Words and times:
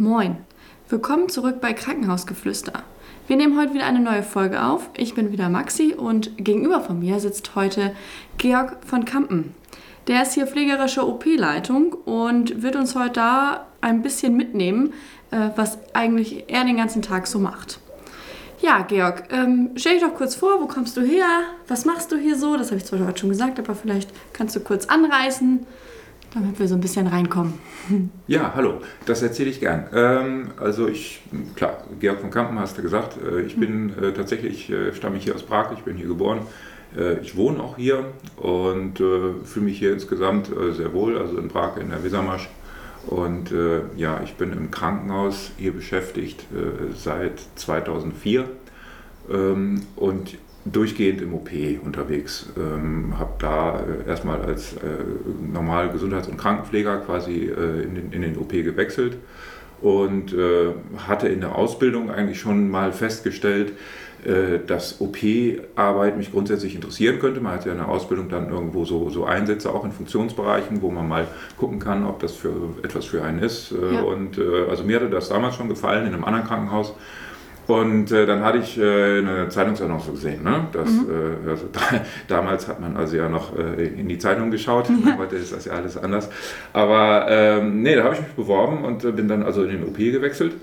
Moin, 0.00 0.36
willkommen 0.88 1.28
zurück 1.28 1.60
bei 1.60 1.72
Krankenhausgeflüster. 1.72 2.84
Wir 3.26 3.36
nehmen 3.36 3.58
heute 3.58 3.74
wieder 3.74 3.86
eine 3.86 3.98
neue 3.98 4.22
Folge 4.22 4.62
auf. 4.62 4.90
Ich 4.96 5.14
bin 5.14 5.32
wieder 5.32 5.48
Maxi 5.48 5.92
und 5.92 6.36
gegenüber 6.36 6.80
von 6.80 7.00
mir 7.00 7.18
sitzt 7.18 7.56
heute 7.56 7.96
Georg 8.36 8.76
von 8.86 9.04
Kampen. 9.04 9.54
Der 10.06 10.22
ist 10.22 10.34
hier 10.34 10.46
pflegerische 10.46 11.04
OP-Leitung 11.04 11.94
und 12.04 12.62
wird 12.62 12.76
uns 12.76 12.94
heute 12.94 13.14
da 13.14 13.66
ein 13.80 14.02
bisschen 14.02 14.36
mitnehmen, 14.36 14.92
äh, 15.32 15.48
was 15.56 15.78
eigentlich 15.94 16.44
er 16.46 16.64
den 16.64 16.76
ganzen 16.76 17.02
Tag 17.02 17.26
so 17.26 17.40
macht. 17.40 17.80
Ja, 18.60 18.82
Georg, 18.82 19.24
ähm, 19.32 19.70
stell 19.74 19.94
dich 19.94 20.02
doch 20.02 20.14
kurz 20.14 20.36
vor, 20.36 20.60
wo 20.60 20.66
kommst 20.66 20.96
du 20.96 21.00
her? 21.00 21.26
Was 21.66 21.84
machst 21.84 22.12
du 22.12 22.16
hier 22.16 22.36
so? 22.36 22.56
Das 22.56 22.68
habe 22.68 22.76
ich 22.76 22.84
zwar 22.84 23.04
heute 23.04 23.18
schon 23.18 23.30
gesagt, 23.30 23.58
aber 23.58 23.74
vielleicht 23.74 24.10
kannst 24.32 24.54
du 24.54 24.60
kurz 24.60 24.86
anreißen 24.86 25.66
damit 26.34 26.58
wir 26.58 26.68
so 26.68 26.74
ein 26.74 26.80
bisschen 26.80 27.06
reinkommen. 27.06 27.54
Ja, 28.26 28.52
hallo, 28.54 28.82
das 29.06 29.22
erzähle 29.22 29.48
ich 29.48 29.60
gern. 29.60 29.86
Ähm, 29.94 30.50
also 30.58 30.86
ich, 30.86 31.22
klar, 31.56 31.84
Georg 31.98 32.20
von 32.20 32.30
Kampen 32.30 32.58
hast 32.58 32.76
du 32.76 32.82
gesagt, 32.82 33.16
äh, 33.22 33.40
ich 33.40 33.56
bin 33.56 33.90
äh, 33.98 34.12
tatsächlich, 34.12 34.68
äh, 34.70 34.92
stamme 34.92 35.16
ich 35.16 35.24
hier 35.24 35.34
aus 35.34 35.42
Prag, 35.42 35.72
ich 35.72 35.84
bin 35.84 35.96
hier 35.96 36.08
geboren. 36.08 36.40
Äh, 36.96 37.20
ich 37.20 37.36
wohne 37.36 37.62
auch 37.62 37.76
hier 37.76 38.04
und 38.36 39.00
äh, 39.00 39.34
fühle 39.44 39.66
mich 39.66 39.78
hier 39.78 39.92
insgesamt 39.92 40.50
äh, 40.50 40.72
sehr 40.72 40.92
wohl, 40.92 41.18
also 41.18 41.38
in 41.38 41.48
Prag 41.48 41.76
in 41.78 41.90
der 41.90 42.02
Wesermarsch. 42.04 42.48
Und 43.06 43.54
ja, 43.96 44.20
ich 44.22 44.34
bin 44.34 44.52
im 44.52 44.70
Krankenhaus 44.70 45.52
hier 45.56 45.72
beschäftigt 45.72 46.44
seit 46.94 47.40
2004. 47.54 48.44
Ähm, 49.30 49.80
und 49.96 50.36
durchgehend 50.64 51.20
im 51.20 51.34
OP 51.34 51.50
unterwegs. 51.84 52.46
Ähm, 52.56 53.18
habe 53.18 53.32
da 53.38 53.80
äh, 53.80 54.08
erstmal 54.08 54.40
als 54.42 54.74
äh, 54.74 54.78
normal 55.52 55.90
Gesundheits- 55.90 56.28
und 56.28 56.36
Krankenpfleger 56.36 56.98
quasi 56.98 57.46
äh, 57.46 57.82
in, 57.82 57.94
den, 57.94 58.12
in 58.12 58.22
den 58.22 58.38
OP 58.38 58.50
gewechselt 58.50 59.16
und 59.80 60.32
äh, 60.32 60.72
hatte 61.06 61.28
in 61.28 61.40
der 61.40 61.54
Ausbildung 61.54 62.10
eigentlich 62.10 62.40
schon 62.40 62.68
mal 62.68 62.92
festgestellt, 62.92 63.72
äh, 64.24 64.58
dass 64.66 65.00
OP-Arbeit 65.00 66.16
mich 66.16 66.32
grundsätzlich 66.32 66.74
interessieren 66.74 67.20
könnte. 67.20 67.40
Man 67.40 67.52
hat 67.52 67.64
ja 67.64 67.72
in 67.72 67.78
der 67.78 67.88
Ausbildung 67.88 68.28
dann 68.28 68.50
irgendwo 68.50 68.84
so, 68.84 69.08
so 69.10 69.24
Einsätze 69.24 69.72
auch 69.72 69.84
in 69.84 69.92
Funktionsbereichen, 69.92 70.82
wo 70.82 70.90
man 70.90 71.08
mal 71.08 71.28
gucken 71.56 71.78
kann, 71.78 72.04
ob 72.04 72.18
das 72.18 72.34
für 72.34 72.52
etwas 72.82 73.04
für 73.04 73.22
einen 73.22 73.38
ist. 73.38 73.72
Äh, 73.72 73.94
ja. 73.94 74.00
Und 74.02 74.38
also 74.68 74.82
mir 74.82 74.96
hatte 74.96 75.10
das 75.10 75.28
damals 75.28 75.54
schon 75.54 75.68
gefallen 75.68 76.06
in 76.06 76.14
einem 76.14 76.24
anderen 76.24 76.46
Krankenhaus 76.46 76.94
und 77.68 78.10
äh, 78.12 78.24
dann 78.24 78.42
hatte 78.42 78.58
ich 78.58 78.78
äh, 78.78 79.18
eine 79.18 79.50
Zeitungsannonce 79.50 80.10
gesehen. 80.12 80.42
Ne? 80.42 80.66
Das, 80.72 80.90
mhm. 80.90 81.06
äh, 81.46 81.50
also 81.50 81.66
da, 81.70 81.80
damals 82.28 82.66
hat 82.66 82.80
man 82.80 82.96
also 82.96 83.16
ja 83.16 83.28
noch 83.28 83.56
äh, 83.58 83.86
in 83.88 84.08
die 84.08 84.16
Zeitung 84.16 84.50
geschaut. 84.50 84.88
Ja. 84.88 85.18
Heute 85.18 85.36
ist 85.36 85.52
das 85.52 85.66
ja 85.66 85.74
alles 85.74 85.98
anders. 85.98 86.30
Aber 86.72 87.26
ähm, 87.28 87.82
nee, 87.82 87.94
da 87.94 88.04
habe 88.04 88.14
ich 88.14 88.22
mich 88.22 88.32
beworben 88.32 88.84
und 88.84 89.04
äh, 89.04 89.12
bin 89.12 89.28
dann 89.28 89.42
also 89.42 89.64
in 89.64 89.68
den 89.68 89.84
OP 89.84 89.98
gewechselt. 89.98 90.54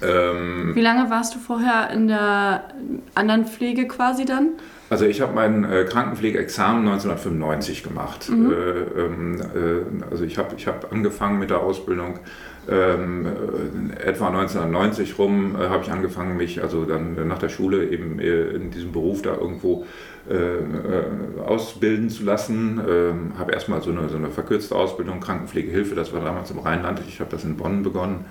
Ähm, 0.00 0.76
Wie 0.76 0.80
lange 0.80 1.10
warst 1.10 1.34
du 1.34 1.40
vorher 1.40 1.90
in 1.90 2.06
der 2.06 2.68
anderen 3.16 3.46
Pflege 3.46 3.88
quasi 3.88 4.24
dann? 4.24 4.50
Also 4.88 5.06
ich 5.06 5.20
habe 5.20 5.34
mein 5.34 5.64
äh, 5.64 5.84
Krankenpflegeexamen 5.84 6.86
1995 6.86 7.82
gemacht. 7.82 8.28
Mhm. 8.28 8.52
Äh, 8.52 9.00
ähm, 9.00 9.40
äh, 9.40 10.10
also 10.10 10.22
ich 10.22 10.38
habe 10.38 10.54
ich 10.56 10.68
hab 10.68 10.92
angefangen 10.92 11.40
mit 11.40 11.50
der 11.50 11.60
Ausbildung 11.60 12.20
ähm, 12.68 13.26
äh, 13.26 14.02
etwa 14.02 14.28
1990 14.28 15.18
rum 15.18 15.54
äh, 15.54 15.68
habe 15.68 15.84
ich 15.84 15.90
angefangen, 15.90 16.36
mich 16.36 16.62
also 16.62 16.84
dann 16.84 17.28
nach 17.28 17.38
der 17.38 17.48
Schule 17.48 17.88
eben 17.88 18.18
äh, 18.18 18.48
in 18.48 18.70
diesem 18.70 18.92
Beruf 18.92 19.22
da 19.22 19.34
irgendwo 19.34 19.86
äh, 20.28 21.42
ausbilden 21.44 22.10
zu 22.10 22.24
lassen. 22.24 22.80
Ähm, 22.88 23.32
habe 23.38 23.52
erstmal 23.52 23.82
so 23.82 23.90
eine, 23.90 24.08
so 24.08 24.16
eine 24.16 24.30
verkürzte 24.30 24.74
Ausbildung, 24.74 25.20
Krankenpflegehilfe, 25.20 25.94
das 25.94 26.12
war 26.12 26.20
damals 26.20 26.50
im 26.50 26.58
Rheinland, 26.58 27.00
ich 27.06 27.20
habe 27.20 27.30
das 27.30 27.44
in 27.44 27.56
Bonn 27.56 27.82
begonnen, 27.82 28.24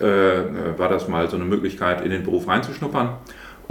war 0.00 0.88
das 0.88 1.06
mal 1.06 1.30
so 1.30 1.36
eine 1.36 1.44
Möglichkeit, 1.44 2.04
in 2.04 2.10
den 2.10 2.24
Beruf 2.24 2.48
reinzuschnuppern. 2.48 3.10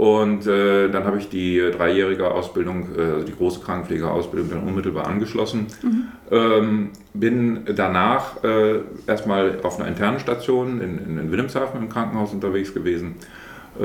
Und 0.02 0.48
äh, 0.48 0.88
dann 0.88 1.04
habe 1.04 1.18
ich 1.18 1.28
die 1.28 1.60
dreijährige 1.60 2.28
Ausbildung, 2.28 2.88
äh, 2.98 3.02
also 3.02 3.24
die 3.24 3.36
große 3.36 3.60
Krankenpflegeausbildung, 3.60 4.50
dann 4.50 4.64
unmittelbar 4.64 5.06
angeschlossen. 5.06 5.68
Mhm. 5.80 6.04
Ähm, 6.32 6.90
bin 7.14 7.60
danach 7.76 8.42
äh, 8.42 8.80
erstmal 9.06 9.60
auf 9.62 9.78
einer 9.78 9.86
internen 9.86 10.18
Station 10.18 10.80
in, 10.80 10.98
in, 10.98 11.30
Wilhelmshaven 11.30 11.80
im 11.80 11.88
Krankenhaus 11.88 12.32
unterwegs 12.32 12.74
gewesen. 12.74 13.14
Äh, 13.78 13.84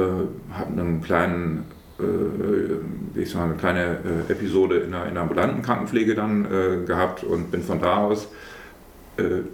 habe 0.57 0.81
einen 0.81 1.03
kleinen, 1.03 1.66
äh, 2.00 3.19
ich 3.22 3.29
sag 3.29 3.41
mal, 3.41 3.50
eine 3.50 3.57
kleine 3.57 3.97
äh, 4.27 4.31
Episode 4.31 4.77
in 4.77 4.95
einer, 4.95 5.03
in 5.03 5.11
einer 5.11 5.22
ambulanten 5.22 5.61
Krankenpflege 5.61 6.16
dann 6.16 6.47
gehabt 6.88 7.23
und 7.23 7.51
bin 7.51 7.61
von 7.61 7.79
da 7.79 7.97
aus 7.97 8.27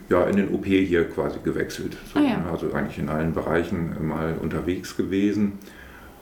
ja, 0.10 0.24
in 0.24 0.36
den 0.36 0.54
OP 0.54 0.66
hier 0.66 1.10
quasi 1.10 1.40
gewechselt. 1.42 1.96
So, 2.14 2.20
ah, 2.20 2.22
ja. 2.22 2.46
Also 2.52 2.74
eigentlich 2.74 3.00
in 3.00 3.08
allen 3.08 3.34
Bereichen 3.34 3.96
mal 4.06 4.36
unterwegs 4.42 4.98
gewesen 4.98 5.54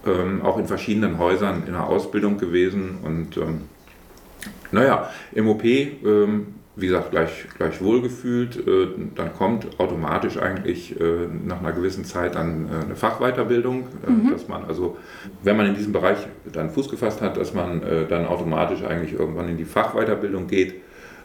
ähm, 0.06 0.42
auch 0.42 0.58
in 0.58 0.66
verschiedenen 0.66 1.18
Häusern 1.18 1.64
in 1.68 1.74
der 1.74 1.88
Ausbildung 1.88 2.38
gewesen 2.38 3.00
und 3.04 3.38
ähm, 3.38 3.62
naja, 4.72 5.10
im 5.34 5.48
OP, 5.48 5.64
ähm, 5.64 6.48
wie 6.76 6.88
gesagt, 6.88 7.12
gleich, 7.12 7.48
gleich 7.58 7.82
wohlgefühlt. 7.82 8.56
Äh, 8.68 8.88
dann 9.16 9.34
kommt 9.34 9.80
automatisch 9.80 10.38
eigentlich 10.38 11.00
äh, 11.00 11.28
nach 11.46 11.60
einer 11.60 11.74
gewissen 11.74 12.06
Zeit 12.06 12.36
dann 12.36 12.68
äh, 12.68 12.86
eine 12.86 12.96
Fachweiterbildung, 12.96 13.88
äh, 14.08 14.10
mhm. 14.10 14.32
dass 14.32 14.48
man 14.48 14.64
also, 14.64 14.98
wenn 15.44 15.58
man 15.58 15.68
in 15.68 15.76
diesem 15.76 15.92
Bereich 15.92 16.18
dann 16.52 16.70
Fuß 16.70 16.90
gefasst 16.90 17.22
hat, 17.22 17.38
dass 17.38 17.54
man 17.54 17.84
äh, 17.84 18.08
dann 18.08 18.26
automatisch 18.26 18.84
eigentlich 18.84 19.14
irgendwann 19.14 19.50
in 19.50 19.58
die 19.58 19.66
Fachweiterbildung 19.66 20.48
geht 20.48 20.76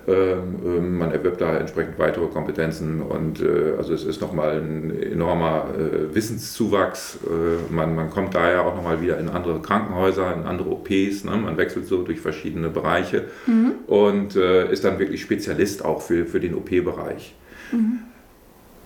man 0.07 1.11
erwirbt 1.11 1.41
da 1.41 1.57
entsprechend 1.57 1.99
weitere 1.99 2.27
Kompetenzen 2.27 3.03
und 3.03 3.41
äh, 3.41 3.75
also 3.77 3.93
es 3.93 4.05
ist 4.05 4.21
nochmal 4.21 4.61
ein 4.61 5.03
enormer 5.03 5.67
äh, 5.77 6.15
Wissenszuwachs. 6.15 7.19
Äh, 7.25 7.73
man, 7.73 7.95
man 7.95 8.11
kommt 8.11 8.35
daher 8.35 8.65
auch 8.65 8.77
nochmal 8.77 9.01
wieder 9.03 9.19
in 9.19 9.29
andere 9.29 9.61
Krankenhäuser, 9.61 10.33
in 10.35 10.45
andere 10.45 10.71
OPs. 10.71 11.25
Ne? 11.25 11.37
Man 11.37 11.57
wechselt 11.57 11.87
so 11.87 12.03
durch 12.03 12.21
verschiedene 12.21 12.69
Bereiche 12.69 13.25
mhm. 13.47 13.73
und 13.87 14.37
ist 14.37 14.85
dann 14.85 14.99
wirklich 14.99 15.23
Spezialist 15.23 15.85
auch 15.85 16.03
für, 16.03 16.27
für 16.27 16.41
den 16.41 16.55
OP-Bereich. 16.55 17.35
Mhm 17.73 18.01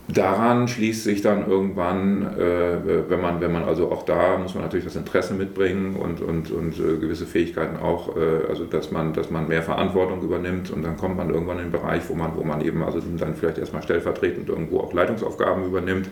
daran 0.08 0.68
schließt 0.68 1.04
sich 1.04 1.22
dann 1.22 1.48
irgendwann, 1.48 2.22
äh, 2.38 3.08
wenn, 3.08 3.20
man, 3.20 3.40
wenn 3.40 3.52
man 3.52 3.64
also 3.64 3.90
auch 3.90 4.04
da 4.04 4.38
muss 4.38 4.54
man 4.54 4.64
natürlich 4.64 4.84
das 4.84 4.96
Interesse 4.96 5.34
mitbringen 5.34 5.96
und, 5.96 6.20
und, 6.20 6.50
und 6.50 6.78
äh, 6.78 6.98
gewisse 6.98 7.26
Fähigkeiten 7.26 7.76
auch, 7.76 8.16
äh, 8.16 8.48
also 8.48 8.64
dass 8.64 8.90
man, 8.90 9.12
dass 9.12 9.30
man 9.30 9.48
mehr 9.48 9.62
Verantwortung 9.62 10.22
übernimmt 10.22 10.70
und 10.70 10.82
dann 10.82 10.96
kommt 10.96 11.16
man 11.16 11.30
irgendwann 11.30 11.58
in 11.58 11.66
den 11.66 11.72
Bereich, 11.72 12.02
wo 12.08 12.14
man, 12.14 12.36
wo 12.36 12.44
man 12.44 12.60
eben 12.60 12.82
also 12.82 13.00
dann 13.18 13.34
vielleicht 13.34 13.58
erstmal 13.58 13.82
stellvertretend 13.82 14.48
irgendwo 14.48 14.80
auch 14.80 14.92
Leitungsaufgaben 14.92 15.64
übernimmt. 15.64 16.08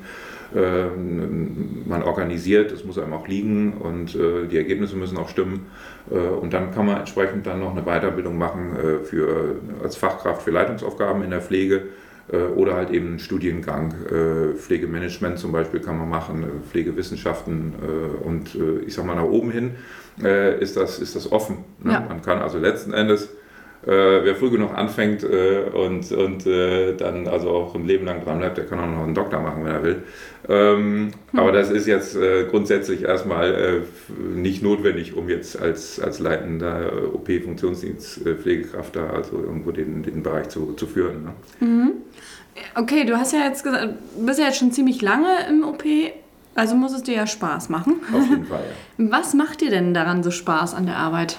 Ähm, 0.56 1.82
man 1.86 2.02
organisiert, 2.02 2.72
das 2.72 2.84
muss 2.84 2.98
einem 2.98 3.12
auch 3.12 3.28
liegen 3.28 3.74
und 3.74 4.14
äh, 4.14 4.46
die 4.46 4.56
Ergebnisse 4.56 4.96
müssen 4.96 5.18
auch 5.18 5.28
stimmen. 5.28 5.66
Äh, 6.10 6.14
und 6.14 6.54
dann 6.54 6.70
kann 6.70 6.86
man 6.86 6.98
entsprechend 6.98 7.46
dann 7.46 7.60
noch 7.60 7.72
eine 7.72 7.82
Weiterbildung 7.82 8.38
machen 8.38 8.74
äh, 8.76 9.04
für, 9.04 9.56
als 9.82 9.96
Fachkraft 9.96 10.42
für 10.42 10.50
Leitungsaufgaben 10.50 11.22
in 11.22 11.30
der 11.30 11.42
Pflege 11.42 11.88
oder 12.56 12.74
halt 12.74 12.90
eben 12.90 13.08
einen 13.08 13.18
Studiengang. 13.18 13.94
Äh, 14.04 14.54
Pflegemanagement 14.54 15.38
zum 15.38 15.52
Beispiel 15.52 15.80
kann 15.80 15.98
man 15.98 16.08
machen, 16.08 16.42
äh, 16.42 16.46
Pflegewissenschaften 16.70 17.74
und 18.22 18.56
ich 18.86 18.94
sag 18.94 19.04
mal 19.06 19.14
nach 19.14 19.24
oben 19.24 19.50
hin 19.50 19.72
ist, 20.60 20.76
das, 20.76 20.98
ist 20.98 21.14
das 21.14 21.30
offen. 21.30 21.58
Ne? 21.80 21.92
Ja. 21.92 22.00
Man 22.00 22.22
kann 22.22 22.38
also 22.38 22.58
letzten 22.58 22.92
Endes 22.92 23.28
äh, 23.86 23.90
wer 23.90 24.34
früh 24.34 24.50
genug 24.50 24.76
anfängt 24.76 25.22
äh, 25.22 25.62
und, 25.72 26.10
und 26.12 26.46
äh, 26.46 26.94
dann 26.96 27.28
also 27.28 27.50
auch 27.50 27.74
ein 27.74 27.86
Leben 27.86 28.06
lang 28.06 28.24
dran 28.24 28.38
bleibt, 28.38 28.58
der 28.58 28.66
kann 28.66 28.80
auch 28.80 28.86
noch 28.86 29.04
einen 29.04 29.14
Doktor 29.14 29.40
machen, 29.40 29.64
wenn 29.64 29.72
er 29.72 29.82
will. 29.82 30.02
Ähm, 30.48 31.12
hm. 31.30 31.38
Aber 31.38 31.52
das 31.52 31.70
ist 31.70 31.86
jetzt 31.86 32.16
äh, 32.16 32.44
grundsätzlich 32.50 33.02
erstmal 33.02 33.54
äh, 33.54 33.80
nicht 34.34 34.62
notwendig, 34.62 35.16
um 35.16 35.28
jetzt 35.28 35.60
als, 35.60 36.00
als 36.00 36.18
leitender 36.18 36.90
OP-Funktionsdienstpflegekraft 37.14 38.96
da 38.96 39.10
also 39.10 39.38
irgendwo 39.38 39.70
den, 39.70 40.02
den 40.02 40.22
Bereich 40.22 40.48
zu, 40.48 40.72
zu 40.72 40.86
führen. 40.86 41.24
Ne? 41.24 41.66
Mhm. 41.66 41.92
Okay, 42.74 43.04
du 43.04 43.16
hast 43.16 43.32
ja 43.32 43.40
jetzt 43.40 43.62
gesagt, 43.62 43.94
bist 44.18 44.40
ja 44.40 44.46
jetzt 44.46 44.58
schon 44.58 44.72
ziemlich 44.72 45.00
lange 45.02 45.28
im 45.48 45.64
OP. 45.64 45.84
Also 46.54 46.74
muss 46.74 46.92
es 46.92 47.04
dir 47.04 47.14
ja 47.14 47.26
Spaß 47.26 47.68
machen. 47.68 48.00
Auf 48.12 48.28
jeden 48.28 48.46
Fall, 48.46 48.64
ja. 48.98 49.10
Was 49.12 49.34
macht 49.34 49.60
dir 49.60 49.70
denn 49.70 49.94
daran 49.94 50.24
so 50.24 50.32
Spaß 50.32 50.74
an 50.74 50.86
der 50.86 50.96
Arbeit? 50.96 51.38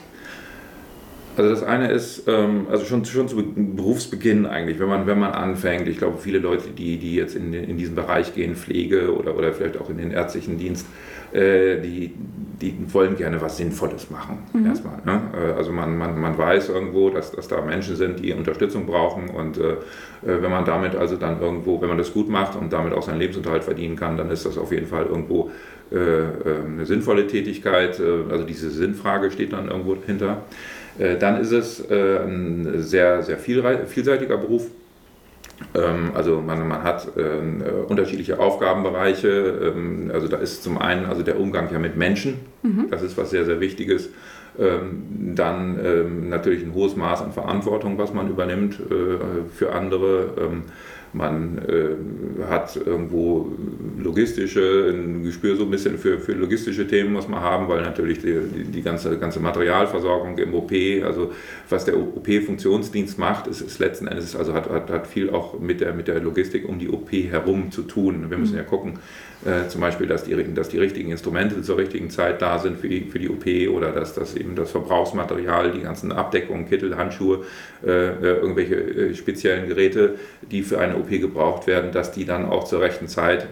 Also 1.37 1.51
das 1.51 1.63
eine 1.63 1.91
ist, 1.91 2.27
ähm, 2.27 2.67
also 2.69 2.85
schon, 2.85 3.05
schon 3.05 3.27
zu 3.27 3.37
Berufsbeginn 3.37 4.45
eigentlich, 4.45 4.79
wenn 4.79 4.89
man, 4.89 5.07
wenn 5.07 5.19
man 5.19 5.31
anfängt, 5.31 5.87
ich 5.87 5.97
glaube 5.97 6.17
viele 6.17 6.39
Leute, 6.39 6.69
die, 6.69 6.97
die 6.97 7.15
jetzt 7.15 7.35
in, 7.35 7.53
in 7.53 7.77
diesen 7.77 7.95
Bereich 7.95 8.33
gehen, 8.33 8.55
Pflege 8.55 9.15
oder, 9.15 9.37
oder 9.37 9.53
vielleicht 9.53 9.79
auch 9.79 9.89
in 9.89 9.97
den 9.97 10.11
ärztlichen 10.11 10.57
Dienst, 10.57 10.85
äh, 11.31 11.79
die, 11.79 12.11
die 12.61 12.75
wollen 12.91 13.15
gerne 13.15 13.39
was 13.39 13.57
Sinnvolles 13.57 14.09
machen, 14.09 14.39
mhm. 14.53 14.65
erstmal. 14.65 14.97
Ne? 15.05 15.21
Äh, 15.33 15.51
also 15.53 15.71
man, 15.71 15.97
man, 15.97 16.19
man 16.19 16.37
weiß 16.37 16.69
irgendwo, 16.69 17.09
dass, 17.09 17.31
dass 17.31 17.47
da 17.47 17.61
Menschen 17.61 17.95
sind, 17.95 18.19
die 18.19 18.33
Unterstützung 18.33 18.85
brauchen 18.85 19.29
und 19.29 19.57
äh, 19.57 19.73
äh, 19.73 19.75
wenn 20.23 20.51
man 20.51 20.65
damit 20.65 20.95
also 20.95 21.15
dann 21.15 21.39
irgendwo, 21.39 21.81
wenn 21.81 21.89
man 21.89 21.97
das 21.97 22.13
gut 22.13 22.29
macht 22.29 22.55
und 22.55 22.73
damit 22.73 22.93
auch 22.93 23.03
seinen 23.03 23.19
Lebensunterhalt 23.19 23.63
verdienen 23.63 23.95
kann, 23.95 24.17
dann 24.17 24.31
ist 24.31 24.45
das 24.45 24.57
auf 24.57 24.71
jeden 24.71 24.87
Fall 24.87 25.05
irgendwo 25.05 25.51
äh, 25.91 25.95
eine 26.65 26.85
sinnvolle 26.85 27.27
Tätigkeit. 27.27 27.99
also 28.29 28.43
diese 28.43 28.69
Sinnfrage 28.69 29.31
steht 29.31 29.53
dann 29.53 29.69
irgendwo 29.69 29.95
hinter. 30.05 30.43
Äh, 30.99 31.17
dann 31.17 31.39
ist 31.39 31.51
es 31.51 31.89
äh, 31.89 32.19
ein 32.19 32.81
sehr, 32.81 33.23
sehr 33.23 33.37
vielseitiger 33.37 34.37
Beruf. 34.37 34.67
Ähm, 35.73 36.11
also 36.13 36.41
man, 36.41 36.67
man 36.67 36.83
hat 36.83 37.07
äh, 37.17 37.83
unterschiedliche 37.87 38.39
Aufgabenbereiche. 38.39 39.73
Ähm, 39.75 40.11
also 40.13 40.27
da 40.27 40.37
ist 40.37 40.63
zum 40.63 40.77
einen 40.77 41.05
also 41.05 41.23
der 41.23 41.39
Umgang 41.39 41.71
ja 41.71 41.79
mit 41.79 41.95
Menschen, 41.95 42.39
mhm. 42.63 42.87
das 42.91 43.01
ist 43.01 43.17
was 43.17 43.29
sehr, 43.29 43.45
sehr 43.45 43.59
Wichtiges. 43.59 44.09
Ähm, 44.59 45.35
dann 45.35 46.27
natürlich 46.27 46.65
ein 46.65 46.73
hohes 46.73 46.97
Maß 46.97 47.21
an 47.21 47.31
Verantwortung, 47.31 47.97
was 47.97 48.13
man 48.13 48.29
übernimmt 48.29 48.77
für 49.55 49.71
andere. 49.71 50.33
Man 51.13 51.57
äh, 51.57 52.45
hat 52.49 52.75
irgendwo 52.75 53.51
logistische, 53.97 54.93
ein 54.93 55.23
Gespür 55.23 55.55
so 55.55 55.63
ein 55.63 55.71
bisschen 55.71 55.97
für, 55.97 56.19
für 56.19 56.33
logistische 56.33 56.87
Themen 56.87 57.13
muss 57.13 57.27
man 57.27 57.41
haben, 57.41 57.67
weil 57.67 57.81
natürlich 57.81 58.19
die, 58.19 58.39
die, 58.39 58.63
die 58.65 58.81
ganze, 58.81 59.17
ganze 59.17 59.39
Materialversorgung 59.39 60.37
im 60.37 60.53
OP, 60.53 60.71
also 61.03 61.31
was 61.67 61.85
der 61.85 61.97
OP-Funktionsdienst 61.97 63.17
macht, 63.17 63.47
ist, 63.47 63.61
ist 63.61 63.79
letzten 63.79 64.07
Endes, 64.07 64.35
also 64.35 64.53
hat, 64.53 64.69
hat, 64.69 64.89
hat 64.89 65.07
viel 65.07 65.29
auch 65.29 65.59
mit 65.59 65.81
der, 65.81 65.93
mit 65.93 66.07
der 66.07 66.19
Logistik 66.19 66.67
um 66.67 66.77
die 66.77 66.89
OP 66.89 67.11
herum 67.11 67.71
zu 67.71 67.81
tun. 67.83 68.29
Wir 68.29 68.37
müssen 68.37 68.55
ja 68.55 68.63
gucken, 68.63 68.99
äh, 69.45 69.69
zum 69.69 69.79
Beispiel, 69.79 70.05
dass 70.05 70.25
die, 70.25 70.53
dass 70.53 70.67
die 70.67 70.79
richtigen 70.79 71.11
Instrumente 71.11 71.61
zur 71.61 71.77
richtigen 71.77 72.09
Zeit 72.09 72.41
da 72.41 72.59
sind 72.59 72.77
für 72.77 72.89
die, 72.89 73.05
für 73.05 73.19
die 73.19 73.29
OP 73.29 73.45
oder 73.73 73.93
dass, 73.93 74.13
dass 74.13 74.35
eben 74.35 74.55
das 74.55 74.71
Verbrauchsmaterial, 74.71 75.71
die 75.71 75.81
ganzen 75.81 76.11
Abdeckungen, 76.11 76.67
Kittel, 76.67 76.97
Handschuhe, 76.97 77.45
äh, 77.85 77.89
äh 77.89 78.39
irgendwelche 78.39 78.75
äh, 78.75 79.15
speziellen 79.15 79.67
Geräte, 79.69 80.15
die 80.51 80.61
für 80.61 80.79
eine 80.79 80.97
OP 80.97 81.09
gebraucht 81.09 81.67
werden, 81.67 81.93
dass 81.93 82.11
die 82.11 82.25
dann 82.25 82.45
auch 82.45 82.65
zur 82.65 82.81
rechten 82.81 83.07
Zeit 83.07 83.47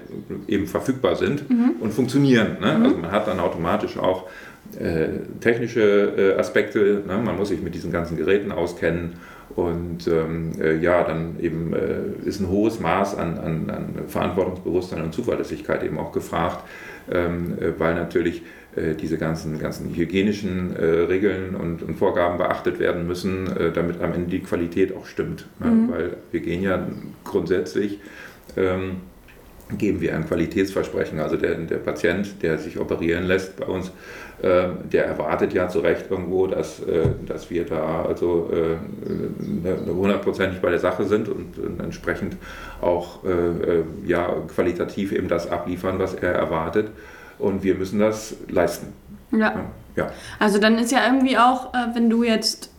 eben 0.47 0.67
verfügbar 0.67 1.15
sind 1.15 1.49
mhm. 1.49 1.75
und 1.79 1.93
funktionieren. 1.93 2.57
Ne? 2.59 2.73
Mhm. 2.77 2.83
Also 2.83 2.97
man 2.97 3.11
hat 3.11 3.27
dann 3.27 3.39
automatisch 3.39 3.97
auch 3.97 4.29
äh, 4.77 5.07
technische 5.39 6.35
Aspekte, 6.37 7.03
ne? 7.07 7.17
man 7.23 7.37
muss 7.37 7.47
sich 7.47 7.61
mit 7.61 7.73
diesen 7.73 7.93
ganzen 7.93 8.17
Geräten 8.17 8.51
auskennen 8.51 9.13
und 9.55 10.07
ähm, 10.07 10.51
äh, 10.59 10.77
ja, 10.77 11.03
dann 11.03 11.39
eben 11.39 11.73
äh, 11.73 12.27
ist 12.27 12.39
ein 12.39 12.49
hohes 12.49 12.79
Maß 12.79 13.17
an, 13.17 13.37
an, 13.37 13.69
an, 13.69 13.89
Verantwortungsbewusstsein 14.07 15.01
und 15.01 15.13
Zuverlässigkeit 15.13 15.83
eben 15.83 15.97
auch 15.97 16.11
gefragt, 16.11 16.63
ähm, 17.11 17.57
äh, 17.59 17.79
weil 17.79 17.95
natürlich 17.95 18.43
äh, 18.75 18.93
diese 18.93 19.17
ganzen, 19.17 19.57
ganzen 19.57 19.95
hygienischen 19.95 20.75
äh, 20.75 20.85
Regeln 20.85 21.55
und, 21.55 21.81
und, 21.81 21.95
Vorgaben 21.95 22.37
beachtet 22.37 22.79
werden 22.79 23.07
müssen, 23.07 23.47
äh, 23.57 23.71
damit 23.71 24.01
am 24.01 24.13
Ende 24.13 24.29
die 24.29 24.41
Qualität 24.41 24.95
auch 24.95 25.05
stimmt. 25.05 25.47
Ne? 25.59 25.67
Mhm. 25.67 25.91
Weil 25.91 26.17
wir 26.31 26.39
gehen 26.41 26.61
ja 26.61 26.87
grundsätzlich. 27.23 27.99
Ähm, 28.55 28.97
geben 29.77 29.99
wir 29.99 30.15
ein 30.15 30.25
Qualitätsversprechen. 30.25 31.19
Also 31.19 31.35
der, 31.35 31.55
der 31.55 31.77
Patient, 31.77 32.41
der 32.41 32.57
sich 32.57 32.79
operieren 32.79 33.25
lässt 33.25 33.57
bei 33.57 33.65
uns, 33.65 33.91
der 34.39 35.05
erwartet 35.05 35.53
ja 35.53 35.67
zu 35.67 35.79
Recht 35.79 36.11
irgendwo, 36.11 36.45
dass, 36.45 36.79
äh, 36.81 37.07
dass 37.25 37.49
wir 37.49 37.65
da 37.65 38.05
also 38.05 38.51
äh, 38.51 39.91
hundertprozentig 39.91 40.61
bei 40.61 40.69
der 40.69 40.77
Sache 40.79 41.05
sind 41.05 41.27
und, 41.27 41.57
entsprechend 41.79 42.37
auch 42.79 43.23
äh, 43.23 43.83
ja, 44.05 44.27
qualitativ 44.53 45.11
eben 45.11 45.27
das 45.27 45.49
abliefern, 45.49 45.97
was 45.97 46.13
er 46.13 46.33
erwartet. 46.33 46.91
Und 47.39 47.63
wir 47.63 47.75
müssen 47.75 47.99
das 47.99 48.35
leisten. 48.47 48.93
Ja. 49.31 49.65
ja. 49.95 50.11
Also 50.39 50.59
dann 50.59 50.77
ist 50.77 50.91
ja 50.91 50.99
irgendwie 51.05 51.37
auch, 51.37 51.73
wenn 51.93 52.09
du 52.09 52.23
jetzt 52.23 52.71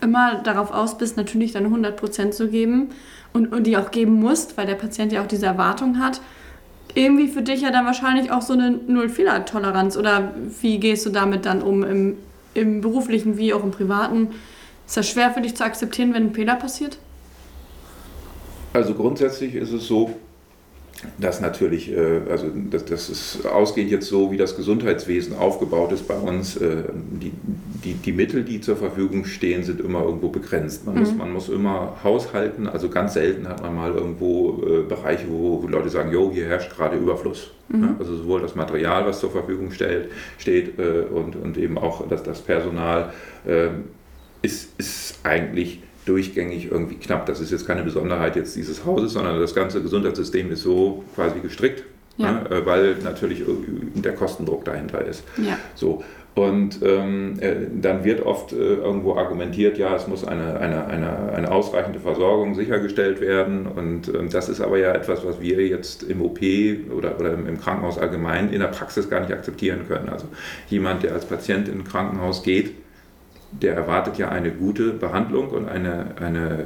immer 0.00 0.42
darauf 0.42 0.72
aus 0.72 0.96
bist, 0.96 1.16
natürlich 1.16 1.52
deine 1.52 1.68
100% 1.68 2.30
zu 2.30 2.48
geben, 2.48 2.90
und, 3.32 3.52
und 3.52 3.66
die 3.66 3.76
auch 3.76 3.90
geben 3.90 4.14
musst, 4.14 4.56
weil 4.56 4.66
der 4.66 4.74
Patient 4.74 5.12
ja 5.12 5.22
auch 5.22 5.26
diese 5.26 5.46
Erwartung 5.46 5.98
hat, 5.98 6.20
irgendwie 6.94 7.28
für 7.28 7.42
dich 7.42 7.62
ja 7.62 7.70
dann 7.70 7.86
wahrscheinlich 7.86 8.30
auch 8.30 8.42
so 8.42 8.52
eine 8.52 8.70
Null-Fehler-Toleranz. 8.70 9.96
Oder 9.96 10.32
wie 10.60 10.78
gehst 10.78 11.06
du 11.06 11.10
damit 11.10 11.46
dann 11.46 11.62
um 11.62 11.82
im, 11.84 12.16
im 12.54 12.80
beruflichen 12.80 13.38
wie 13.38 13.54
auch 13.54 13.64
im 13.64 13.70
privaten? 13.70 14.30
Ist 14.86 14.96
das 14.96 15.08
schwer 15.08 15.30
für 15.30 15.40
dich 15.40 15.54
zu 15.54 15.64
akzeptieren, 15.64 16.12
wenn 16.14 16.26
ein 16.28 16.34
Fehler 16.34 16.56
passiert? 16.56 16.98
Also 18.72 18.94
grundsätzlich 18.94 19.54
ist 19.54 19.72
es 19.72 19.86
so, 19.86 20.10
dass 21.18 21.40
natürlich, 21.40 21.92
äh, 21.92 22.20
also 22.30 22.46
das, 22.70 22.84
das 22.84 23.08
ist 23.08 23.46
ausgehend 23.46 23.90
jetzt 23.90 24.06
so, 24.08 24.30
wie 24.30 24.36
das 24.36 24.56
Gesundheitswesen 24.56 25.36
aufgebaut 25.36 25.92
ist 25.92 26.06
bei 26.06 26.16
uns, 26.16 26.56
äh, 26.56 26.82
die, 26.94 27.32
die, 27.84 27.94
die 27.94 28.12
Mittel, 28.12 28.44
die 28.44 28.60
zur 28.60 28.76
Verfügung 28.76 29.24
stehen, 29.24 29.62
sind 29.64 29.80
immer 29.80 30.02
irgendwo 30.02 30.28
begrenzt. 30.28 30.86
Man, 30.86 30.94
mhm. 30.94 31.00
muss, 31.00 31.14
man 31.14 31.32
muss 31.32 31.48
immer 31.48 31.96
haushalten, 32.02 32.68
also 32.68 32.88
ganz 32.88 33.14
selten 33.14 33.48
hat 33.48 33.62
man 33.62 33.74
mal 33.74 33.92
irgendwo 33.92 34.62
äh, 34.64 34.82
Bereiche, 34.82 35.26
wo, 35.28 35.66
Leute 35.66 35.88
sagen, 35.88 36.12
jo, 36.12 36.30
hier 36.32 36.46
herrscht 36.46 36.74
gerade 36.74 36.96
Überfluss. 36.96 37.50
Mhm. 37.68 37.96
Also 37.98 38.16
sowohl 38.16 38.40
das 38.40 38.54
Material, 38.54 39.06
was 39.06 39.20
zur 39.20 39.30
Verfügung 39.30 39.72
stellt, 39.72 40.10
steht 40.38 40.78
und, 40.78 41.36
und 41.36 41.56
eben 41.56 41.78
auch 41.78 42.06
das, 42.08 42.22
das 42.22 42.40
Personal 42.40 43.12
ist, 44.42 44.78
ist 44.78 45.20
eigentlich 45.22 45.80
durchgängig 46.06 46.70
irgendwie 46.70 46.96
knapp. 46.96 47.26
Das 47.26 47.40
ist 47.40 47.50
jetzt 47.50 47.66
keine 47.66 47.82
Besonderheit 47.82 48.36
jetzt 48.36 48.56
dieses 48.56 48.84
Hauses, 48.84 49.12
sondern 49.12 49.38
das 49.40 49.54
ganze 49.54 49.82
Gesundheitssystem 49.82 50.50
ist 50.50 50.62
so 50.62 51.04
quasi 51.14 51.40
gestrickt, 51.40 51.84
ja. 52.16 52.32
ne, 52.32 52.62
weil 52.64 52.96
natürlich 53.04 53.42
der 53.94 54.14
Kostendruck 54.14 54.64
dahinter 54.64 55.04
ist. 55.04 55.24
Ja. 55.36 55.58
So. 55.74 56.02
Und 56.34 56.80
ähm, 56.82 57.34
äh, 57.40 57.56
dann 57.74 58.04
wird 58.04 58.24
oft 58.24 58.54
äh, 58.54 58.56
irgendwo 58.56 59.16
argumentiert, 59.16 59.76
ja, 59.76 59.94
es 59.94 60.08
muss 60.08 60.24
eine, 60.24 60.58
eine, 60.58 60.86
eine, 60.86 61.32
eine 61.34 61.52
ausreichende 61.52 62.00
Versorgung 62.00 62.54
sichergestellt 62.54 63.20
werden. 63.20 63.66
Und 63.66 64.08
ähm, 64.08 64.30
das 64.30 64.48
ist 64.48 64.62
aber 64.62 64.78
ja 64.78 64.92
etwas, 64.92 65.26
was 65.26 65.42
wir 65.42 65.66
jetzt 65.66 66.02
im 66.02 66.22
OP 66.22 66.40
oder, 66.96 67.20
oder 67.20 67.34
im 67.34 67.60
Krankenhaus 67.60 67.98
allgemein 67.98 68.50
in 68.50 68.60
der 68.60 68.68
Praxis 68.68 69.10
gar 69.10 69.20
nicht 69.20 69.32
akzeptieren 69.32 69.80
können. 69.86 70.08
Also 70.08 70.26
jemand, 70.70 71.02
der 71.02 71.12
als 71.12 71.26
Patient 71.26 71.68
in 71.68 71.80
ein 71.80 71.84
Krankenhaus 71.84 72.42
geht, 72.42 72.72
der 73.60 73.74
erwartet 73.74 74.16
ja 74.16 74.30
eine 74.30 74.50
gute 74.50 74.92
Behandlung 74.92 75.48
und 75.48 75.68
eine, 75.68 76.14
eine, 76.20 76.64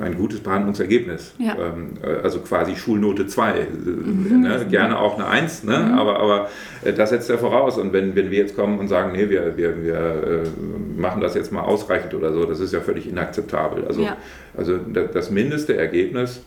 äh, 0.00 0.04
ein 0.04 0.16
gutes 0.16 0.40
Behandlungsergebnis. 0.40 1.34
Ja. 1.38 1.56
Ähm, 1.58 1.94
äh, 2.02 2.22
also 2.22 2.40
quasi 2.40 2.76
Schulnote 2.76 3.26
2. 3.26 3.50
Äh, 3.50 3.66
mhm. 3.70 4.40
Ne? 4.42 4.66
Gerne 4.70 4.98
auch 4.98 5.18
eine 5.18 5.26
1, 5.26 5.64
ne? 5.64 5.78
Mhm. 5.78 5.98
aber, 5.98 6.20
aber 6.20 6.48
das 6.96 7.10
setzt 7.10 7.28
er 7.28 7.38
voraus. 7.38 7.76
Und 7.76 7.92
wenn, 7.92 8.14
wenn 8.14 8.30
wir 8.30 8.38
jetzt 8.38 8.54
kommen 8.54 8.78
und 8.78 8.88
sagen, 8.88 9.12
nee, 9.12 9.28
wir, 9.28 9.56
wir, 9.56 9.82
wir 9.82 10.44
machen 10.96 11.20
das 11.20 11.34
jetzt 11.34 11.50
mal 11.50 11.62
ausreichend 11.62 12.14
oder 12.14 12.32
so, 12.32 12.44
das 12.44 12.60
ist 12.60 12.72
ja 12.72 12.80
völlig 12.80 13.08
inakzeptabel. 13.08 13.84
Also, 13.86 14.02
ja. 14.02 14.16
also 14.56 14.78
das 14.78 15.30
mindeste 15.30 15.76
Ergebnis 15.76 16.42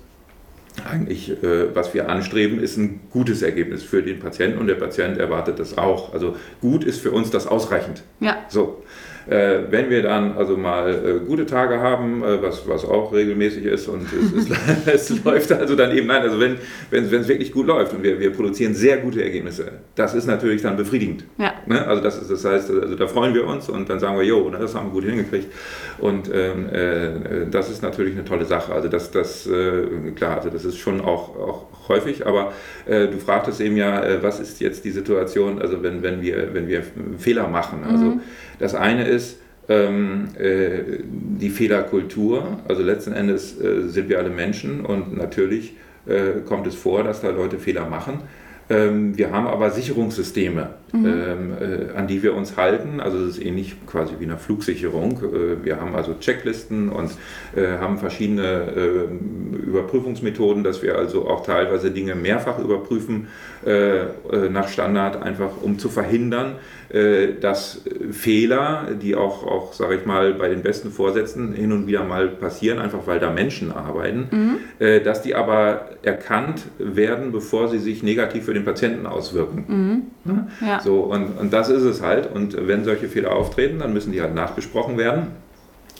eigentlich, 0.89 1.35
was 1.73 1.93
wir 1.93 2.07
anstreben, 2.07 2.59
ist 2.61 2.77
ein 2.77 3.01
gutes 3.11 3.41
Ergebnis 3.41 3.83
für 3.83 4.01
den 4.01 4.19
Patienten 4.19 4.57
und 4.57 4.67
der 4.67 4.75
Patient 4.75 5.17
erwartet 5.17 5.59
das 5.59 5.77
auch. 5.77 6.13
Also 6.13 6.37
gut 6.61 6.85
ist 6.85 7.01
für 7.01 7.11
uns 7.11 7.29
das 7.29 7.45
ausreichend. 7.45 8.03
Ja. 8.21 8.37
So. 8.47 8.81
Äh, 9.29 9.59
wenn 9.69 9.89
wir 9.89 10.01
dann 10.01 10.35
also 10.35 10.57
mal 10.57 10.89
äh, 10.93 11.25
gute 11.25 11.45
Tage 11.45 11.79
haben, 11.79 12.23
äh, 12.23 12.41
was, 12.41 12.67
was 12.67 12.83
auch 12.83 13.13
regelmäßig 13.13 13.65
ist 13.65 13.87
und 13.87 14.07
es, 14.11 14.49
es, 14.85 15.09
es 15.11 15.23
läuft 15.23 15.51
also 15.51 15.75
dann 15.75 15.95
eben, 15.95 16.07
nein, 16.07 16.21
also 16.23 16.39
wenn 16.39 16.57
es 16.91 17.27
wirklich 17.27 17.51
gut 17.51 17.67
läuft 17.67 17.93
und 17.93 18.03
wir, 18.03 18.19
wir 18.19 18.31
produzieren 18.31 18.73
sehr 18.73 18.97
gute 18.97 19.23
Ergebnisse, 19.23 19.73
das 19.95 20.15
ist 20.15 20.25
natürlich 20.25 20.63
dann 20.63 20.75
befriedigend. 20.75 21.25
Ja. 21.37 21.53
Ne? 21.67 21.85
Also 21.85 22.01
das, 22.01 22.19
ist, 22.19 22.31
das 22.31 22.45
heißt, 22.45 22.71
also 22.71 22.95
da 22.95 23.07
freuen 23.07 23.35
wir 23.35 23.45
uns 23.45 23.69
und 23.69 23.89
dann 23.89 23.99
sagen 23.99 24.17
wir, 24.17 24.25
jo, 24.25 24.49
das 24.49 24.73
haben 24.73 24.87
wir 24.87 24.93
gut 24.93 25.05
hingekriegt 25.05 25.47
und 25.99 26.29
ähm, 26.33 26.69
äh, 26.69 27.45
das 27.49 27.69
ist 27.69 27.83
natürlich 27.83 28.15
eine 28.15 28.25
tolle 28.25 28.45
Sache. 28.45 28.73
Also 28.73 28.87
das, 28.87 29.11
das 29.11 29.45
äh, 29.45 30.11
klar, 30.15 30.37
also 30.37 30.49
das 30.49 30.65
ist 30.65 30.77
schon 30.77 30.99
auch, 30.99 31.37
auch 31.37 31.67
häufig, 31.89 32.25
aber 32.25 32.53
äh, 32.87 33.07
du 33.07 33.17
fragtest 33.17 33.61
eben 33.61 33.77
ja, 33.77 34.03
was 34.21 34.39
ist 34.39 34.59
jetzt 34.61 34.83
die 34.83 34.91
Situation, 34.91 35.61
also 35.61 35.83
wenn, 35.83 36.01
wenn, 36.01 36.21
wir, 36.21 36.53
wenn 36.53 36.67
wir 36.67 36.83
Fehler 37.17 37.47
machen, 37.47 37.83
also 37.83 38.05
mhm 38.05 38.21
das 38.61 38.75
eine 38.75 39.05
ist 39.05 39.39
ähm, 39.67 40.29
äh, 40.39 41.01
die 41.03 41.49
Fehlerkultur. 41.49 42.59
Also 42.67 42.83
letzten 42.83 43.13
Endes 43.13 43.59
äh, 43.59 43.87
sind 43.87 44.09
wir 44.09 44.19
alle 44.19 44.29
Menschen 44.29 44.85
und 44.85 45.17
natürlich 45.17 45.73
äh, 46.05 46.41
kommt 46.47 46.67
es 46.67 46.75
vor, 46.75 47.03
dass 47.03 47.21
da 47.21 47.29
Leute 47.29 47.59
Fehler 47.59 47.87
machen. 47.87 48.21
Ähm, 48.71 49.17
wir 49.17 49.31
haben 49.31 49.47
aber 49.47 49.69
Sicherungssysteme, 49.69 50.69
mhm. 50.93 51.05
ähm, 51.05 51.53
äh, 51.59 51.97
an 51.97 52.07
die 52.07 52.23
wir 52.23 52.33
uns 52.33 52.55
halten. 52.55 53.01
Also 53.01 53.17
es 53.17 53.37
ist 53.37 53.45
ähnlich 53.45 53.75
quasi 53.85 54.13
wie 54.19 54.23
eine 54.23 54.37
Flugsicherung. 54.37 55.19
Äh, 55.23 55.65
wir 55.65 55.81
haben 55.81 55.93
also 55.93 56.13
Checklisten 56.19 56.89
und 56.89 57.11
äh, 57.55 57.79
haben 57.79 57.97
verschiedene 57.97 58.71
ähm, 58.77 59.61
Überprüfungsmethoden, 59.67 60.63
dass 60.63 60.81
wir 60.81 60.97
also 60.97 61.27
auch 61.27 61.45
teilweise 61.45 61.91
Dinge 61.91 62.15
mehrfach 62.15 62.59
überprüfen 62.59 63.27
äh, 63.65 63.99
äh, 63.99 64.07
nach 64.49 64.67
Standard, 64.69 65.21
einfach 65.21 65.61
um 65.61 65.77
zu 65.77 65.89
verhindern, 65.89 66.55
äh, 66.89 67.33
dass 67.39 67.83
Fehler, 68.11 68.87
die 68.99 69.15
auch, 69.15 69.45
auch 69.45 69.73
sage 69.73 69.95
ich 69.95 70.05
mal, 70.05 70.33
bei 70.33 70.49
den 70.49 70.63
besten 70.63 70.89
Vorsätzen 70.89 71.53
hin 71.53 71.71
und 71.71 71.85
wieder 71.85 72.03
mal 72.03 72.27
passieren, 72.27 72.79
einfach 72.79 73.05
weil 73.05 73.19
da 73.19 73.29
Menschen 73.29 73.71
arbeiten, 73.71 74.27
mhm. 74.79 75.03
dass 75.03 75.21
die 75.21 75.35
aber 75.35 75.89
erkannt 76.01 76.63
werden, 76.79 77.31
bevor 77.31 77.67
sie 77.67 77.77
sich 77.77 78.03
negativ 78.03 78.45
für 78.45 78.53
den 78.53 78.65
Patienten 78.65 79.05
auswirken. 79.05 80.05
Mhm. 80.25 80.47
Ja. 80.65 80.79
So, 80.79 81.01
und, 81.01 81.37
und 81.39 81.53
das 81.53 81.69
ist 81.69 81.83
es 81.83 82.01
halt. 82.01 82.29
Und 82.33 82.55
wenn 82.67 82.83
solche 82.83 83.07
Fehler 83.07 83.33
auftreten, 83.35 83.79
dann 83.79 83.93
müssen 83.93 84.11
die 84.11 84.21
halt 84.21 84.33
nachbesprochen 84.33 84.97
werden. 84.97 85.27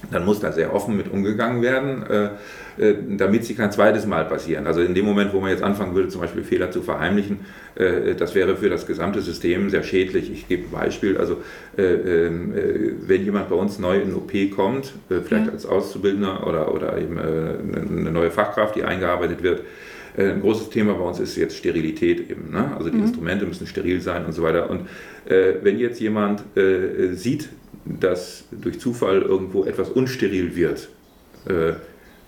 Dann 0.10 0.26
muss 0.26 0.40
da 0.40 0.52
sehr 0.52 0.74
offen 0.74 0.98
mit 0.98 1.12
umgegangen 1.12 1.62
werden, 1.62 2.04
äh, 2.04 2.30
äh, 2.78 2.96
damit 3.18 3.46
sie 3.46 3.54
kein 3.54 3.72
zweites 3.72 4.06
Mal 4.06 4.26
passieren. 4.26 4.66
Also 4.66 4.82
in 4.82 4.96
dem 4.96 5.06
Moment, 5.06 5.34
wo 5.34 5.40
man 5.40 5.52
jetzt 5.52 5.64
anfangen 5.64 5.94
würde, 5.94 6.10
zum 6.10 6.22
Beispiel 6.22 6.44
Fehler 6.44 6.72
zu 6.72 6.82
verheimlichen, 6.82 7.42
äh, 7.76 8.16
das 8.16 8.34
wäre 8.34 8.56
für 8.56 8.70
das 8.70 8.88
gesamte 8.88 9.22
System 9.22 9.70
sehr 9.70 9.84
schädlich. 9.84 10.32
Ich 10.32 10.48
gebe 10.48 10.64
ein 10.66 10.72
Beispiel, 10.72 11.18
also 11.18 11.38
äh, 11.78 11.84
ähm, 11.84 12.54
äh, 12.56 12.94
wenn 13.08 13.24
jemand 13.24 13.50
bei 13.50 13.56
uns 13.56 13.78
neu 13.78 14.00
in 14.00 14.14
OP 14.16 14.32
kommt, 14.56 14.94
vielleicht 15.08 15.48
ja. 15.48 15.52
als 15.52 15.66
Auszubildender 15.66 16.48
oder, 16.48 16.74
oder 16.74 16.98
eben 16.98 17.18
eine 17.20 18.12
neue 18.12 18.32
Fachkraft, 18.32 18.76
die 18.76 18.84
eingearbeitet 18.84 19.44
wird, 19.44 19.62
ein 20.18 20.42
großes 20.42 20.70
Thema 20.70 20.94
bei 20.96 21.04
uns 21.06 21.22
ist 21.22 21.38
jetzt 21.38 21.56
Sterilität 21.56 22.30
eben. 22.30 22.52
Ne? 22.52 22.76
Also 22.78 22.90
die 22.90 22.98
mhm. 22.98 23.04
Instrumente 23.04 23.46
müssen 23.46 23.66
steril 23.66 24.02
sein 24.02 24.26
und 24.26 24.34
so 24.34 24.44
weiter. 24.44 24.70
Und 24.70 24.82
äh, 25.26 25.54
wenn 25.62 25.80
jetzt 25.80 26.02
jemand 26.02 26.44
äh, 26.58 27.14
sieht, 27.14 27.48
dass 27.86 28.46
durch 28.52 28.80
Zufall 28.80 29.22
irgendwo 29.22 29.66
etwas 29.66 29.90
unsteril 29.90 30.56
wird, 30.56 30.90
äh, 31.46 31.74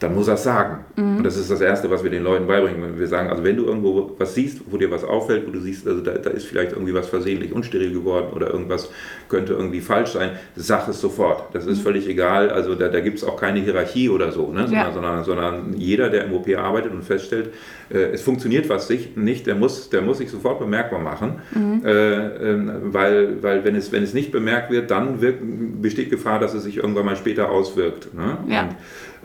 dann 0.03 0.13
muss 0.13 0.27
er 0.27 0.33
es 0.33 0.43
sagen. 0.43 0.85
Mhm. 0.95 1.17
Und 1.17 1.23
das 1.23 1.37
ist 1.37 1.49
das 1.49 1.61
Erste, 1.61 1.89
was 1.89 2.03
wir 2.03 2.11
den 2.11 2.23
Leuten 2.23 2.45
beibringen. 2.45 2.99
Wir 2.99 3.07
sagen, 3.07 3.29
also 3.29 3.43
wenn 3.43 3.55
du 3.55 3.65
irgendwo 3.65 4.11
was 4.17 4.35
siehst, 4.35 4.61
wo 4.69 4.77
dir 4.77 4.91
was 4.91 5.03
auffällt, 5.03 5.47
wo 5.47 5.51
du 5.51 5.59
siehst, 5.59 5.87
also 5.87 6.01
da, 6.01 6.11
da 6.11 6.29
ist 6.29 6.45
vielleicht 6.45 6.73
irgendwie 6.73 6.93
was 6.93 7.07
versehentlich 7.07 7.53
unsteril 7.53 7.93
geworden 7.93 8.33
oder 8.33 8.51
irgendwas 8.51 8.89
könnte 9.29 9.53
irgendwie 9.53 9.81
falsch 9.81 10.11
sein, 10.11 10.31
sag 10.55 10.87
es 10.89 10.99
sofort. 10.99 11.55
Das 11.55 11.65
ist 11.65 11.79
mhm. 11.79 11.83
völlig 11.83 12.07
egal. 12.07 12.49
Also 12.49 12.75
da, 12.75 12.89
da 12.89 12.99
gibt 12.99 13.17
es 13.17 13.23
auch 13.23 13.39
keine 13.39 13.61
Hierarchie 13.61 14.09
oder 14.09 14.31
so, 14.31 14.51
ne? 14.51 14.67
ja. 14.69 14.91
sondern, 14.91 15.23
sondern, 15.23 15.73
jeder, 15.77 16.09
der 16.09 16.25
im 16.25 16.33
OP 16.33 16.47
arbeitet 16.55 16.91
und 16.91 17.03
feststellt, 17.03 17.53
äh, 17.89 18.11
es 18.11 18.21
funktioniert 18.21 18.69
was 18.69 18.89
nicht, 19.15 19.47
der 19.47 19.55
muss, 19.55 19.89
der 19.89 20.01
muss 20.01 20.17
sich 20.17 20.29
sofort 20.29 20.59
bemerkbar 20.59 20.99
machen, 20.99 21.41
mhm. 21.53 21.81
äh, 21.85 21.91
äh, 21.91 22.57
weil, 22.83 23.41
weil 23.41 23.63
wenn, 23.63 23.75
es, 23.75 23.91
wenn 23.91 24.03
es 24.03 24.13
nicht 24.13 24.31
bemerkt 24.31 24.69
wird, 24.69 24.91
dann 24.91 25.21
wird, 25.21 25.37
besteht 25.81 26.09
Gefahr, 26.09 26.39
dass 26.39 26.53
es 26.53 26.63
sich 26.63 26.77
irgendwann 26.77 27.05
mal 27.05 27.15
später 27.15 27.49
auswirkt. 27.49 28.13
Ne? 28.13 28.37
Ja. 28.47 28.63
Und, 28.63 28.75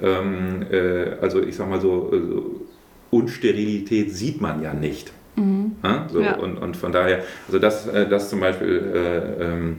ähm, 0.03 0.67
äh, 0.71 1.17
also 1.21 1.43
ich 1.43 1.57
sag 1.57 1.69
mal 1.69 1.81
so, 1.81 2.11
so, 2.11 2.67
Unsterilität 3.11 4.13
sieht 4.15 4.41
man 4.41 4.63
ja 4.63 4.75
nicht. 4.75 5.13
Mhm. 5.37 5.73
Ja? 5.83 6.07
So, 6.11 6.21
ja. 6.21 6.37
Und, 6.37 6.59
und 6.59 6.77
von 6.77 6.93
daher, 6.93 7.23
also 7.47 7.59
das, 7.59 7.87
äh, 7.87 8.09
das 8.09 8.29
zum 8.29 8.41
Beispiel, 8.41 8.93
äh, 8.95 9.45
ähm, 9.45 9.77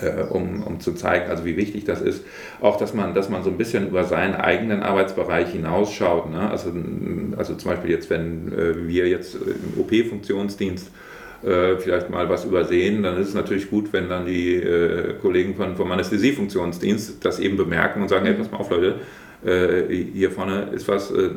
äh, 0.00 0.22
um, 0.22 0.62
um 0.62 0.80
zu 0.80 0.92
zeigen, 0.92 1.28
also 1.28 1.44
wie 1.44 1.56
wichtig 1.56 1.84
das 1.84 2.00
ist, 2.00 2.24
auch 2.60 2.76
dass 2.76 2.94
man, 2.94 3.14
dass 3.14 3.28
man 3.28 3.42
so 3.42 3.50
ein 3.50 3.58
bisschen 3.58 3.88
über 3.88 4.04
seinen 4.04 4.34
eigenen 4.34 4.82
Arbeitsbereich 4.82 5.50
hinausschaut. 5.50 6.30
Ne? 6.30 6.50
Also, 6.50 6.72
also 7.36 7.54
zum 7.54 7.70
Beispiel 7.70 7.90
jetzt, 7.90 8.10
wenn 8.10 8.52
äh, 8.52 8.86
wir 8.86 9.08
jetzt 9.08 9.34
im 9.34 9.80
OP-Funktionsdienst 9.80 10.90
äh, 11.44 11.76
vielleicht 11.78 12.10
mal 12.10 12.28
was 12.28 12.44
übersehen, 12.44 13.02
dann 13.02 13.16
ist 13.16 13.28
es 13.28 13.34
natürlich 13.34 13.70
gut, 13.70 13.92
wenn 13.92 14.08
dann 14.08 14.26
die 14.26 14.54
äh, 14.54 15.14
Kollegen 15.20 15.56
von, 15.56 15.76
vom 15.76 15.90
Anästhesiefunktionsdienst 15.90 17.24
das 17.24 17.40
eben 17.40 17.56
bemerken 17.56 18.02
und 18.02 18.08
sagen, 18.08 18.26
hey, 18.26 18.34
pass 18.34 18.50
mal 18.50 18.58
auf 18.58 18.70
Leute, 18.70 19.00
äh, 19.44 19.92
hier 19.92 20.30
vorne 20.30 20.68
ist 20.72 20.86
was, 20.88 21.10
äh, 21.10 21.30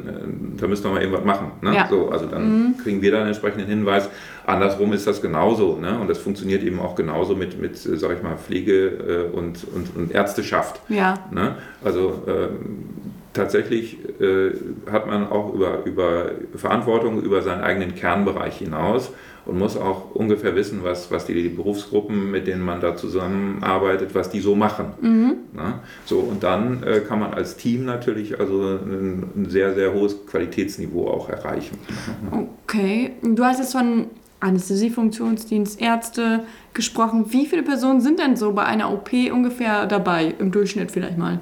da 0.58 0.68
müssen 0.68 0.84
wir 0.84 0.92
mal 0.92 1.02
irgendwas 1.02 1.26
machen. 1.26 1.52
Ne? 1.62 1.76
Ja. 1.76 1.88
So, 1.88 2.10
also 2.10 2.26
dann 2.28 2.68
mhm. 2.68 2.78
kriegen 2.78 3.02
wir 3.02 3.12
dann 3.12 3.22
einen 3.22 3.30
entsprechenden 3.30 3.68
Hinweis. 3.68 4.10
Andersrum 4.46 4.94
ist 4.94 5.08
das 5.08 5.22
genauso. 5.22 5.78
Ne? 5.78 5.98
Und 6.00 6.10
das 6.10 6.20
funktioniert 6.20 6.64
eben 6.64 6.80
auch 6.80 6.96
genauso 6.96 7.36
mit, 7.36 7.60
mit 7.60 7.78
sag 7.78 8.16
ich 8.16 8.24
mal, 8.24 8.38
Pflege 8.38 8.88
äh, 9.34 9.36
und, 9.36 9.66
und, 9.74 9.96
und 9.96 10.12
Ärzteschaft. 10.12 10.82
Ja. 10.88 11.16
Ne? 11.32 11.56
Also 11.84 12.24
ähm, 12.28 12.86
tatsächlich 13.34 13.98
äh, 14.20 14.52
hat 14.92 15.08
man 15.08 15.30
auch 15.30 15.54
über, 15.54 15.84
über 15.86 16.32
Verantwortung 16.56 17.22
über 17.22 17.42
seinen 17.42 17.62
eigenen 17.62 17.96
Kernbereich 17.96 18.58
hinaus 18.58 19.12
und 19.46 19.60
muss 19.60 19.78
auch 19.78 20.16
ungefähr 20.16 20.56
wissen, 20.56 20.80
was, 20.84 21.12
was 21.12 21.26
die 21.26 21.50
Berufsgruppen, 21.50 22.32
mit 22.32 22.48
denen 22.48 22.64
man 22.64 22.82
da 22.82 22.96
zusammenarbeitet, 22.96 24.16
was 24.16 24.30
die 24.30 24.40
so 24.40 24.56
machen. 24.56 24.94
Mhm. 25.02 25.34
Na? 25.54 25.82
So, 26.06 26.20
und 26.20 26.44
dann 26.44 26.84
äh, 26.84 27.02
kann 27.02 27.20
man 27.20 27.34
als 27.34 27.56
Team 27.58 27.86
natürlich 27.86 28.40
also 28.40 28.62
ein, 28.62 29.24
ein, 29.36 29.50
sehr, 29.50 29.74
sehr 29.76 29.94
hohes 29.94 30.26
Qualitätsniveau 30.26 31.08
auch 31.08 31.30
erreichen. 31.30 31.78
Okay, 32.66 33.12
du 33.22 33.44
hast 33.44 33.60
jetzt 33.60 33.74
von 33.74 34.08
Anästhesiefunktionsdienst, 34.40 35.80
Ärzte 35.80 36.44
gesprochen. 36.74 37.26
Wie 37.30 37.46
viele 37.46 37.64
Personen 37.64 38.02
sind 38.02 38.20
denn 38.20 38.36
so 38.36 38.52
bei 38.52 38.64
einer 38.64 38.92
OP 38.92 39.12
ungefähr 39.32 39.86
dabei, 39.86 40.34
im 40.40 40.52
Durchschnitt 40.52 40.92
vielleicht 40.92 41.18
mal? 41.18 41.40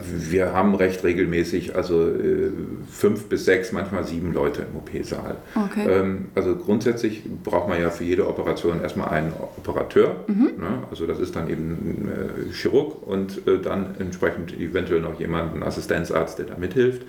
Wir 0.00 0.52
haben 0.52 0.74
recht 0.74 1.04
regelmäßig 1.04 1.76
also 1.76 2.08
äh, 2.08 2.50
fünf 2.90 3.28
bis 3.28 3.44
sechs, 3.44 3.72
manchmal 3.72 4.04
sieben 4.04 4.32
Leute 4.32 4.62
im 4.62 4.76
OP-Saal. 4.76 5.36
Okay. 5.54 5.86
Ähm, 5.88 6.26
also 6.34 6.56
grundsätzlich 6.56 7.22
braucht 7.44 7.68
man 7.68 7.80
ja 7.80 7.90
für 7.90 8.04
jede 8.04 8.26
Operation 8.26 8.80
erstmal 8.80 9.08
einen 9.10 9.32
Operateur. 9.32 10.16
Mhm. 10.26 10.52
Ne? 10.58 10.82
Also 10.90 11.06
das 11.06 11.18
ist 11.18 11.36
dann 11.36 11.48
eben 11.48 11.70
ein 11.70 12.08
äh, 12.08 12.52
Chirurg 12.52 13.06
und 13.06 13.46
äh, 13.46 13.58
dann 13.58 13.94
entsprechend 13.98 14.58
eventuell 14.58 15.00
noch 15.00 15.18
jemand, 15.18 15.54
ein 15.54 15.62
Assistenzarzt, 15.62 16.38
der 16.38 16.46
da 16.46 16.56
mithilft. 16.56 17.02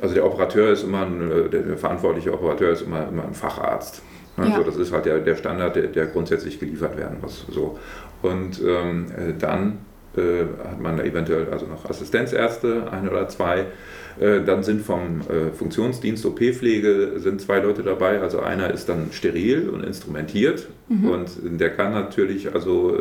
Also 0.00 0.14
der 0.14 0.26
Operateur 0.26 0.70
ist 0.70 0.82
immer 0.82 1.06
ein, 1.06 1.50
der, 1.50 1.78
verantwortliche 1.78 2.32
Operateur 2.32 2.72
ist 2.72 2.82
immer, 2.82 3.08
immer 3.08 3.24
ein 3.24 3.34
Facharzt. 3.34 4.02
Ne? 4.36 4.48
Ja. 4.48 4.56
So, 4.56 4.62
das 4.62 4.76
ist 4.76 4.92
halt 4.92 5.06
der, 5.06 5.20
der 5.20 5.36
Standard, 5.36 5.76
der, 5.76 5.86
der 5.86 6.06
grundsätzlich 6.06 6.58
geliefert 6.58 6.96
werden 6.96 7.18
muss. 7.22 7.46
So. 7.50 7.78
Und 8.22 8.60
ähm, 8.66 9.06
dann 9.38 9.78
hat 10.22 10.80
man 10.80 11.00
eventuell 11.00 11.48
also 11.50 11.66
noch 11.66 11.88
Assistenzärzte, 11.88 12.88
ein 12.90 13.08
oder 13.08 13.28
zwei. 13.28 13.66
Äh, 14.20 14.42
dann 14.44 14.62
sind 14.62 14.82
vom 14.82 15.20
äh, 15.20 15.52
Funktionsdienst 15.52 16.24
OP-Pflege 16.26 17.14
sind 17.16 17.40
zwei 17.40 17.58
Leute 17.58 17.82
dabei. 17.82 18.20
Also 18.20 18.40
einer 18.40 18.70
ist 18.70 18.88
dann 18.88 19.08
steril 19.12 19.68
und 19.68 19.84
instrumentiert 19.84 20.68
mhm. 20.88 21.08
und 21.08 21.28
der 21.60 21.70
kann 21.70 21.92
natürlich 21.92 22.52
also 22.52 22.96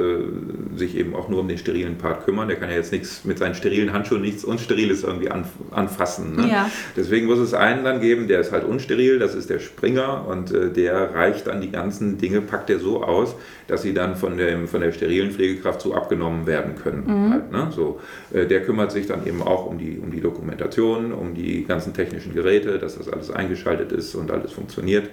sich 0.75 0.97
eben 0.97 1.15
auch 1.15 1.29
nur 1.29 1.41
um 1.41 1.47
den 1.47 1.57
sterilen 1.57 1.97
Part 1.97 2.25
kümmern. 2.25 2.47
Der 2.47 2.57
kann 2.57 2.69
ja 2.69 2.75
jetzt 2.75 2.91
nichts 2.91 3.25
mit 3.25 3.37
seinen 3.37 3.55
sterilen 3.55 3.93
Handschuhen 3.93 4.21
nichts 4.21 4.43
Unsteriles 4.43 5.03
irgendwie 5.03 5.29
anfassen. 5.71 6.35
Ne? 6.35 6.49
Ja. 6.49 6.69
Deswegen 6.95 7.27
muss 7.27 7.39
es 7.39 7.53
einen 7.53 7.83
dann 7.83 8.01
geben, 8.01 8.27
der 8.27 8.39
ist 8.39 8.51
halt 8.51 8.63
unsteril, 8.63 9.19
das 9.19 9.35
ist 9.35 9.49
der 9.49 9.59
Springer 9.59 10.25
und 10.27 10.53
der 10.75 11.13
reicht 11.13 11.47
dann 11.47 11.61
die 11.61 11.71
ganzen 11.71 12.17
Dinge, 12.17 12.41
packt 12.41 12.69
er 12.69 12.79
so 12.79 13.03
aus, 13.03 13.35
dass 13.67 13.81
sie 13.81 13.93
dann 13.93 14.15
von, 14.15 14.37
dem, 14.37 14.67
von 14.67 14.81
der 14.81 14.91
sterilen 14.91 15.31
Pflegekraft 15.31 15.81
so 15.81 15.93
abgenommen 15.93 16.45
werden 16.45 16.75
können. 16.75 17.03
Mhm. 17.05 17.31
Halt, 17.31 17.51
ne? 17.51 17.67
so, 17.71 17.99
äh, 18.33 18.45
der 18.45 18.63
kümmert 18.63 18.91
sich 18.91 19.07
dann 19.07 19.25
eben 19.25 19.41
auch 19.41 19.65
um 19.65 19.77
die, 19.77 19.99
um 19.99 20.11
die 20.11 20.21
Dokumentation, 20.21 21.02
um 21.11 21.33
die 21.33 21.65
ganzen 21.65 21.93
technischen 21.93 22.33
Geräte, 22.33 22.79
dass 22.79 22.97
das 22.97 23.09
alles 23.09 23.31
eingeschaltet 23.31 23.91
ist 23.91 24.15
und 24.15 24.31
alles 24.31 24.53
funktioniert. 24.53 25.09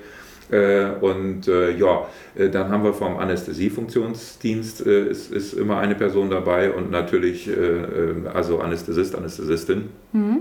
Äh, 0.51 0.91
und 1.01 1.47
äh, 1.47 1.71
ja, 1.77 2.07
äh, 2.35 2.49
dann 2.49 2.71
haben 2.71 2.83
wir 2.83 2.93
vom 2.93 3.19
Anästhesiefunktionsdienst 3.19 4.81
ist, 4.81 5.33
ist 5.33 5.53
immer 5.53 5.79
eine 5.79 5.95
Person 5.95 6.29
dabei 6.31 6.73
und 6.73 6.91
natürlich 6.91 7.51
also 8.33 8.61
Anästhesist, 8.61 9.15
Anästhesistin. 9.15 9.89
Mhm. 10.13 10.39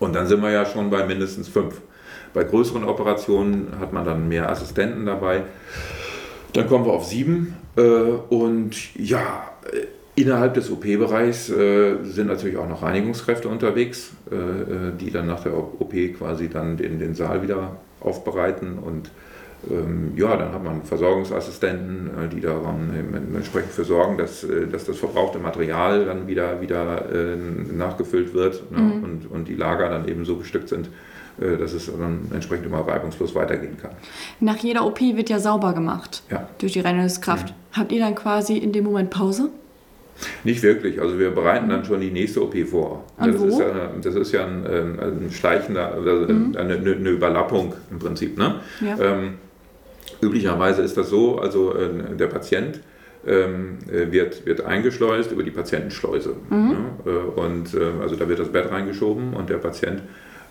Und 0.00 0.14
dann 0.14 0.26
sind 0.26 0.42
wir 0.42 0.50
ja 0.50 0.66
schon 0.66 0.90
bei 0.90 1.06
mindestens 1.06 1.48
fünf. 1.48 1.80
Bei 2.32 2.42
größeren 2.42 2.84
Operationen 2.84 3.78
hat 3.78 3.92
man 3.92 4.04
dann 4.04 4.28
mehr 4.28 4.50
Assistenten 4.50 5.06
dabei. 5.06 5.42
Dann 6.52 6.66
kommen 6.66 6.84
wir 6.84 6.92
auf 6.92 7.04
sieben 7.04 7.56
und 8.28 8.94
ja, 8.96 9.50
innerhalb 10.14 10.54
des 10.54 10.70
OP-Bereichs 10.70 11.50
äh, 11.50 11.96
sind 12.02 12.28
natürlich 12.28 12.56
auch 12.56 12.68
noch 12.68 12.82
Reinigungskräfte 12.82 13.48
unterwegs, 13.48 14.12
äh, 14.30 14.34
äh 14.34 14.92
die 14.98 15.10
dann 15.10 15.26
nach 15.26 15.40
der 15.40 15.56
OP 15.56 15.92
quasi 16.16 16.48
dann 16.48 16.76
den, 16.76 16.98
den 16.98 17.14
Saal 17.14 17.42
wieder 17.42 17.76
aufbereiten 18.00 18.78
und 18.78 19.10
ähm, 19.70 20.12
ja, 20.14 20.36
dann 20.36 20.52
hat 20.52 20.62
man 20.62 20.82
Versorgungsassistenten, 20.82 22.10
äh, 22.24 22.28
die 22.28 22.40
daran 22.40 22.90
entsprechend 23.34 23.72
für 23.72 23.84
sorgen, 23.84 24.18
dass, 24.18 24.46
dass 24.70 24.84
das 24.84 24.98
verbrauchte 24.98 25.38
Material 25.38 26.04
dann 26.04 26.26
wieder, 26.26 26.60
wieder 26.60 27.02
nachgefüllt 27.72 28.34
wird 28.34 28.70
ne? 28.70 28.78
mhm. 28.78 29.04
und, 29.04 29.30
und 29.30 29.48
die 29.48 29.54
Lager 29.54 29.88
dann 29.88 30.06
eben 30.06 30.26
so 30.26 30.36
bestückt 30.36 30.68
sind, 30.68 30.90
äh, 31.40 31.56
dass 31.56 31.72
es 31.72 31.86
dann 31.86 32.30
entsprechend 32.32 32.66
immer 32.66 32.86
reibungslos 32.86 33.34
weitergehen 33.34 33.76
kann. 33.76 33.90
Nach 34.40 34.56
jeder 34.56 34.86
OP 34.86 35.00
wird 35.00 35.28
ja 35.30 35.40
sauber 35.40 35.72
gemacht 35.72 36.22
ja. 36.30 36.48
durch 36.58 36.74
die 36.74 36.80
Reinigungskraft. 36.80 37.48
Mhm. 37.50 37.54
Habt 37.78 37.92
ihr 37.92 38.00
dann 38.00 38.14
quasi 38.14 38.56
in 38.56 38.72
dem 38.72 38.84
Moment 38.84 39.10
Pause? 39.10 39.50
Nicht 40.44 40.62
wirklich. 40.62 41.00
Also 41.00 41.18
wir 41.18 41.30
bereiten 41.30 41.68
dann 41.68 41.84
schon 41.84 42.00
die 42.00 42.10
nächste 42.10 42.42
OP 42.42 42.56
vor. 42.68 43.04
Das 43.18 43.42
ist, 43.42 43.58
ja, 43.58 43.90
das 44.00 44.14
ist 44.14 44.32
ja 44.32 44.46
ein, 44.46 44.64
ähm, 44.70 44.98
ein 45.00 45.30
schleichender, 45.30 45.92
also 45.92 46.32
mhm. 46.32 46.54
eine, 46.56 46.74
eine, 46.74 47.10
Überlappung 47.10 47.74
im 47.90 47.98
Prinzip. 47.98 48.38
Ne? 48.38 48.60
Ja. 48.80 48.98
Ähm, 49.00 49.34
üblicherweise 50.22 50.82
ist 50.82 50.96
das 50.96 51.10
so, 51.10 51.38
also 51.38 51.74
äh, 51.74 52.16
der 52.16 52.28
Patient 52.28 52.80
ähm, 53.26 53.78
äh, 53.90 54.12
wird, 54.12 54.46
wird 54.46 54.64
eingeschleust 54.64 55.32
über 55.32 55.42
die 55.42 55.50
Patientenschleuse. 55.50 56.36
Mhm. 56.50 56.68
Ne? 56.68 56.76
Äh, 57.06 57.40
und 57.40 57.74
äh, 57.74 58.02
also 58.02 58.16
da 58.16 58.28
wird 58.28 58.38
das 58.38 58.50
Bett 58.50 58.70
reingeschoben 58.70 59.34
und 59.34 59.50
der 59.50 59.58
Patient 59.58 60.02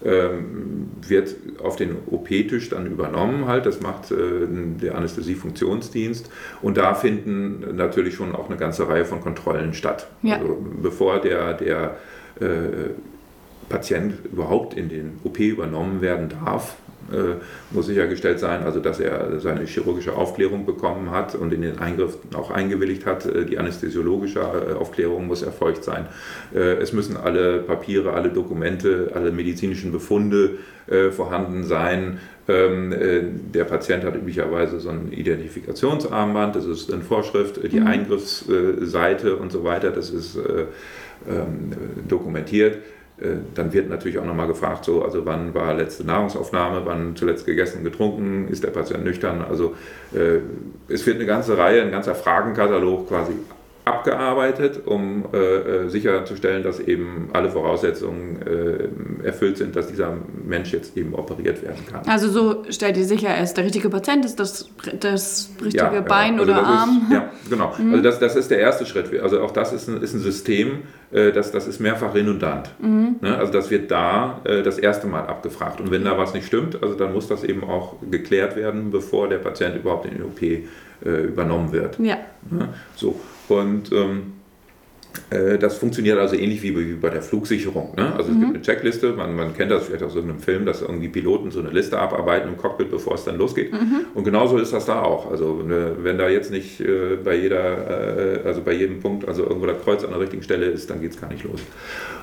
ähm, 0.06 0.92
wird 1.08 1.36
auf 1.62 1.76
den 1.76 1.96
OP-Tisch 2.10 2.70
dann 2.70 2.88
übernommen 2.88 3.48
halt. 3.48 3.66
Das 3.66 3.82
macht 3.82 4.12
äh, 4.12 4.48
der 4.82 4.96
Anästhesiefunktionsdienst. 4.96 6.30
Und 6.62 6.78
da 6.78 6.94
finden 6.94 7.76
natürlich 7.76 8.16
schon 8.16 8.36
auch 8.36 8.50
eine 8.50 8.58
ganze 8.58 8.88
Reihe 8.88 9.06
von 9.06 9.22
Kontrollen 9.22 9.74
statt. 9.74 10.08
Ja. 10.22 10.38
Also 10.38 10.58
bevor 10.82 11.20
der, 11.20 11.54
der 11.54 11.98
äh, 12.40 12.92
Patient 13.70 14.14
überhaupt 14.32 14.76
in 14.76 14.90
den 14.90 15.20
OP 15.24 15.40
übernommen 15.40 16.02
werden 16.02 16.30
darf, 16.30 16.76
muss 17.72 17.88
sichergestellt 17.88 18.40
sein, 18.40 18.64
also 18.64 18.80
dass 18.80 19.00
er 19.00 19.40
seine 19.40 19.66
chirurgische 19.66 20.14
Aufklärung 20.14 20.66
bekommen 20.66 21.12
hat 21.12 21.36
und 21.36 21.54
in 21.54 21.62
den 21.62 21.80
Eingriff 21.80 22.18
auch 22.34 22.52
eingewilligt 22.52 23.06
hat. 23.06 23.26
Äh, 23.26 23.46
die 23.46 23.58
anästhesiologische 23.58 24.40
äh, 24.40 24.74
Aufklärung 24.74 25.28
muss 25.28 25.42
erfolgt 25.42 25.84
sein. 25.84 26.08
Äh, 26.54 26.76
es 26.82 26.94
müssen 26.94 27.18
alle 27.18 27.60
Papiere, 27.60 28.14
alle 28.14 28.30
Dokumente, 28.30 29.12
alle 29.14 29.32
medizinischen 29.32 29.92
Befunde 29.92 30.58
äh, 30.88 31.12
vorhanden 31.12 31.64
sein. 31.64 32.20
Ähm, 32.48 32.92
äh, 32.92 33.22
der 33.54 33.64
Patient 33.64 34.04
hat 34.04 34.16
üblicherweise 34.16 34.80
so 34.80 34.90
ein 34.90 35.12
Identifikationsarmband, 35.12 36.56
das 36.56 36.66
ist 36.66 36.92
eine 36.92 37.02
Vorschrift, 37.02 37.60
die 37.72 37.80
mhm. 37.80 37.88
Eingriffsseite 37.88 39.38
und 39.38 39.52
so 39.52 39.64
weiter, 39.64 39.92
das 39.92 40.10
ist 40.10 40.38
ähm, 40.38 41.72
dokumentiert. 42.08 42.80
Äh, 43.20 43.38
dann 43.53 43.74
wird 43.74 43.89
natürlich 43.89 44.17
auch 44.17 44.25
nochmal 44.25 44.48
gefragt, 44.48 44.86
so, 44.86 45.03
also 45.03 45.25
wann 45.25 45.53
war 45.53 45.74
letzte 45.74 46.03
Nahrungsaufnahme, 46.05 46.82
wann 46.86 47.15
zuletzt 47.15 47.46
gegessen 47.46 47.79
und 47.79 47.84
getrunken, 47.84 48.48
ist 48.48 48.63
der 48.63 48.72
Patient 48.72 49.03
nüchtern. 49.03 49.43
Also 49.48 49.75
äh, 50.13 50.39
es 50.88 51.05
wird 51.05 51.17
eine 51.17 51.25
ganze 51.25 51.58
Reihe, 51.58 51.82
ein 51.82 51.91
ganzer 51.91 52.15
Fragenkatalog 52.15 53.08
quasi 53.08 53.34
abgearbeitet, 53.86 54.82
um 54.86 55.25
äh, 55.34 55.38
äh, 55.38 55.89
sicherzustellen, 55.89 56.63
dass 56.63 56.79
eben 56.79 57.29
alle 57.34 57.50
Voraussetzungen 57.50 58.41
äh, 58.41 59.25
erfüllt 59.25 59.58
sind, 59.58 59.75
dass 59.75 59.88
dieser 59.88 60.15
Mensch 60.46 60.72
jetzt 60.72 60.96
eben 60.96 61.13
operiert 61.13 61.62
werden 61.62 61.86
kann. 61.91 62.01
Also 62.08 62.29
so 62.29 62.63
stellt 62.70 62.96
ihr 62.96 63.03
sicher, 63.03 63.27
er 63.27 63.43
ist 63.43 63.55
der 63.55 63.65
richtige 63.65 63.89
Patient, 63.89 64.24
ist 64.24 64.39
das 64.39 64.70
das 65.00 65.50
richtige 65.62 65.96
ja, 65.96 66.01
Bein 66.01 66.39
also 66.39 66.51
oder 66.51 66.63
Arm? 66.63 67.08
Ist, 67.10 67.13
ja, 67.13 67.32
genau. 67.50 67.74
Mhm. 67.77 67.91
Also 67.91 68.03
das, 68.03 68.20
das 68.20 68.36
ist 68.38 68.51
der 68.51 68.60
erste 68.60 68.86
Schritt. 68.86 69.20
Also 69.22 69.41
auch 69.41 69.51
das 69.51 69.74
ist 69.74 69.89
ein, 69.89 70.01
ist 70.01 70.13
ein 70.13 70.22
System, 70.22 70.84
äh, 71.13 71.32
das, 71.32 71.51
das 71.51 71.67
ist 71.67 71.79
mehrfach 71.79 72.13
redundant. 72.13 72.72
Mhm. 72.79 73.17
Ne? 73.22 73.38
Also 73.38 73.53
das 73.53 73.70
wird 73.70 73.91
da 73.91 74.41
äh, 74.43 74.63
das 74.63 74.79
erste 74.79 75.08
Mal 75.08 75.27
abgefragt. 75.27 75.79
Und 75.79 75.91
wenn 75.91 76.03
da 76.03 76.17
was 76.17 76.34
nicht 76.34 76.48
stimmt, 76.48 76.82
also 76.82 76.96
dann 76.96 77.13
muss 77.13 77.27
das 77.27 77.43
eben 77.43 77.63
auch 77.63 77.96
geklärt 78.10 78.55
werden, 78.55 78.91
bevor 78.91 79.29
der 79.29 79.38
Patient 79.38 79.75
überhaupt 79.75 80.05
in 80.05 80.15
den 80.15 80.24
OP 80.24 80.41
äh, 80.41 80.65
übernommen 81.03 81.72
wird. 81.72 82.00
Ja. 82.00 82.17
Ne? 82.50 82.70
So. 82.96 83.20
Und 83.48 83.91
ähm, 83.91 84.34
äh, 84.34 84.43
das 85.60 85.77
funktioniert 85.77 86.17
also 86.20 86.36
ähnlich 86.36 86.62
wie, 86.63 86.72
bei 86.93 87.10
der 87.10 87.22
Flugsicherung. 87.22 87.93
Ne? 87.96 88.13
Also 88.15 88.32
es 88.32 88.36
mhm. 88.36 88.41
gibt 88.41 88.53
eine 88.53 88.62
Checkliste, 88.62 89.13
man, 89.13 89.36
man 89.36 89.53
kennt 89.55 89.72
das 89.72 89.86
vielleicht 89.86 90.03
aus 90.03 90.15
irgendeinem 90.15 90.41
Film, 90.41 90.65
dass 90.65 90.82
irgendwie 90.82 91.08
Piloten 91.08 91.51
so 91.51 91.60
eine 91.60 91.70
Liste 91.70 92.00
abarbeiten 92.00 92.50
im 92.50 92.58
Cockpit, 92.58 92.91
bevor 92.91 93.15
es 93.15 93.24
dann 93.24 93.38
losgeht. 93.38 93.74
Mhm. 93.74 94.05
Und 94.13 94.24
genauso 94.24 94.58
ist 94.58 94.74
das 94.74 94.86
da 94.86 95.01
auch. 95.01 95.29
Also 95.32 95.62
ne, 95.63 95.96
wenn 96.01 96.17
da 96.17 96.29
jetzt 96.29 96.51
nicht 96.51 96.79
äh, 96.82 97.17
bei 97.24 97.36
jeder, 97.36 98.41
äh, 98.43 98.48
also 98.48 98.62
bei 98.62 98.74
jedem 98.74 99.00
Punkt, 99.00 99.27
also 99.27 99.43
irgendwo 99.43 99.65
das 99.65 99.82
Kreuz 99.84 100.03
an 100.03 100.12
der 100.12 100.20
richtigen 100.20 100.43
Stelle 100.43 100.65
ist, 100.65 100.89
dann 100.89 101.01
geht 101.01 101.12
es 101.12 101.22
gar 101.22 101.32
nicht 101.32 101.43
los. 101.43 101.62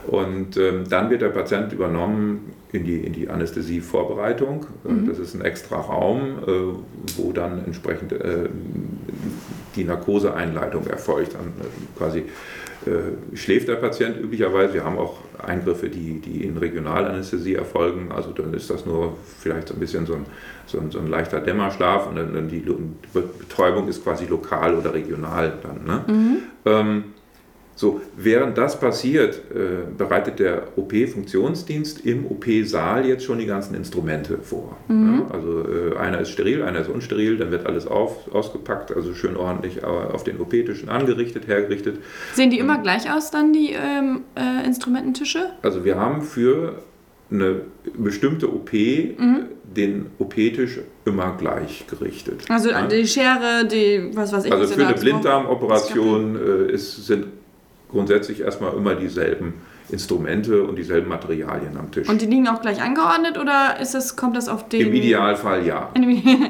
Und 0.06 0.56
ähm, 0.56 0.84
dann 0.88 1.10
wird 1.10 1.22
der 1.22 1.28
Patient 1.28 1.72
übernommen 1.72 2.52
in 2.72 2.84
die, 2.84 2.98
in 2.98 3.12
die 3.12 3.28
Anästhesievorbereitung. 3.28 4.66
Äh, 4.84 4.92
mhm. 4.92 5.08
Das 5.08 5.18
ist 5.18 5.34
ein 5.34 5.42
extra 5.42 5.76
Raum, 5.80 6.38
äh, 6.46 6.50
wo 7.16 7.32
dann 7.32 7.64
entsprechend 7.64 8.12
äh, 8.12 8.48
die 9.76 9.84
Narkoseeinleitung 9.84 10.86
erfolgt. 10.86 11.34
Dann 11.34 11.52
quasi 11.96 12.24
schläft 13.34 13.68
der 13.68 13.76
Patient 13.76 14.16
üblicherweise. 14.18 14.74
Wir 14.74 14.84
haben 14.84 14.98
auch 14.98 15.18
Eingriffe, 15.38 15.88
die, 15.88 16.20
die 16.20 16.44
in 16.44 16.56
Regionalanästhesie 16.56 17.54
erfolgen. 17.54 18.10
Also 18.10 18.30
dann 18.32 18.54
ist 18.54 18.70
das 18.70 18.86
nur 18.86 19.16
vielleicht 19.38 19.68
so 19.68 19.74
ein 19.74 19.80
bisschen 19.80 20.06
so 20.06 20.14
ein, 20.14 20.26
so 20.66 20.78
ein, 20.80 20.90
so 20.90 20.98
ein 20.98 21.06
leichter 21.06 21.40
Dämmerschlaf 21.40 22.06
und 22.08 22.16
dann, 22.16 22.48
die 22.48 22.64
Betäubung 23.12 23.88
ist 23.88 24.02
quasi 24.02 24.26
lokal 24.26 24.74
oder 24.76 24.94
regional 24.94 25.52
dann. 25.62 25.84
Ne? 25.84 26.04
Mhm. 26.06 26.36
Ähm, 26.64 27.04
so, 27.80 28.02
während 28.14 28.58
das 28.58 28.78
passiert, 28.78 29.40
äh, 29.54 29.90
bereitet 29.96 30.38
der 30.38 30.64
OP-Funktionsdienst 30.76 32.04
im 32.04 32.26
OP-Saal 32.26 33.06
jetzt 33.06 33.24
schon 33.24 33.38
die 33.38 33.46
ganzen 33.46 33.74
Instrumente 33.74 34.36
vor. 34.36 34.76
Mhm. 34.88 35.22
Ja, 35.30 35.34
also 35.34 35.64
äh, 35.66 35.96
einer 35.96 36.20
ist 36.20 36.28
steril, 36.28 36.62
einer 36.62 36.80
ist 36.80 36.90
unsteril, 36.90 37.38
dann 37.38 37.50
wird 37.50 37.64
alles 37.64 37.86
auf, 37.86 38.30
ausgepackt, 38.34 38.94
also 38.94 39.14
schön 39.14 39.34
ordentlich 39.34 39.82
auf 39.82 40.24
den 40.24 40.38
OP-Tischen 40.40 40.90
angerichtet, 40.90 41.46
hergerichtet. 41.46 42.00
Sehen 42.34 42.50
die 42.50 42.58
immer 42.58 42.76
ähm, 42.76 42.82
gleich 42.82 43.10
aus 43.10 43.30
dann, 43.30 43.54
die 43.54 43.72
ähm, 43.72 44.24
äh, 44.36 44.66
Instrumententische? 44.66 45.46
Also 45.62 45.82
wir 45.82 45.96
haben 45.96 46.20
für 46.20 46.82
eine 47.30 47.62
bestimmte 47.96 48.52
OP 48.52 48.74
mhm. 48.74 49.46
den 49.64 50.06
OP-Tisch 50.18 50.80
immer 51.06 51.34
gleich 51.38 51.86
gerichtet. 51.86 52.42
Also 52.50 52.68
ja? 52.68 52.86
die 52.86 53.06
Schere, 53.06 53.64
die, 53.64 54.10
was 54.12 54.34
weiß 54.34 54.44
ich. 54.44 54.52
Also 54.52 54.74
für 54.74 54.86
eine 54.86 54.98
Blinddarmoperation 54.98 56.36
äh, 56.36 56.72
ist, 56.72 57.06
sind 57.06 57.24
grundsätzlich 57.90 58.40
erstmal 58.40 58.74
immer 58.74 58.94
dieselben 58.94 59.54
Instrumente 59.92 60.62
und 60.62 60.76
dieselben 60.76 61.08
Materialien 61.08 61.76
am 61.76 61.90
Tisch. 61.90 62.08
Und 62.08 62.20
die 62.22 62.26
liegen 62.26 62.48
auch 62.48 62.60
gleich 62.60 62.80
angeordnet 62.80 63.38
oder 63.38 63.78
ist 63.80 63.94
das, 63.94 64.16
kommt 64.16 64.36
das 64.36 64.48
auf 64.48 64.68
den... 64.68 64.80
Im 64.82 64.94
Idealfall 64.94 65.66
ja. 65.66 65.90
ne? 65.96 66.48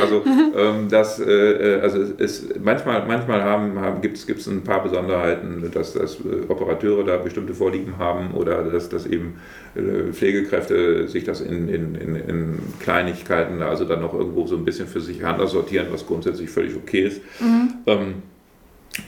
Also, 0.00 0.22
ähm, 0.24 0.88
das, 0.88 1.20
äh, 1.20 1.80
also 1.82 1.98
es, 2.18 2.48
manchmal, 2.62 3.06
manchmal 3.06 3.42
haben, 3.42 3.78
haben, 3.80 4.00
gibt 4.00 4.16
es 4.16 4.46
ein 4.46 4.62
paar 4.62 4.82
Besonderheiten, 4.82 5.70
dass, 5.72 5.94
dass 5.94 6.20
äh, 6.20 6.48
Operateure 6.48 7.04
da 7.04 7.16
bestimmte 7.16 7.54
Vorlieben 7.54 7.98
haben 7.98 8.32
oder 8.32 8.62
dass, 8.64 8.88
dass 8.88 9.06
eben 9.06 9.40
äh, 9.74 10.12
Pflegekräfte 10.12 11.08
sich 11.08 11.24
das 11.24 11.40
in, 11.40 11.68
in, 11.68 11.94
in, 11.94 12.16
in, 12.16 12.58
Kleinigkeiten, 12.80 13.62
also 13.62 13.84
dann 13.84 14.00
noch 14.00 14.14
irgendwo 14.14 14.46
so 14.46 14.56
ein 14.56 14.64
bisschen 14.64 14.86
für 14.86 15.00
sich 15.00 15.24
anders 15.24 15.50
sortieren, 15.50 15.88
was 15.90 16.06
grundsätzlich 16.06 16.50
völlig 16.50 16.76
okay 16.76 17.06
ist. 17.06 17.20
Mhm. 17.40 17.74
Ähm, 17.86 18.14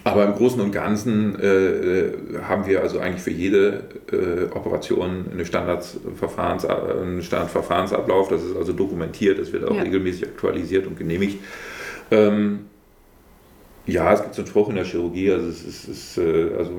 aber 0.04 0.26
im 0.26 0.34
Großen 0.34 0.60
und 0.60 0.72
Ganzen 0.72 1.38
äh, 1.40 2.10
haben 2.42 2.66
wir 2.66 2.82
also 2.82 2.98
eigentlich 2.98 3.22
für 3.22 3.30
jede 3.30 3.84
äh, 4.12 4.54
Operation 4.54 5.26
eine 5.32 5.44
Standardverfahrens, 5.44 6.64
einen 6.64 7.22
Standardverfahrensablauf. 7.22 8.28
Das 8.28 8.42
ist 8.42 8.56
also 8.56 8.72
dokumentiert, 8.72 9.38
das 9.38 9.52
wird 9.52 9.64
auch 9.64 9.74
ja. 9.74 9.82
regelmäßig 9.82 10.28
aktualisiert 10.28 10.86
und 10.86 10.98
genehmigt. 10.98 11.38
Ähm, 12.10 12.66
ja, 13.86 14.12
es 14.12 14.22
gibt 14.22 14.34
so 14.34 14.42
einen 14.42 14.48
Spruch 14.48 14.68
in 14.68 14.74
der 14.74 14.84
Chirurgie, 14.84 15.32
also 15.32 15.48
es 15.48 15.64
ist, 15.64 15.88
ist 15.88 16.18
äh, 16.18 16.50
also 16.58 16.72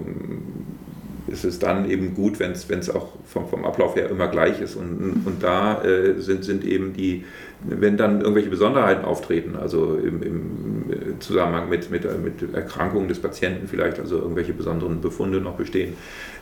ist 1.28 1.44
es 1.44 1.60
dann 1.60 1.90
eben 1.90 2.14
gut, 2.14 2.40
wenn 2.40 2.52
es 2.52 2.90
auch 2.90 3.10
vom, 3.26 3.48
vom 3.48 3.66
Ablauf 3.66 3.96
her 3.96 4.10
immer 4.10 4.28
gleich 4.28 4.62
ist. 4.62 4.76
Und, 4.76 5.24
und 5.26 5.44
da 5.44 5.84
äh, 5.84 6.20
sind, 6.20 6.44
sind 6.44 6.64
eben 6.66 6.94
die, 6.94 7.26
wenn 7.62 7.98
dann 7.98 8.22
irgendwelche 8.22 8.50
Besonderheiten 8.50 9.04
auftreten, 9.04 9.56
also 9.56 9.96
im, 9.96 10.24
im 10.24 11.20
Zusammenhang 11.20 11.70
mit, 11.70 11.92
mit, 11.92 12.06
mit 12.24 12.54
Erkrankungen 12.54 13.08
des 13.10 13.20
Patienten 13.20 13.68
vielleicht, 13.68 14.00
also 14.00 14.18
irgendwelche 14.18 14.54
besonderen 14.54 15.02
Befunde 15.02 15.42
noch 15.42 15.56
bestehen, 15.56 15.94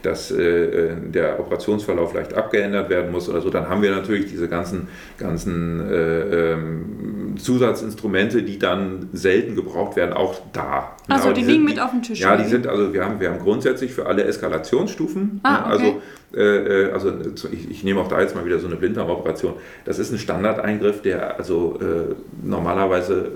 dass 0.04 0.30
äh, 0.30 0.96
der 1.02 1.40
Operationsverlauf 1.40 2.12
vielleicht 2.12 2.36
abgeändert 2.36 2.90
werden 2.90 3.12
muss 3.12 3.30
oder 3.30 3.42
so, 3.42 3.50
dann 3.50 3.68
haben 3.68 3.82
wir 3.82 3.92
natürlich 3.92 4.28
diese 4.28 4.48
ganzen, 4.48 4.90
ganzen 5.18 5.82
äh, 5.90 6.54
ähm, 6.54 7.36
Zusatzinstrumente, 7.38 8.44
die 8.44 8.60
dann 8.60 9.10
selten 9.14 9.56
gebraucht 9.56 9.96
werden, 9.96 10.14
auch 10.14 10.40
da. 10.54 10.96
Also 11.08 11.30
die, 11.30 11.42
die, 11.42 11.48
liegen 11.48 11.68
sind, 11.68 11.76
mit 11.76 11.80
auf 11.80 11.92
dem 11.92 12.04
Tisch. 12.04 12.20
Ja, 12.20 12.38
die 12.38 12.48
sind, 12.48 12.68
also 12.68 12.94
wir 12.94 13.04
haben, 13.04 13.20
wir 13.20 13.32
haben 13.32 13.40
grundsätzlich 13.40 13.92
für 13.92 14.06
alle 14.06 14.24
Eskalationsstufen, 14.24 15.40
ah, 15.44 15.62
okay. 15.62 15.72
also 15.72 16.02
äh, 16.34 16.40
äh, 16.40 16.92
also 16.92 17.14
ich, 17.52 17.70
ich, 17.70 17.84
nehme 17.84 18.02
auch 18.02 18.08
da 18.08 18.20
jetzt 18.22 18.36
mal 18.36 18.46
wieder 18.46 18.60
so 18.60 18.68
eine 18.68 18.76
Blinddarmoperation. 18.76 19.54
Das 19.86 20.00
ist 20.00 20.12
ein 20.12 20.18
Standardeingriff, 20.18 21.02
der 21.02 21.38
also 21.38 21.80
äh, 21.80 22.16
normalerweise 22.44 23.32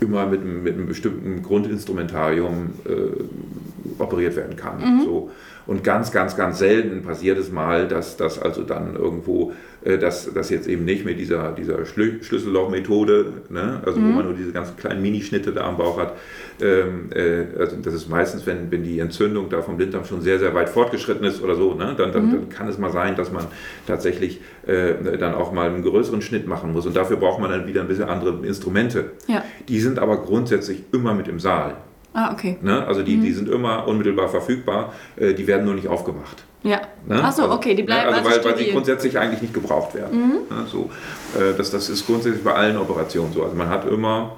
immer 0.00 0.26
mit, 0.26 0.44
mit 0.44 0.74
einem 0.74 0.86
bestimmten 0.86 1.42
Grundinstrumentarium 1.42 2.74
äh, 2.84 4.02
operiert 4.02 4.36
werden 4.36 4.56
kann. 4.56 4.78
Mhm. 4.78 5.04
So. 5.04 5.30
Und 5.66 5.84
ganz, 5.84 6.10
ganz, 6.10 6.36
ganz 6.36 6.58
selten 6.58 7.02
passiert 7.02 7.38
es 7.38 7.52
mal, 7.52 7.86
dass 7.86 8.16
das 8.16 8.40
also 8.40 8.62
dann 8.62 8.96
irgendwo, 8.96 9.52
dass 9.84 10.32
das 10.32 10.50
jetzt 10.50 10.68
eben 10.68 10.84
nicht 10.84 11.04
mit 11.04 11.18
dieser, 11.18 11.52
dieser 11.52 11.84
Schlüssellochmethode, 11.84 13.32
ne, 13.48 13.82
also 13.84 13.98
mhm. 13.98 14.08
wo 14.08 14.12
man 14.16 14.24
nur 14.26 14.34
diese 14.34 14.52
ganzen 14.52 14.76
kleinen 14.76 15.02
Minischnitte 15.02 15.52
da 15.52 15.66
am 15.66 15.76
Bauch 15.76 15.98
hat, 15.98 16.16
ähm, 16.60 17.10
äh, 17.14 17.58
also 17.58 17.76
das 17.82 17.94
ist 17.94 18.08
meistens, 18.08 18.46
wenn, 18.46 18.70
wenn 18.70 18.84
die 18.84 18.98
Entzündung 18.98 19.48
da 19.48 19.62
vom 19.62 19.76
Blinddarm 19.76 20.04
schon 20.04 20.20
sehr, 20.20 20.38
sehr 20.38 20.54
weit 20.54 20.68
fortgeschritten 20.68 21.24
ist 21.24 21.42
oder 21.42 21.56
so, 21.56 21.74
ne, 21.74 21.94
dann, 21.96 22.12
dann, 22.12 22.26
mhm. 22.26 22.32
dann 22.32 22.48
kann 22.48 22.68
es 22.68 22.78
mal 22.78 22.92
sein, 22.92 23.16
dass 23.16 23.32
man 23.32 23.46
tatsächlich 23.86 24.40
äh, 24.66 25.18
dann 25.18 25.34
auch 25.34 25.52
mal 25.52 25.68
einen 25.68 25.82
größeren 25.82 26.22
Schnitt 26.22 26.46
machen 26.46 26.72
muss. 26.72 26.86
Und 26.86 26.94
dafür 26.96 27.16
braucht 27.16 27.40
man 27.40 27.50
dann 27.50 27.66
wieder 27.66 27.80
ein 27.80 27.88
bisschen 27.88 28.04
andere 28.04 28.46
Instrumente. 28.46 29.12
Ja. 29.26 29.44
Die 29.68 29.80
sind 29.80 29.98
aber 29.98 30.18
grundsätzlich 30.18 30.84
immer 30.92 31.14
mit 31.14 31.28
im 31.28 31.40
Saal. 31.40 31.76
Ah, 32.14 32.32
okay. 32.32 32.58
Ne? 32.60 32.86
Also 32.86 33.02
die, 33.02 33.16
mhm. 33.16 33.22
die 33.22 33.32
sind 33.32 33.48
immer 33.48 33.88
unmittelbar 33.88 34.28
verfügbar, 34.28 34.92
äh, 35.16 35.34
die 35.34 35.46
werden 35.46 35.64
nur 35.64 35.74
nicht 35.74 35.88
aufgemacht. 35.88 36.44
Ja. 36.62 36.80
Ne? 37.06 37.22
Achso, 37.22 37.42
also, 37.42 37.54
okay, 37.54 37.74
die 37.74 37.82
bleiben 37.82 38.10
ne? 38.10 38.16
also, 38.16 38.28
also 38.28 38.44
weil, 38.44 38.52
weil 38.52 38.58
sie 38.58 38.70
grundsätzlich 38.70 39.18
eigentlich 39.18 39.42
nicht 39.42 39.54
gebraucht 39.54 39.94
werden. 39.94 40.18
Mhm. 40.18 40.56
Ne? 40.56 40.66
So, 40.66 40.90
äh, 41.38 41.54
das, 41.56 41.70
das 41.70 41.88
ist 41.88 42.06
grundsätzlich 42.06 42.44
bei 42.44 42.54
allen 42.54 42.76
Operationen 42.76 43.32
so. 43.32 43.42
Also 43.42 43.56
man 43.56 43.68
hat 43.68 43.88
immer 43.88 44.36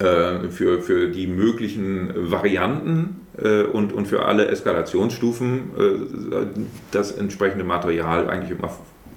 äh, 0.00 0.48
für, 0.50 0.82
für 0.82 1.08
die 1.08 1.26
möglichen 1.26 2.30
Varianten 2.30 3.26
äh, 3.42 3.62
und, 3.62 3.92
und 3.92 4.06
für 4.06 4.24
alle 4.24 4.48
Eskalationsstufen 4.48 5.70
äh, 5.78 6.60
das 6.90 7.12
entsprechende 7.12 7.64
Material 7.64 8.28
eigentlich 8.28 8.58
immer 8.58 8.70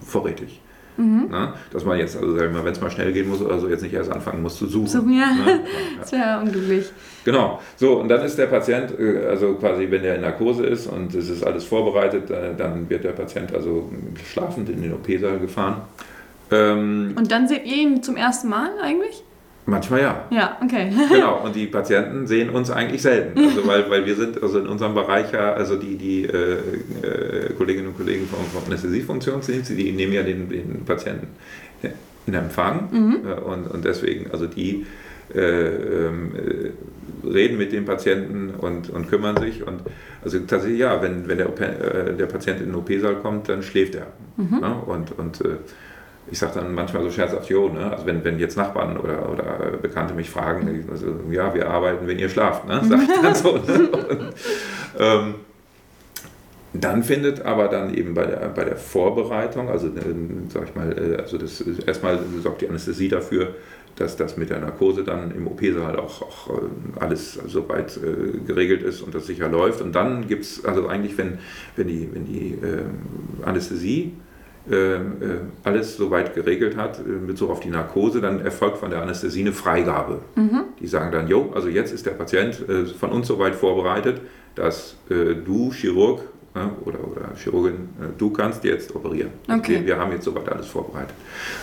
vorrätig. 0.05 0.61
Mhm. 0.97 1.27
Na, 1.29 1.53
dass 1.71 1.85
man 1.85 1.97
jetzt, 1.97 2.17
also 2.17 2.37
wenn 2.37 2.55
es 2.67 2.81
mal 2.81 2.91
schnell 2.91 3.11
gehen 3.13 3.29
muss 3.29 3.41
oder 3.41 3.59
so, 3.59 3.69
jetzt 3.69 3.81
nicht 3.81 3.93
erst 3.93 4.11
anfangen 4.11 4.41
muss 4.41 4.57
zu 4.57 4.67
suchen. 4.67 4.87
So, 4.87 4.99
ja. 4.99 5.31
Ne? 5.31 5.61
das 5.99 6.11
wäre 6.11 6.39
unglücklich. 6.39 6.91
Genau. 7.23 7.59
So, 7.77 7.99
und 7.99 8.09
dann 8.09 8.21
ist 8.23 8.37
der 8.37 8.47
Patient, 8.47 8.97
äh, 8.99 9.25
also 9.27 9.53
quasi, 9.55 9.89
wenn 9.89 10.03
er 10.03 10.15
in 10.15 10.21
Narkose 10.21 10.65
ist 10.65 10.87
und 10.87 11.13
es 11.15 11.29
ist 11.29 11.43
alles 11.43 11.63
vorbereitet, 11.63 12.29
äh, 12.29 12.55
dann 12.55 12.89
wird 12.89 13.03
der 13.03 13.11
Patient 13.11 13.53
also 13.53 13.89
schlafend 14.31 14.69
in 14.69 14.81
den 14.81 14.93
OP-Saal 14.93 15.39
gefahren. 15.39 15.81
Ähm, 16.51 17.13
Und 17.15 17.31
dann 17.31 17.47
seht 17.47 17.65
ihr 17.65 17.75
ihn 17.75 18.03
zum 18.03 18.17
ersten 18.17 18.49
Mal 18.49 18.71
eigentlich? 18.81 19.23
Manchmal 19.65 20.01
ja. 20.01 20.25
Ja, 20.29 20.57
okay. 20.63 20.91
Genau, 21.09 21.43
und 21.43 21.55
die 21.55 21.67
Patienten 21.67 22.27
sehen 22.27 22.49
uns 22.49 22.69
eigentlich 22.69 23.01
selten. 23.01 23.39
Also 23.39 23.65
weil, 23.67 23.89
weil 23.89 24.05
wir 24.05 24.15
sind 24.15 24.41
also 24.41 24.59
in 24.59 24.67
unserem 24.67 24.93
Bereich 24.93 25.31
ja, 25.31 25.53
also 25.53 25.75
die, 25.75 25.97
die 25.97 26.25
äh, 26.25 26.57
äh, 27.03 27.53
Kolleginnen 27.57 27.87
und 27.87 27.97
Kollegen 27.97 28.27
vom, 28.27 28.45
vom 28.45 28.63
Anästhesiefunktionsdienst, 28.67 29.71
die 29.71 29.91
nehmen 29.91 30.13
ja 30.13 30.23
den, 30.23 30.49
den 30.49 30.85
Patienten 30.85 31.27
in 32.27 32.33
Empfang 32.33 33.23
äh, 33.25 33.39
und, 33.39 33.67
und 33.67 33.85
deswegen, 33.85 34.31
also 34.31 34.47
die 34.47 34.85
äh, 35.33 35.39
ähm, 35.39 36.31
äh, 36.35 37.27
reden 37.27 37.57
mit 37.57 37.71
dem 37.71 37.85
Patienten 37.85 38.49
und, 38.49 38.89
und 38.89 39.07
kümmern 39.09 39.37
sich. 39.37 39.65
Und 39.65 39.81
also 40.23 40.39
tatsächlich, 40.39 40.79
ja, 40.79 41.01
wenn, 41.01 41.27
wenn 41.27 41.37
der, 41.37 41.47
äh, 41.47 42.15
der 42.15 42.25
Patient 42.25 42.59
in 42.59 42.67
den 42.67 42.75
OP-Saal 42.75 43.15
kommt, 43.15 43.47
dann 43.47 43.63
schläft 43.63 43.95
er. 43.95 44.07
Ja, 44.61 44.71
und 44.71 45.17
und 45.17 45.41
äh, 45.41 45.57
ich 46.31 46.39
sage 46.39 46.53
dann 46.55 46.73
manchmal 46.73 47.03
so 47.03 47.11
scherzhaft, 47.11 47.49
jo, 47.49 47.69
ne? 47.69 47.91
also 47.91 48.05
wenn, 48.05 48.23
wenn 48.23 48.39
jetzt 48.39 48.55
Nachbarn 48.55 48.97
oder, 48.97 49.29
oder 49.29 49.77
Bekannte 49.81 50.13
mich 50.13 50.29
fragen, 50.29 50.87
also, 50.89 51.07
ja, 51.29 51.53
wir 51.53 51.69
arbeiten, 51.69 52.07
wenn 52.07 52.17
ihr 52.17 52.29
schlaft, 52.29 52.67
ne? 52.67 52.81
sage 52.89 53.03
ich 53.03 53.21
dann 53.21 53.35
so. 53.35 53.57
Ne? 53.57 53.89
Und, 53.89 54.33
ähm, 54.97 55.35
dann 56.73 57.03
findet 57.03 57.41
aber 57.41 57.67
dann 57.67 57.93
eben 57.93 58.13
bei 58.13 58.25
der, 58.25 58.47
bei 58.55 58.63
der 58.63 58.77
Vorbereitung, 58.77 59.69
also 59.69 59.87
äh, 59.87 59.91
sag 60.47 60.69
ich 60.69 60.75
mal, 60.75 60.97
äh, 60.97 61.21
also 61.21 61.37
das 61.37 61.61
erstmal 61.85 62.19
sorgt 62.41 62.61
die 62.61 62.69
Anästhesie 62.69 63.09
dafür, 63.09 63.55
dass 63.97 64.15
das 64.15 64.37
mit 64.37 64.49
der 64.49 64.59
Narkose 64.59 65.03
dann 65.03 65.31
im 65.31 65.47
OP-Saal 65.47 65.97
auch, 65.97 66.21
auch 66.21 66.49
äh, 66.49 66.99
alles 66.99 67.33
soweit 67.33 67.97
äh, 67.97 68.39
geregelt 68.47 68.83
ist 68.83 69.01
und 69.01 69.13
das 69.13 69.27
sicher 69.27 69.49
läuft. 69.49 69.81
Und 69.81 69.93
dann 69.93 70.27
gibt 70.27 70.45
es, 70.45 70.63
also 70.63 70.87
eigentlich, 70.87 71.17
wenn, 71.17 71.39
wenn 71.75 71.87
die, 71.87 72.09
wenn 72.13 72.25
die 72.25 72.57
ähm, 72.63 73.43
Anästhesie 73.43 74.03
ähm, 74.03 74.13
äh, 74.13 74.20
alles 75.63 75.97
soweit 75.97 76.35
geregelt 76.35 76.77
hat, 76.77 76.99
äh, 76.99 77.03
in 77.03 77.27
Bezug 77.27 77.49
auf 77.49 77.59
die 77.59 77.69
Narkose, 77.69 78.21
dann 78.21 78.41
erfolgt 78.41 78.77
von 78.77 78.89
der 78.89 79.01
Anästhesie 79.01 79.41
eine 79.41 79.53
Freigabe. 79.53 80.19
Die 80.79 80.87
sagen 80.87 81.11
dann, 81.11 81.27
jo, 81.27 81.51
also 81.53 81.67
jetzt 81.67 81.91
ist 81.91 82.05
der 82.05 82.11
Patient 82.11 82.67
äh, 82.69 82.85
von 82.85 83.11
uns 83.11 83.27
soweit 83.27 83.55
vorbereitet, 83.55 84.21
dass 84.55 84.97
äh, 85.09 85.35
du, 85.35 85.71
Chirurg 85.71 86.21
äh, 86.53 86.59
oder, 86.85 86.99
oder 87.07 87.35
Chirurgin, 87.35 87.89
äh, 87.99 88.17
du 88.17 88.29
kannst 88.31 88.63
jetzt 88.63 88.93
operieren. 88.95 89.31
Okay. 89.47 89.79
Wir, 89.79 89.85
wir 89.87 89.97
haben 89.97 90.11
jetzt 90.11 90.25
soweit 90.25 90.49
alles 90.49 90.67
vorbereitet. 90.67 91.15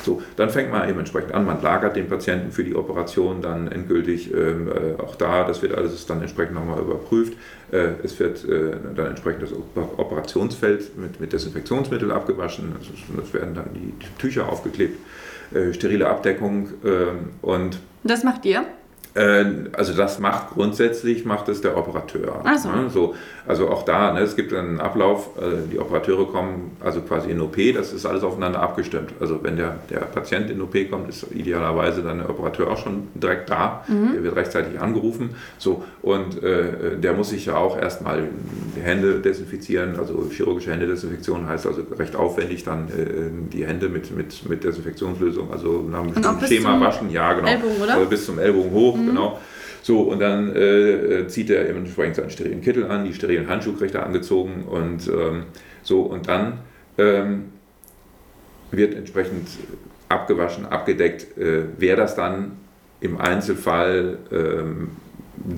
So, 0.03 0.23
dann 0.37 0.51
fängt 0.51 0.71
man 0.71 0.89
eben 0.89 0.99
entsprechend 0.99 1.35
an, 1.35 1.45
man 1.45 1.61
lagert 1.61 1.97
den 1.97 2.09
Patienten 2.09 2.53
für 2.53 2.65
die 2.65 2.75
Operation 2.75 3.43
dann 3.43 3.69
endgültig 3.69 4.33
ähm, 4.33 4.69
äh, 4.69 5.01
auch 5.01 5.17
da, 5.17 5.45
das 5.45 5.63
wird 5.63 5.75
alles 5.75 6.07
dann 6.07 6.23
entsprechend 6.23 6.55
nochmal 6.55 6.81
überprüft. 6.81 7.35
Äh, 7.71 7.91
es 8.03 8.19
wird 8.19 8.45
äh, 8.49 8.71
dann 8.97 9.07
entsprechend 9.09 9.43
das 9.43 9.53
Op- 9.53 9.99
Operationsfeld 9.99 10.97
mit, 10.97 11.21
mit 11.21 11.33
Desinfektionsmittel 11.33 12.11
abgewaschen, 12.11 12.73
also 12.79 12.91
es- 13.23 13.35
werden 13.35 13.55
dann 13.55 13.71
die, 13.75 13.93
die 13.93 14.07
Tücher 14.19 14.49
aufgeklebt, 14.49 14.99
äh, 15.55 15.73
sterile 15.75 16.09
Abdeckung 16.09 16.69
ähm, 16.85 17.31
und 17.43 17.79
Das 18.05 18.25
macht 18.25 18.45
ihr? 18.47 18.65
Äh, 19.19 19.45
also 19.73 19.95
das 19.95 20.19
macht 20.19 20.51
grundsätzlich 20.51 21.25
macht 21.25 21.49
es 21.49 21.61
der 21.61 21.77
Operateur. 21.77 22.43
So. 22.63 22.69
Ne? 22.69 22.91
So, 22.91 23.15
also 23.47 23.69
auch 23.71 23.85
da, 23.85 24.13
ne, 24.13 24.21
es 24.21 24.37
gibt 24.37 24.53
einen 24.53 24.81
Ablauf, 24.81 25.31
äh, 25.39 25.69
die 25.71 25.79
Operateure 25.79 26.27
kommen 26.27 26.77
also 26.81 27.01
quasi 27.01 27.31
in 27.31 27.41
OP, 27.41 27.57
das 27.75 27.93
ist 27.93 28.07
alles 28.07 28.23
aufeinander 28.23 28.61
abgestimmt. 28.61 29.13
Also 29.21 29.43
wenn 29.43 29.57
der, 29.57 29.77
der 29.91 30.01
Patient 30.01 30.51
in 30.51 30.61
OP 30.61 30.75
kommt, 30.91 31.09
ist 31.09 31.27
idealerweise 31.33 32.03
dann 32.03 32.19
der 32.19 32.31
Operateur 32.31 32.71
auch 32.71 32.79
schon 32.79 33.09
direkt 33.15 33.51
da, 33.51 33.85
der 33.89 34.23
wird 34.23 34.37
rechtzeitig 34.37 34.81
angerufen. 34.81 35.31
So, 35.59 35.85
und 36.03 36.43
äh, 36.43 36.97
der 36.99 37.15
muss 37.15 37.31
sich 37.31 37.47
ja 37.47 37.57
auch 37.57 37.79
erstmal 37.79 38.29
die 38.77 38.81
Hände 38.81 39.21
desinfizieren, 39.21 39.99
also 39.99 40.29
chirurgische 40.31 40.71
Händedesinfektion 40.71 41.49
heißt 41.49 41.67
also 41.67 41.83
recht 41.99 42.15
aufwendig 42.17 42.65
dann 42.65 42.89
äh, 42.89 43.53
die 43.53 43.67
Hände 43.67 43.89
mit, 43.89 44.15
mit, 44.15 44.49
mit 44.49 44.65
Desinfektionslösung, 44.65 45.53
also 45.53 45.85
nach 45.89 46.01
einem 46.01 46.13
bestimmten 46.13 46.47
Schema 46.47 46.81
waschen, 46.81 47.11
ja 47.11 47.33
genau. 47.33 47.49
Ellbogen, 47.49 47.83
oder? 47.83 47.95
Also 47.95 48.07
bis 48.07 48.27
zum 48.27 48.39
Ellbogen 48.39 48.71
hoch, 48.73 48.99
genau. 49.09 49.39
So, 49.83 50.01
und 50.01 50.21
dann 50.21 50.55
äh, 50.55 51.21
äh, 51.21 51.29
zieht 51.29 51.51
er 51.51 51.69
entsprechend 51.69 52.17
seinen 52.17 52.31
sterilen 52.31 52.61
Kittel 52.61 52.87
an, 52.91 53.05
die 53.05 53.15
sterilen 53.15 53.49
Handschuhe 53.49 53.75
kriegt 53.75 53.95
er 53.95 54.05
angezogen 54.05 54.65
und 54.69 55.09
ähm, 55.09 55.45
so, 55.83 56.03
und 56.03 56.29
dann 56.29 56.59
ähm, 56.99 57.45
wird 58.71 58.95
entsprechend 58.95 59.49
abgewaschen, 60.09 60.67
abgedeckt, 60.67 61.39
äh, 61.39 61.65
wer 61.79 61.97
das 61.97 62.17
dann 62.17 62.53
im 63.01 63.19
Einzelfall 63.21 64.19
ähm, 64.33 64.91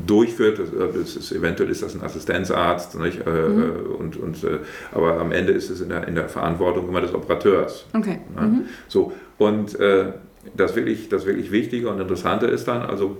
durchführt, 0.06 0.58
das, 0.58 0.72
äh, 0.72 0.98
ist, 1.00 1.32
eventuell 1.32 1.70
ist 1.70 1.82
das 1.82 1.94
ein 1.94 2.02
Assistenzarzt, 2.02 2.98
nicht? 2.98 3.26
Äh, 3.26 3.30
äh, 3.30 3.50
und, 3.98 4.16
und, 4.16 4.44
äh, 4.44 4.58
aber 4.92 5.18
am 5.18 5.32
Ende 5.32 5.52
ist 5.52 5.70
es 5.70 5.80
in 5.80 5.88
der, 5.88 6.06
in 6.06 6.14
der 6.14 6.28
Verantwortung 6.28 6.88
immer 6.88 7.00
des 7.00 7.14
Operateurs. 7.14 7.86
Okay. 7.94 8.18
Ja, 8.36 8.50
So, 8.88 9.12
und 9.38 9.78
äh, 9.80 10.12
das, 10.56 10.76
wirklich, 10.76 11.08
das 11.08 11.26
wirklich 11.26 11.50
Wichtige 11.50 11.88
und 11.88 12.00
Interessante 12.00 12.46
ist 12.46 12.68
dann, 12.68 12.82
also 12.82 13.16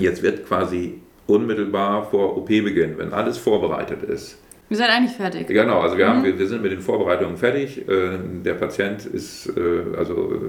jetzt 0.00 0.22
wird 0.22 0.46
quasi 0.46 1.00
unmittelbar 1.26 2.08
vor 2.10 2.36
OP-Beginn, 2.36 2.98
wenn 2.98 3.12
alles 3.12 3.38
vorbereitet 3.38 4.02
ist. 4.02 4.38
Wir 4.68 4.76
seid 4.76 4.90
eigentlich 4.90 5.16
fertig. 5.16 5.46
Genau, 5.46 5.80
also 5.80 5.96
wir, 5.96 6.08
haben, 6.08 6.24
wir, 6.24 6.36
wir 6.36 6.46
sind 6.46 6.62
mit 6.62 6.72
den 6.72 6.80
Vorbereitungen 6.80 7.36
fertig. 7.36 7.88
Äh, 7.88 8.18
der 8.44 8.54
Patient 8.54 9.04
ist, 9.06 9.46
äh, 9.56 9.96
also 9.96 10.40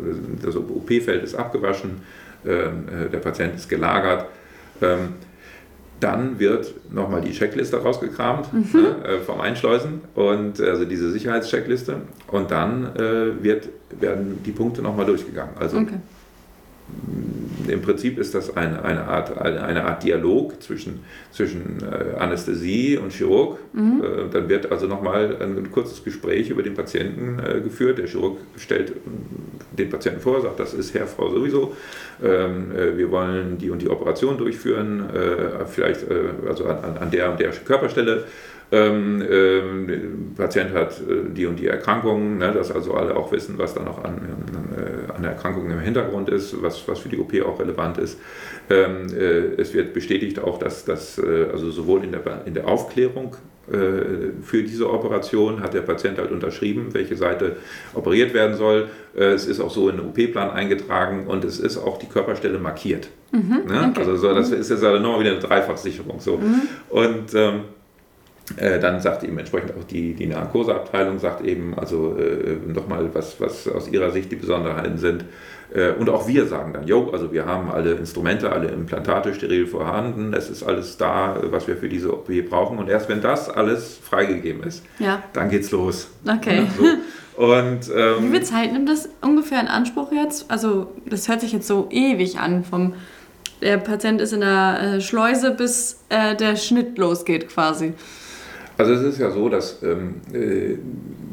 das 0.43 0.55
OP-Feld 0.55 1.23
ist 1.23 1.35
abgewaschen, 1.35 2.01
äh, 2.45 2.49
äh, 2.49 3.09
der 3.11 3.19
Patient 3.19 3.55
ist 3.55 3.69
gelagert. 3.69 4.25
Ähm, 4.81 5.13
dann 5.99 6.39
wird 6.39 6.75
nochmal 6.91 7.21
die 7.21 7.31
Checkliste 7.31 7.77
rausgekramt 7.77 8.53
ne, 8.53 9.03
äh, 9.03 9.17
vom 9.19 9.41
Einschleusen 9.41 10.01
und 10.13 10.61
also 10.61 10.85
diese 10.85 11.09
Sicherheitscheckliste 11.09 12.01
und 12.27 12.51
dann 12.51 12.91
wird, 13.41 13.69
werden 13.99 14.43
die 14.45 14.51
Punkte 14.51 14.83
nochmal 14.83 15.07
durchgegangen. 15.07 15.55
Also 15.59 15.77
Okay. 15.77 15.95
Im 17.67 17.81
Prinzip 17.81 18.17
ist 18.17 18.33
das 18.33 18.55
eine, 18.55 18.83
eine, 18.85 19.03
Art, 19.03 19.37
eine, 19.37 19.61
eine 19.63 19.83
Art 19.83 20.01
Dialog 20.03 20.61
zwischen, 20.63 21.01
zwischen 21.31 21.79
äh, 21.83 22.15
Anästhesie 22.17 22.97
und 22.97 23.11
Chirurg. 23.11 23.59
Äh, 23.75 24.29
dann 24.31 24.47
wird 24.47 24.71
also 24.71 24.87
nochmal 24.87 25.35
ein 25.41 25.69
kurzes 25.71 26.01
Gespräch 26.03 26.49
über 26.49 26.63
den 26.63 26.75
Patienten 26.75 27.39
äh, 27.39 27.59
geführt. 27.59 27.97
Der 27.97 28.07
Chirurg 28.07 28.37
stellt 28.57 28.93
den 29.77 29.89
Patienten 29.89 30.21
vor, 30.21 30.41
sagt, 30.41 30.59
das 30.59 30.73
ist 30.73 30.93
Herr, 30.93 31.07
Frau 31.07 31.29
sowieso. 31.29 31.75
Ähm, 32.23 32.71
äh, 32.71 32.97
wir 32.97 33.11
wollen 33.11 33.57
die 33.57 33.69
und 33.69 33.81
die 33.81 33.89
Operation 33.89 34.37
durchführen, 34.37 35.03
vielleicht 35.67 36.05
also 36.47 36.65
an- 36.65 36.97
an 36.99 37.11
der 37.11 37.31
und 37.31 37.39
der 37.39 37.49
Körperstelle. 37.49 38.23
Ähm, 38.69 39.23
ähm, 39.29 39.87
der 39.87 40.43
Patient 40.43 40.73
hat 40.73 40.99
äh, 40.99 41.29
die 41.29 41.45
und 41.45 41.57
die 41.57 41.67
Erkrankungen, 41.67 42.37
ne, 42.37 42.51
dass 42.51 42.69
also 42.69 42.95
alle 42.95 43.15
auch 43.15 43.31
wissen, 43.31 43.57
was 43.57 43.73
da 43.73 43.81
noch 43.81 44.03
an, 44.03 44.15
an, 44.15 44.77
äh, 44.77 45.13
an 45.13 45.23
Erkrankungen 45.23 45.71
im 45.71 45.79
Hintergrund 45.79 46.27
ist, 46.27 46.61
was, 46.61 46.85
was 46.85 46.99
für 46.99 47.07
die 47.07 47.17
OP 47.17 47.33
auch 47.45 47.61
relevant 47.61 47.97
ist. 47.97 48.19
Ähm, 48.69 49.07
äh, 49.17 49.61
es 49.61 49.73
wird 49.73 49.93
bestätigt 49.93 50.39
auch, 50.39 50.59
dass 50.59 50.83
das 50.83 51.17
äh, 51.17 51.47
also 51.49 51.71
sowohl 51.71 52.03
in 52.03 52.11
der, 52.11 52.41
in 52.45 52.55
der 52.55 52.67
Aufklärung 52.67 53.37
äh, 53.71 54.33
für 54.43 54.63
diese 54.63 54.89
Operation 54.89 55.61
hat 55.61 55.73
der 55.73 55.81
Patient 55.81 56.17
halt 56.17 56.31
unterschrieben, 56.31 56.93
welche 56.93 57.15
Seite 57.15 57.55
operiert 57.93 58.33
werden 58.33 58.57
soll. 58.57 58.89
Es 59.15 59.47
ist 59.47 59.59
auch 59.59 59.71
so 59.71 59.89
in 59.89 59.97
den 59.97 60.05
OP-Plan 60.05 60.51
eingetragen 60.51 61.25
und 61.25 61.43
es 61.43 61.59
ist 61.59 61.77
auch 61.77 61.97
die 61.97 62.05
Körperstelle 62.05 62.59
markiert. 62.59 63.07
Ne? 63.31 63.63
okay. 63.65 63.99
Also 63.99 64.15
so, 64.15 64.33
das 64.33 64.51
ist 64.51 64.69
jetzt 64.69 64.83
also 64.83 65.01
nochmal 65.01 65.21
wieder 65.21 65.31
eine 65.31 65.39
Dreifachsicherung. 65.39 66.19
So. 66.19 66.39
Und 66.89 67.33
ähm, 67.33 67.61
äh, 68.55 68.79
dann 68.79 69.01
sagt 69.01 69.23
eben 69.23 69.37
entsprechend 69.37 69.71
auch 69.77 69.83
die, 69.83 70.13
die 70.13 70.25
Narkoseabteilung, 70.27 71.19
sagt 71.19 71.45
eben 71.45 71.77
also 71.77 72.15
äh, 72.17 72.55
nochmal, 72.65 73.09
was, 73.13 73.39
was 73.41 73.67
aus 73.67 73.89
ihrer 73.89 74.11
Sicht 74.11 74.31
die 74.31 74.37
Besonderheiten 74.37 74.97
sind. 74.97 75.25
Äh, 75.73 75.91
und 75.91 76.09
auch 76.09 76.27
wir 76.29 76.45
sagen 76.47 76.71
dann, 76.73 76.87
jo, 76.87 77.09
also 77.11 77.33
wir 77.33 77.45
haben 77.45 77.69
alle 77.69 77.91
Instrumente, 77.95 78.51
alle 78.51 78.69
Implantate 78.69 79.33
steril 79.33 79.67
vorhanden, 79.67 80.33
es 80.33 80.49
ist 80.49 80.63
alles 80.63 80.95
da, 80.95 81.35
was 81.51 81.67
wir 81.67 81.75
für 81.75 81.89
diese 81.89 82.13
OP 82.13 82.29
brauchen. 82.49 82.77
Und 82.79 82.87
erst 82.89 83.09
wenn 83.09 83.21
das 83.21 83.49
alles 83.49 83.99
freigegeben 84.01 84.63
ist, 84.63 84.85
Ja. 84.99 85.21
dann 85.33 85.49
geht's 85.49 85.71
los. 85.71 86.09
Okay. 86.25 86.59
Ja, 86.59 86.67
so. 86.77 86.83
Und 87.43 87.91
ähm, 87.95 88.23
Wie 88.23 88.37
viel 88.37 88.43
Zeit 88.43 88.71
nimmt 88.73 88.89
das 88.89 89.09
ungefähr 89.21 89.59
in 89.59 89.67
Anspruch 89.67 90.11
jetzt? 90.11 90.49
Also, 90.49 90.87
das 91.05 91.27
hört 91.29 91.41
sich 91.41 91.51
jetzt 91.51 91.67
so 91.67 91.87
ewig 91.91 92.39
an. 92.39 92.63
Vom 92.63 92.93
der 93.61 93.77
Patient 93.77 94.21
ist 94.21 94.33
in 94.33 94.39
der 94.39 94.79
äh, 94.95 95.01
Schleuse, 95.01 95.51
bis 95.51 95.99
äh, 96.09 96.35
der 96.35 96.55
Schnitt 96.55 96.97
losgeht 96.97 97.49
quasi. 97.49 97.93
Also 98.77 98.93
es 98.93 99.01
ist 99.01 99.19
ja 99.19 99.31
so, 99.31 99.49
dass 99.49 99.81
ähm, 99.83 100.15
äh, 100.33 100.77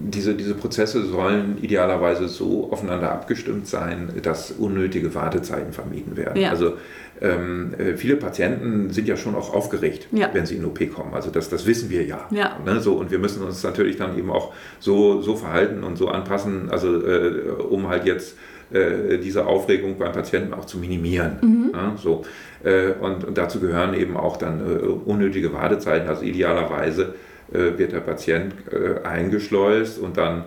diese, 0.09 0.35
diese 0.35 0.54
Prozesse 0.54 1.04
sollen 1.04 1.59
idealerweise 1.61 2.28
so 2.28 2.68
aufeinander 2.70 3.12
abgestimmt 3.12 3.66
sein, 3.66 4.11
dass 4.22 4.50
unnötige 4.52 5.14
Wartezeiten 5.14 5.72
vermieden 5.72 6.16
werden. 6.16 6.40
Ja. 6.40 6.50
Also 6.50 6.74
ähm, 7.20 7.74
äh, 7.78 7.96
viele 7.96 8.16
Patienten 8.16 8.90
sind 8.90 9.07
ja 9.09 9.16
schon 9.16 9.35
auch 9.35 9.54
aufgeregt, 9.54 10.09
Ja. 10.12 10.30
wenn 10.33 10.46
sie 10.46 10.57
in 10.57 10.64
OP 10.64 10.78
kommen. 10.92 11.14
Also 11.14 11.30
das, 11.30 11.48
das 11.48 11.66
wissen 11.66 11.90
wir 11.90 12.04
ja. 12.04 12.26
Ja. 12.30 12.59
Ne? 12.64 12.80
So, 12.80 12.94
und 12.94 13.11
wir 13.11 13.18
müssen 13.18 13.42
uns 13.42 13.62
natürlich 13.62 13.96
dann 13.96 14.18
eben 14.18 14.30
auch 14.30 14.52
so, 14.80 15.20
so 15.22 15.37
verhalten 15.37 15.85
und 15.85 15.96
so 15.96 16.09
anpassen, 16.09 16.70
also 16.70 17.07
äh, 17.07 17.50
um 17.68 17.88
halt 17.88 18.04
jetzt 18.04 18.37
äh, 18.72 19.18
diese 19.18 19.46
Aufregung 19.46 19.96
beim 19.98 20.12
Patienten 20.12 20.54
auch 20.54 20.64
zu 20.64 20.78
minimieren. 20.78 21.70
Ja, 21.72 21.94
so. 21.96 22.24
Äh, 22.64 22.92
und, 23.00 23.24
und 23.24 23.38
dazu 23.38 23.61
gehören 23.61 23.94
eben 23.94 24.16
auch 24.16 24.37
dann 24.37 24.61
unnötige 25.04 25.52
Wartezeiten. 25.52 26.09
Also 26.09 26.24
idealerweise 26.24 27.14
äh, 27.52 27.78
wird 27.78 27.92
der 27.92 28.00
Patient 28.00 28.54
äh, 28.70 29.07
eingeschleust 29.07 29.98
und 29.98 30.16
dann 30.16 30.44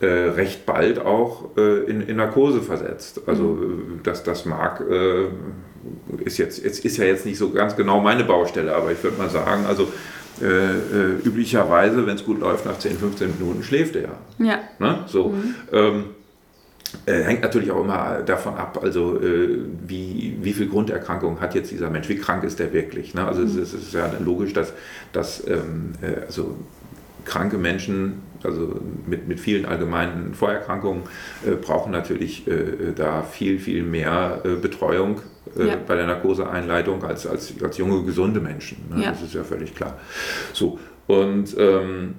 äh, 0.00 0.06
recht 0.06 0.66
bald 0.66 0.98
auch 0.98 1.56
äh, 1.56 1.84
in, 1.84 2.00
in, 2.02 2.16
Narkose 2.16 2.60
versetzt. 2.60 3.22
Also 3.26 3.44
mhm. 3.44 4.00
das, 4.02 4.24
das 4.24 4.44
mag, 4.44 4.82
äh, 4.88 5.26
ist, 6.24 6.38
jetzt, 6.38 6.64
jetzt, 6.64 6.84
ist 6.84 6.96
ja 6.96 7.04
jetzt 7.04 7.24
nicht 7.24 7.38
so 7.38 7.50
ganz 7.50 7.76
genau 7.76 8.00
meine 8.00 8.24
Baustelle, 8.24 8.74
aber 8.74 8.92
ich 8.92 9.02
würde 9.02 9.18
mal 9.18 9.30
sagen, 9.30 9.64
also 9.66 9.88
äh, 10.40 11.24
üblicherweise, 11.24 12.06
wenn 12.06 12.16
es 12.16 12.24
gut 12.24 12.40
läuft, 12.40 12.66
nach 12.66 12.78
10, 12.78 12.98
15 12.98 13.38
Minuten 13.38 13.62
schläft 13.62 13.94
er. 13.96 14.18
Ja. 14.38 14.60
Ne? 14.78 15.04
So. 15.06 15.28
Mhm. 15.28 15.54
Ähm, 15.72 16.04
äh, 17.06 17.22
hängt 17.22 17.42
natürlich 17.42 17.70
auch 17.70 17.82
immer 17.82 18.22
davon 18.22 18.54
ab, 18.54 18.78
also 18.82 19.20
äh, 19.20 19.58
wie, 19.86 20.38
wie 20.40 20.52
viel 20.52 20.68
Grunderkrankung 20.68 21.40
hat 21.40 21.54
jetzt 21.54 21.70
dieser 21.70 21.90
Mensch, 21.90 22.08
wie 22.08 22.16
krank 22.16 22.44
ist 22.44 22.58
der 22.58 22.72
wirklich. 22.72 23.14
Ne? 23.14 23.26
Also 23.26 23.40
mhm. 23.42 23.48
es, 23.48 23.56
ist, 23.56 23.74
es, 23.74 23.82
ist, 23.88 23.94
ja 23.94 24.10
logisch, 24.20 24.52
dass, 24.52 24.72
dass 25.12 25.46
ähm, 25.46 25.92
äh, 26.00 26.26
also 26.26 26.56
kranke 27.24 27.56
Menschen, 27.56 28.22
also 28.42 28.80
mit, 29.06 29.28
mit 29.28 29.40
vielen 29.40 29.64
allgemeinen 29.64 30.34
Vorerkrankungen, 30.34 31.02
äh, 31.46 31.52
brauchen 31.52 31.92
natürlich 31.92 32.46
äh, 32.48 32.92
da 32.94 33.22
viel, 33.22 33.58
viel 33.58 33.82
mehr 33.82 34.42
Betreuung 34.60 35.20
ja. 35.56 35.76
bei 35.86 35.96
der 35.96 36.06
Narkoseeinleitung 36.06 37.04
als, 37.04 37.26
als, 37.26 37.54
als 37.62 37.78
junge, 37.78 38.02
gesunde 38.04 38.40
Menschen. 38.40 38.78
Ne? 38.90 39.04
Ja. 39.04 39.10
Das 39.10 39.22
ist 39.22 39.34
ja 39.34 39.44
völlig 39.44 39.74
klar. 39.74 39.98
So, 40.52 40.78
und 41.06 41.56
ähm, 41.58 42.14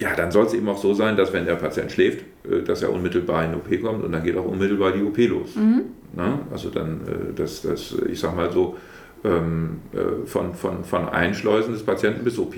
ja, 0.00 0.14
dann 0.16 0.30
soll 0.30 0.46
es 0.46 0.54
eben 0.54 0.68
auch 0.68 0.78
so 0.78 0.94
sein, 0.94 1.16
dass 1.16 1.32
wenn 1.32 1.46
der 1.46 1.54
Patient 1.54 1.90
schläft, 1.90 2.24
äh, 2.48 2.62
dass 2.62 2.82
er 2.82 2.92
unmittelbar 2.92 3.44
in 3.44 3.52
die 3.52 3.56
OP 3.56 3.82
kommt 3.82 4.04
und 4.04 4.12
dann 4.12 4.22
geht 4.22 4.36
auch 4.36 4.46
unmittelbar 4.46 4.92
die 4.92 5.02
OP 5.02 5.18
los. 5.18 5.54
Mhm. 5.56 5.82
Ne? 6.14 6.38
Also 6.50 6.70
dann, 6.70 7.00
äh, 7.02 7.34
das, 7.34 7.62
das, 7.62 7.94
ich 8.08 8.18
sag 8.20 8.36
mal 8.36 8.50
so, 8.52 8.76
ähm, 9.24 9.80
äh, 9.92 10.26
von, 10.26 10.54
von, 10.54 10.84
von 10.84 11.08
Einschleusen 11.08 11.72
des 11.72 11.82
Patienten 11.82 12.24
bis 12.24 12.38
OP 12.38 12.54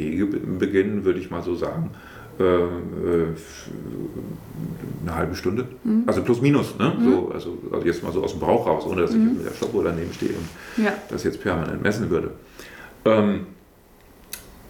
beginnen, 0.59 1.05
würde 1.05 1.21
ich 1.21 1.31
mal 1.31 1.43
so 1.43 1.55
sagen, 1.55 1.91
äh, 2.39 2.43
äh, 2.45 2.67
eine 5.03 5.15
halbe 5.15 5.37
Stunde. 5.37 5.67
Mhm. 5.85 6.03
Also 6.07 6.23
plus 6.23 6.41
minus, 6.41 6.77
ne? 6.79 6.93
Mhm. 6.99 7.05
So, 7.05 7.31
also, 7.33 7.59
also, 7.73 7.87
jetzt 7.87 8.03
mal 8.03 8.13
so 8.13 8.23
aus 8.23 8.33
dem 8.33 8.41
Bauch 8.41 8.67
raus, 8.67 8.85
ohne 8.87 9.03
dass 9.03 9.13
ich 9.13 9.17
mhm. 9.17 9.37
mit 9.37 9.47
der 9.47 9.53
Stoppuhr 9.53 9.85
daneben 9.85 10.13
stehe 10.13 10.33
und 10.33 10.85
ja. 10.85 10.93
das 11.09 11.23
jetzt 11.23 11.41
permanent 11.41 11.83
messen 11.83 12.11
würde. 12.11 12.33
Ähm, 13.05 13.47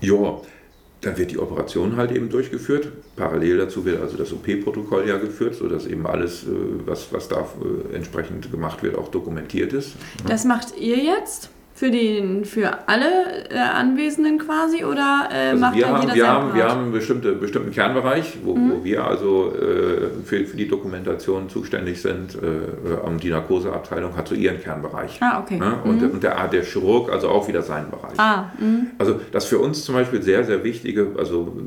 ja, 0.01 0.41
dann 1.03 1.19
wird 1.19 1.31
die 1.31 1.39
Operation 1.39 1.97
halt 1.97 2.11
eben 2.11 2.31
durchgeführt. 2.31 2.89
Parallel 3.17 3.59
dazu 3.59 3.85
wird 3.85 4.01
also 4.01 4.17
das 4.17 4.33
OP-Protokoll 4.33 5.09
ja 5.09 5.19
geführt, 5.19 5.55
sodass 5.55 5.87
eben 5.87 6.07
alles, 6.07 6.47
was, 6.85 7.13
was 7.13 7.29
da 7.29 7.47
entsprechend 7.93 8.51
gemacht 8.51 8.83
wird, 8.83 8.97
auch 8.97 9.09
dokumentiert 9.09 9.73
ist. 9.73 9.93
Das 10.27 10.45
macht 10.45 10.77
ihr 10.79 10.97
jetzt? 10.97 11.51
Für, 11.77 11.91
den, 11.91 12.47
für 12.47 12.89
alle 12.89 13.51
äh, 13.51 13.59
Anwesenden 13.59 14.39
quasi 14.39 14.83
oder 14.83 15.29
äh, 15.31 15.51
also 15.51 15.61
macht 15.61 15.77
wir 15.77 15.87
haben, 15.87 16.15
wir 16.15 16.27
haben, 16.27 16.55
wir 16.55 16.65
haben 16.65 16.83
einen 16.85 16.93
bestimmte, 16.93 17.33
bestimmten 17.33 17.71
Kernbereich, 17.71 18.39
wo, 18.43 18.55
mhm. 18.55 18.73
wo 18.73 18.85
wir 18.85 19.05
also 19.05 19.53
äh, 19.53 20.09
für, 20.25 20.47
für 20.47 20.57
die 20.57 20.69
Dokumentation 20.69 21.51
zuständig 21.51 22.01
sind. 22.01 22.35
Äh, 22.35 23.19
die 23.23 23.29
Narkoseabteilung 23.29 24.17
hat 24.17 24.29
so 24.29 24.35
ihren 24.35 24.59
Kernbereich. 24.59 25.19
Ah, 25.21 25.41
okay. 25.41 25.59
Ne? 25.59 25.75
Und, 25.85 26.01
mhm. 26.01 26.11
und 26.13 26.23
der, 26.23 26.49
der 26.49 26.63
Chirurg 26.63 27.13
also 27.13 27.29
auch 27.29 27.47
wieder 27.47 27.61
seinen 27.61 27.91
Bereich. 27.91 28.19
Ah, 28.19 28.51
mhm. 28.59 28.87
Also 28.97 29.21
das 29.31 29.45
für 29.45 29.59
uns 29.59 29.85
zum 29.85 29.97
Beispiel 29.97 30.23
sehr, 30.23 30.45
sehr 30.45 30.65
wichtige, 30.65 31.09
also 31.19 31.59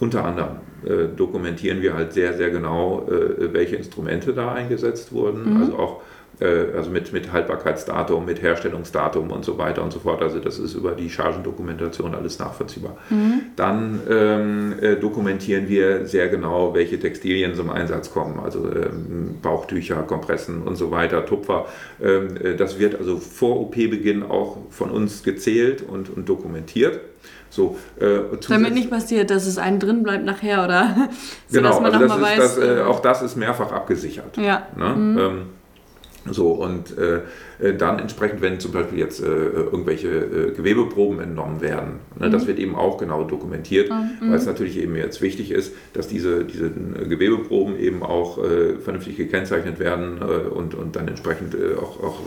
unter 0.00 0.22
anderem 0.22 0.56
äh, 0.84 1.16
dokumentieren 1.16 1.80
wir 1.80 1.94
halt 1.94 2.12
sehr, 2.12 2.34
sehr 2.34 2.50
genau, 2.50 3.08
äh, 3.08 3.54
welche 3.54 3.76
Instrumente 3.76 4.34
da 4.34 4.52
eingesetzt 4.52 5.12
wurden. 5.12 5.54
Mhm. 5.54 5.62
Also 5.62 5.78
auch 5.78 6.00
äh, 6.00 6.02
also 6.40 6.90
mit, 6.90 7.12
mit 7.12 7.32
Haltbarkeitsdatum, 7.32 8.24
mit 8.24 8.42
Herstellungsdatum 8.42 9.30
und 9.30 9.44
so 9.44 9.58
weiter 9.58 9.82
und 9.82 9.92
so 9.92 10.00
fort. 10.00 10.22
Also 10.22 10.38
das 10.40 10.58
ist 10.58 10.74
über 10.74 10.92
die 10.92 11.10
Chargendokumentation 11.10 12.14
alles 12.14 12.38
nachvollziehbar. 12.38 12.96
Mhm. 13.10 13.42
Dann 13.56 14.00
ähm, 14.08 14.74
äh, 14.80 14.96
dokumentieren 14.96 15.68
wir 15.68 16.06
sehr 16.06 16.28
genau, 16.28 16.74
welche 16.74 16.98
Textilien 16.98 17.54
zum 17.54 17.70
Einsatz 17.70 18.12
kommen, 18.12 18.40
also 18.40 18.70
ähm, 18.70 19.36
Bauchtücher, 19.42 20.02
Kompressen 20.02 20.62
und 20.62 20.76
so 20.76 20.90
weiter, 20.90 21.24
Tupfer. 21.26 21.66
Ähm, 22.02 22.36
äh, 22.36 22.56
das 22.56 22.78
wird 22.78 22.98
also 22.98 23.18
vor 23.18 23.60
OP-Beginn 23.60 24.22
auch 24.22 24.58
von 24.70 24.90
uns 24.90 25.22
gezählt 25.22 25.82
und, 25.82 26.10
und 26.10 26.28
dokumentiert. 26.28 27.00
So, 27.50 27.78
äh, 28.00 28.18
Damit 28.48 28.74
nicht 28.74 28.90
passiert, 28.90 29.30
dass 29.30 29.46
es 29.46 29.58
einen 29.58 29.78
drin 29.78 30.02
bleibt 30.02 30.24
nachher 30.24 30.64
oder 30.64 31.08
so, 31.48 31.58
genau, 31.58 31.68
dass 31.68 31.80
man 31.80 31.92
also 31.92 32.06
das 32.08 32.16
ist, 32.16 32.22
weiß. 32.22 32.56
Das, 32.56 32.58
äh, 32.58 32.82
auch 32.82 33.00
das 33.00 33.22
ist 33.22 33.36
mehrfach 33.36 33.70
abgesichert. 33.70 34.36
Ja. 34.36 34.66
Ne? 34.76 34.88
Mhm. 34.88 35.46
So, 36.30 36.52
und 36.52 36.96
äh, 36.96 37.20
äh, 37.58 37.76
dann 37.76 37.98
entsprechend, 37.98 38.40
wenn 38.40 38.58
zum 38.58 38.72
Beispiel 38.72 38.98
jetzt 38.98 39.20
äh, 39.20 39.26
irgendwelche 39.26 40.08
äh, 40.08 40.50
Gewebeproben 40.52 41.20
entnommen 41.20 41.60
werden, 41.60 42.00
ne, 42.18 42.28
mhm. 42.28 42.32
das 42.32 42.46
wird 42.46 42.58
eben 42.58 42.74
auch 42.76 42.96
genau 42.96 43.24
dokumentiert, 43.24 43.90
mhm. 43.90 44.30
weil 44.30 44.36
es 44.36 44.46
natürlich 44.46 44.78
eben 44.78 44.96
jetzt 44.96 45.20
wichtig 45.20 45.50
ist, 45.50 45.74
dass 45.92 46.08
diese, 46.08 46.44
diese 46.44 46.66
äh, 46.66 47.06
Gewebeproben 47.06 47.78
eben 47.78 48.02
auch 48.02 48.38
äh, 48.42 48.76
vernünftig 48.78 49.16
gekennzeichnet 49.16 49.78
werden 49.78 50.18
und, 50.18 50.74
und 50.74 50.96
dann 50.96 51.08
entsprechend 51.08 51.56
auch, 51.78 52.02
auch 52.02 52.22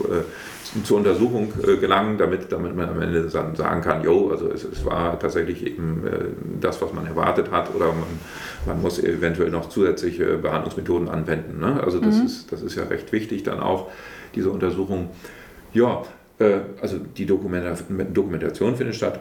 zur 0.84 0.98
Untersuchung 0.98 1.52
gelangen, 1.80 2.18
damit, 2.18 2.52
damit 2.52 2.76
man 2.76 2.90
am 2.90 3.02
Ende 3.02 3.30
sagen 3.30 3.82
kann, 3.82 4.04
jo, 4.04 4.30
also 4.30 4.50
es, 4.52 4.63
es 4.63 4.86
war 4.86 5.20
tatsächlich 5.20 5.66
eben 5.66 6.04
das, 6.60 6.82
was 6.82 6.94
man 6.94 7.06
erwartet 7.08 7.52
hat 7.52 7.74
oder 7.74 7.88
man, 7.88 8.08
man 8.66 8.82
muss 8.82 9.02
eventuell 9.02 9.50
noch 9.50 9.70
zusätzliche 9.70 10.38
Behandlungsmethoden 10.38 11.10
anwenden. 11.10 11.60
Ne? 11.60 11.82
Also 11.84 12.00
das, 12.00 12.18
mhm. 12.18 12.26
ist, 12.26 12.52
das 12.52 12.62
ist 12.62 12.76
ja 12.76 12.84
recht 12.84 13.12
wichtig 13.12 13.44
dann 13.44 13.60
auch 13.60 13.90
diese 14.36 14.50
Untersuchung. 14.50 15.10
Ja, 15.74 16.04
äh, 16.40 16.60
also 16.82 16.98
die 16.98 17.26
Dokumentation 17.26 18.76
findet 18.76 18.96
statt. 18.96 19.20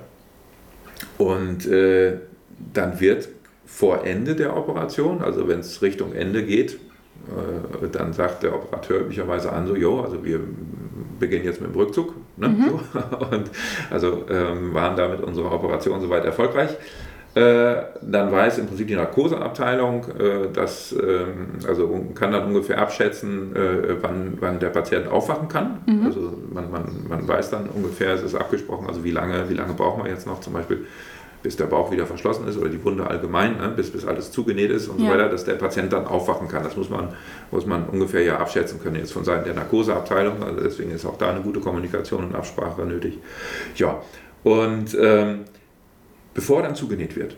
Und 1.19 1.66
äh, 1.66 2.19
dann 2.73 3.01
wird 3.01 3.29
vor 3.66 4.07
Ende 4.07 4.35
der 4.35 4.57
Operation, 4.57 5.23
also 5.23 5.49
wenn 5.49 5.61
es 5.61 5.83
Richtung 5.83 6.14
Ende 6.14 6.45
geht, 6.45 6.75
äh, 6.75 7.88
dann 7.90 8.12
sagt 8.12 8.42
der 8.42 8.55
Operateur 8.55 9.01
üblicherweise 9.01 9.53
an, 9.53 9.66
so, 9.66 9.75
jo, 9.75 10.01
also 10.01 10.25
wir 10.25 10.40
beginnen 11.18 11.44
jetzt 11.44 11.61
mit 11.61 11.70
dem 11.72 11.76
Rückzug. 11.76 12.14
Ne? 12.37 12.48
Mhm. 12.48 12.64
So. 12.64 13.26
Und 13.37 13.50
also 13.90 14.24
ähm, 14.30 14.74
waren 14.74 14.96
damit 14.96 15.20
unsere 15.20 15.50
Operation 15.50 16.00
soweit 16.00 16.24
erfolgreich. 16.24 16.76
Äh, 17.37 17.82
dann 18.00 18.32
weiß 18.32 18.56
im 18.56 18.66
Prinzip 18.66 18.88
die 18.88 18.94
Narkoseabteilung, 18.94 20.06
äh, 20.18 20.48
dass, 20.54 20.92
ähm, 20.92 21.59
also 21.68 22.06
kann 22.14 22.32
dann 22.32 22.46
ungefähr 22.46 22.78
abschätzen, 22.78 23.54
äh, 23.54 23.96
wann, 24.00 24.38
wann 24.40 24.59
der 24.59 24.70
Patient 24.70 25.06
aufwachen 25.06 25.46
kann. 25.48 25.82
Mhm. 25.85 26.06
Also 26.06 26.32
man, 26.50 26.70
man, 26.70 26.85
man 27.06 27.28
weiß 27.28 27.50
dann 27.50 27.68
ungefähr, 27.68 28.14
es 28.14 28.22
ist 28.22 28.35
abgesprochen, 28.35 28.87
also 28.88 29.04
wie 29.04 29.11
lange, 29.11 29.50
wie 29.50 29.54
lange 29.54 29.74
brauchen 29.74 30.04
wir 30.04 30.11
jetzt 30.11 30.26
noch 30.26 30.40
zum 30.40 30.54
Beispiel, 30.54 30.87
bis 31.42 31.57
der 31.57 31.66
Bauch 31.66 31.90
wieder 31.90 32.07
verschlossen 32.07 32.46
ist 32.49 32.57
oder 32.57 32.68
die 32.68 32.83
Wunde 32.85 33.07
allgemein, 33.07 33.57
ne, 33.57 33.72
bis, 33.75 33.90
bis 33.90 34.05
alles 34.05 34.31
zugenäht 34.33 34.70
ist 34.70 34.88
und 34.88 35.01
ja. 35.01 35.07
so 35.07 35.12
weiter, 35.12 35.29
dass 35.29 35.44
der 35.44 35.55
Patient 35.55 35.92
dann 35.92 36.07
aufwachen 36.07 36.49
kann. 36.49 36.62
Das 36.62 36.77
muss 36.77 36.90
man, 36.90 37.09
muss 37.51 37.66
man 37.66 37.85
ungefähr 37.88 38.22
ja 38.22 38.38
abschätzen 38.38 38.81
können, 38.81 38.96
jetzt 38.96 39.12
von 39.12 39.25
Seiten 39.25 39.44
der 39.44 39.55
Narkoseabteilung. 39.55 40.42
Also 40.42 40.61
deswegen 40.61 40.90
ist 40.90 41.07
auch 41.07 41.18
da 41.18 41.31
eine 41.31 41.40
gute 41.40 41.61
Kommunikation 41.61 42.25
und 42.25 42.35
Absprache 42.35 42.83
nötig. 42.83 43.18
Ja, 43.77 44.01
und 44.42 44.96
ähm, 45.01 45.44
Bevor 46.37 46.61
dann 46.61 46.75
zugenäht 46.75 47.16
wird, 47.16 47.35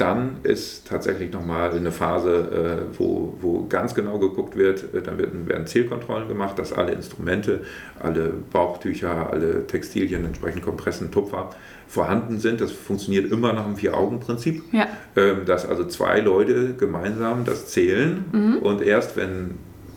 dann 0.00 0.36
ist 0.44 0.88
tatsächlich 0.88 1.30
nochmal 1.30 1.72
eine 1.72 1.92
Phase, 1.92 2.88
äh, 2.90 2.98
wo, 2.98 3.34
wo 3.40 3.66
ganz 3.66 3.94
genau 3.94 4.18
geguckt 4.18 4.56
wird, 4.56 4.94
äh, 4.94 5.02
dann 5.02 5.18
werden, 5.18 5.66
Zählkontrollen 5.66 6.26
gemacht, 6.26 6.58
dass 6.58 6.72
alle 6.72 6.92
Instrumente, 6.92 7.60
alle 7.98 8.32
Bauchtücher, 8.50 9.30
alle 9.30 9.66
Textilien, 9.66 10.24
entsprechend 10.24 10.64
Kompressen, 10.64 11.10
Tupfer 11.10 11.50
vorhanden 11.86 12.38
sind. 12.38 12.62
Das 12.62 12.72
funktioniert 12.72 13.30
immer 13.30 13.52
nach 13.52 13.64
dem 13.64 13.76
Vier-Augen-Prinzip, 13.76 14.62
ja. 14.72 14.86
ähm, 15.16 15.44
dass 15.44 15.66
also 15.66 15.84
zwei 15.84 16.20
Leute 16.20 16.74
gemeinsam 16.74 17.44
das 17.44 17.66
zählen 17.66 18.24
mhm. 18.32 18.56
und 18.58 18.80
erst 18.80 19.16
wenn 19.16 19.56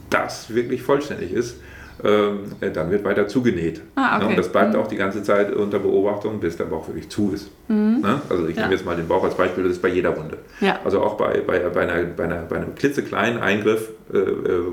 das 0.10 0.54
wirklich 0.54 0.82
vollständig 0.82 1.32
ist, 1.32 1.58
dann 2.02 2.92
wird 2.92 3.04
weiter 3.04 3.28
zugenäht. 3.28 3.82
Ah, 3.96 4.18
okay. 4.18 4.28
Und 4.28 4.38
das 4.38 4.50
bleibt 4.50 4.74
mhm. 4.74 4.80
auch 4.80 4.88
die 4.88 4.96
ganze 4.96 5.24
Zeit 5.24 5.54
unter 5.54 5.80
Beobachtung, 5.80 6.40
bis 6.40 6.58
der 6.58 6.66
Bauch 6.66 6.88
wirklich 6.88 7.10
zu 7.10 7.32
ist. 7.34 7.50
Mhm. 7.68 8.04
Also 8.30 8.48
ich 8.48 8.56
ja. 8.56 8.64
nehme 8.64 8.76
jetzt 8.76 8.86
mal 8.86 8.96
den 8.96 9.08
Bauch 9.08 9.24
als 9.24 9.36
Beispiel, 9.36 9.64
das 9.64 9.74
ist 9.74 9.82
bei 9.82 9.90
jeder 9.90 10.16
Wunde. 10.18 10.38
Ja. 10.60 10.80
Also 10.84 11.02
auch 11.02 11.16
bei, 11.16 11.42
bei, 11.46 11.60
bei, 11.60 11.82
einer, 11.82 12.04
bei, 12.04 12.24
einer, 12.24 12.42
bei 12.42 12.58
einem 12.58 12.76
klitzekleinen 12.76 13.42
Eingriff, 13.42 13.90
äh, 13.90 14.03
äh, 14.03 14.03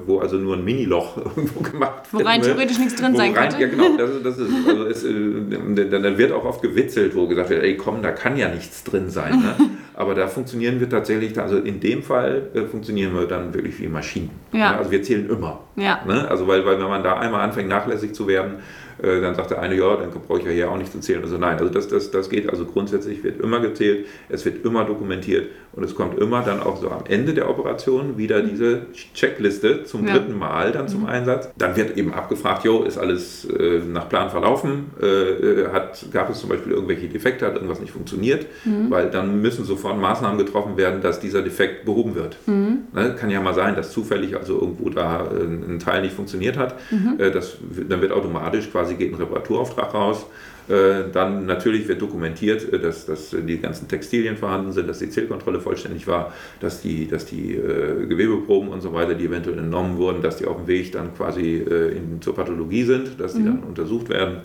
wo 0.06 0.18
also 0.18 0.36
nur 0.36 0.56
ein 0.56 0.64
Mini-Loch 0.64 1.16
irgendwo 1.36 1.60
gemacht 1.60 2.12
wird. 2.12 2.24
Wo 2.24 2.28
rein 2.28 2.42
theoretisch 2.42 2.78
nichts 2.78 2.96
drin 2.96 3.16
sein 3.16 3.34
rein, 3.34 3.48
könnte. 3.50 3.60
Ja 3.60 3.68
genau, 3.68 3.96
das, 3.96 4.10
das 4.22 4.38
ist, 4.38 4.50
also 4.66 4.86
es, 4.86 5.02
dann 5.02 6.18
wird 6.18 6.32
auch 6.32 6.44
oft 6.44 6.62
gewitzelt, 6.62 7.14
wo 7.14 7.26
gesagt 7.26 7.50
wird, 7.50 7.62
ey 7.62 7.76
komm, 7.76 8.02
da 8.02 8.10
kann 8.10 8.36
ja 8.36 8.48
nichts 8.48 8.84
drin 8.84 9.08
sein. 9.08 9.38
Ne? 9.38 9.54
Aber 9.94 10.14
da 10.14 10.28
funktionieren 10.28 10.80
wir 10.80 10.88
tatsächlich, 10.88 11.38
also 11.38 11.58
in 11.58 11.78
dem 11.78 12.02
Fall 12.02 12.48
äh, 12.54 12.62
funktionieren 12.62 13.14
wir 13.14 13.26
dann 13.26 13.52
wirklich 13.54 13.78
wie 13.80 13.88
Maschinen. 13.88 14.30
Ja. 14.52 14.72
Ne? 14.72 14.78
Also 14.78 14.90
wir 14.90 15.02
zählen 15.02 15.28
immer. 15.28 15.60
Ja. 15.76 16.00
Ne? 16.06 16.28
Also 16.28 16.46
weil, 16.46 16.64
weil 16.64 16.80
wenn 16.80 16.88
man 16.88 17.02
da 17.02 17.18
einmal 17.18 17.42
anfängt 17.42 17.68
nachlässig 17.68 18.14
zu 18.14 18.26
werden, 18.26 18.54
äh, 19.02 19.20
dann 19.20 19.34
sagt 19.34 19.50
der 19.50 19.60
eine, 19.60 19.76
ja, 19.76 19.96
dann 19.96 20.10
brauche 20.10 20.38
ich 20.38 20.44
ja 20.44 20.50
hier 20.50 20.70
auch 20.70 20.78
nicht 20.78 20.92
zu 20.92 21.00
zählen. 21.00 21.22
Also 21.22 21.38
nein, 21.38 21.58
also 21.58 21.72
das, 21.72 21.88
das, 21.88 22.10
das 22.10 22.28
geht, 22.30 22.48
also 22.48 22.64
grundsätzlich 22.64 23.22
wird 23.24 23.40
immer 23.40 23.60
gezählt, 23.60 24.06
es 24.28 24.44
wird 24.44 24.64
immer 24.64 24.84
dokumentiert 24.84 25.48
und 25.72 25.84
es 25.84 25.94
kommt 25.94 26.18
immer 26.18 26.42
dann 26.42 26.60
auch 26.60 26.80
so 26.80 26.90
am 26.90 27.04
Ende 27.08 27.32
der 27.32 27.48
Operation 27.48 28.18
wieder 28.18 28.42
diese 28.42 28.86
Checkliste 29.14 29.84
zum 29.84 30.06
ja. 30.06 30.14
dritten 30.14 30.36
Mal 30.36 30.72
dann 30.72 30.88
zum 30.88 31.02
mhm. 31.02 31.06
Einsatz. 31.06 31.50
Dann 31.56 31.76
wird 31.76 31.96
eben 31.96 32.12
abgefragt, 32.12 32.64
jo, 32.64 32.82
ist 32.82 32.98
alles 32.98 33.44
äh, 33.44 33.80
nach 33.90 34.08
Plan 34.08 34.30
verlaufen, 34.30 34.86
äh, 35.00 35.06
äh, 35.06 35.68
hat, 35.72 36.04
gab 36.12 36.28
es 36.30 36.40
zum 36.40 36.48
Beispiel 36.48 36.72
irgendwelche 36.72 37.08
Defekte, 37.08 37.46
hat 37.46 37.54
irgendwas 37.54 37.80
nicht 37.80 37.92
funktioniert, 37.92 38.46
mhm. 38.64 38.90
weil 38.90 39.10
dann 39.10 39.40
müssen 39.40 39.64
sofort 39.64 39.98
Maßnahmen 39.98 40.38
getroffen 40.38 40.76
werden, 40.76 41.00
dass 41.00 41.20
dieser 41.20 41.42
Defekt 41.42 41.84
behoben 41.84 42.14
wird. 42.16 42.36
Mhm. 42.46 42.78
Ne, 42.92 43.14
kann 43.18 43.30
ja 43.30 43.40
mal 43.40 43.54
sein, 43.54 43.76
dass 43.76 43.92
zufällig 43.92 44.36
also 44.36 44.60
irgendwo 44.60 44.90
da 44.90 45.26
äh, 45.26 45.44
ein 45.44 45.78
Teil 45.78 46.02
nicht 46.02 46.14
funktioniert 46.14 46.56
hat. 46.56 46.74
Mhm. 46.90 47.18
Das, 47.18 47.58
dann 47.88 48.00
wird 48.00 48.12
automatisch 48.12 48.70
quasi 48.70 48.89
geht 48.96 49.12
ein 49.12 49.16
Reparaturauftrag 49.16 49.94
raus. 49.94 50.26
Äh, 50.68 51.10
dann 51.12 51.46
natürlich 51.46 51.88
wird 51.88 52.00
dokumentiert, 52.00 52.72
dass, 52.84 53.06
dass 53.06 53.30
die 53.30 53.58
ganzen 53.58 53.88
Textilien 53.88 54.36
vorhanden 54.36 54.72
sind, 54.72 54.88
dass 54.88 55.00
die 55.00 55.10
Zählkontrolle 55.10 55.60
vollständig 55.60 56.06
war, 56.06 56.32
dass 56.60 56.80
die, 56.80 57.08
dass 57.08 57.26
die 57.26 57.54
äh, 57.54 58.06
Gewebeproben 58.06 58.68
und 58.68 58.80
so 58.80 58.92
weiter, 58.92 59.14
die 59.14 59.24
eventuell 59.24 59.58
entnommen 59.58 59.96
wurden, 59.96 60.22
dass 60.22 60.36
die 60.36 60.46
auf 60.46 60.58
dem 60.58 60.66
Weg 60.68 60.92
dann 60.92 61.14
quasi 61.14 61.56
äh, 61.56 61.96
in, 61.96 62.22
zur 62.22 62.34
Pathologie 62.34 62.84
sind, 62.84 63.18
dass 63.18 63.34
die 63.34 63.40
mhm. 63.40 63.46
dann 63.46 63.58
untersucht 63.64 64.08
werden. 64.08 64.38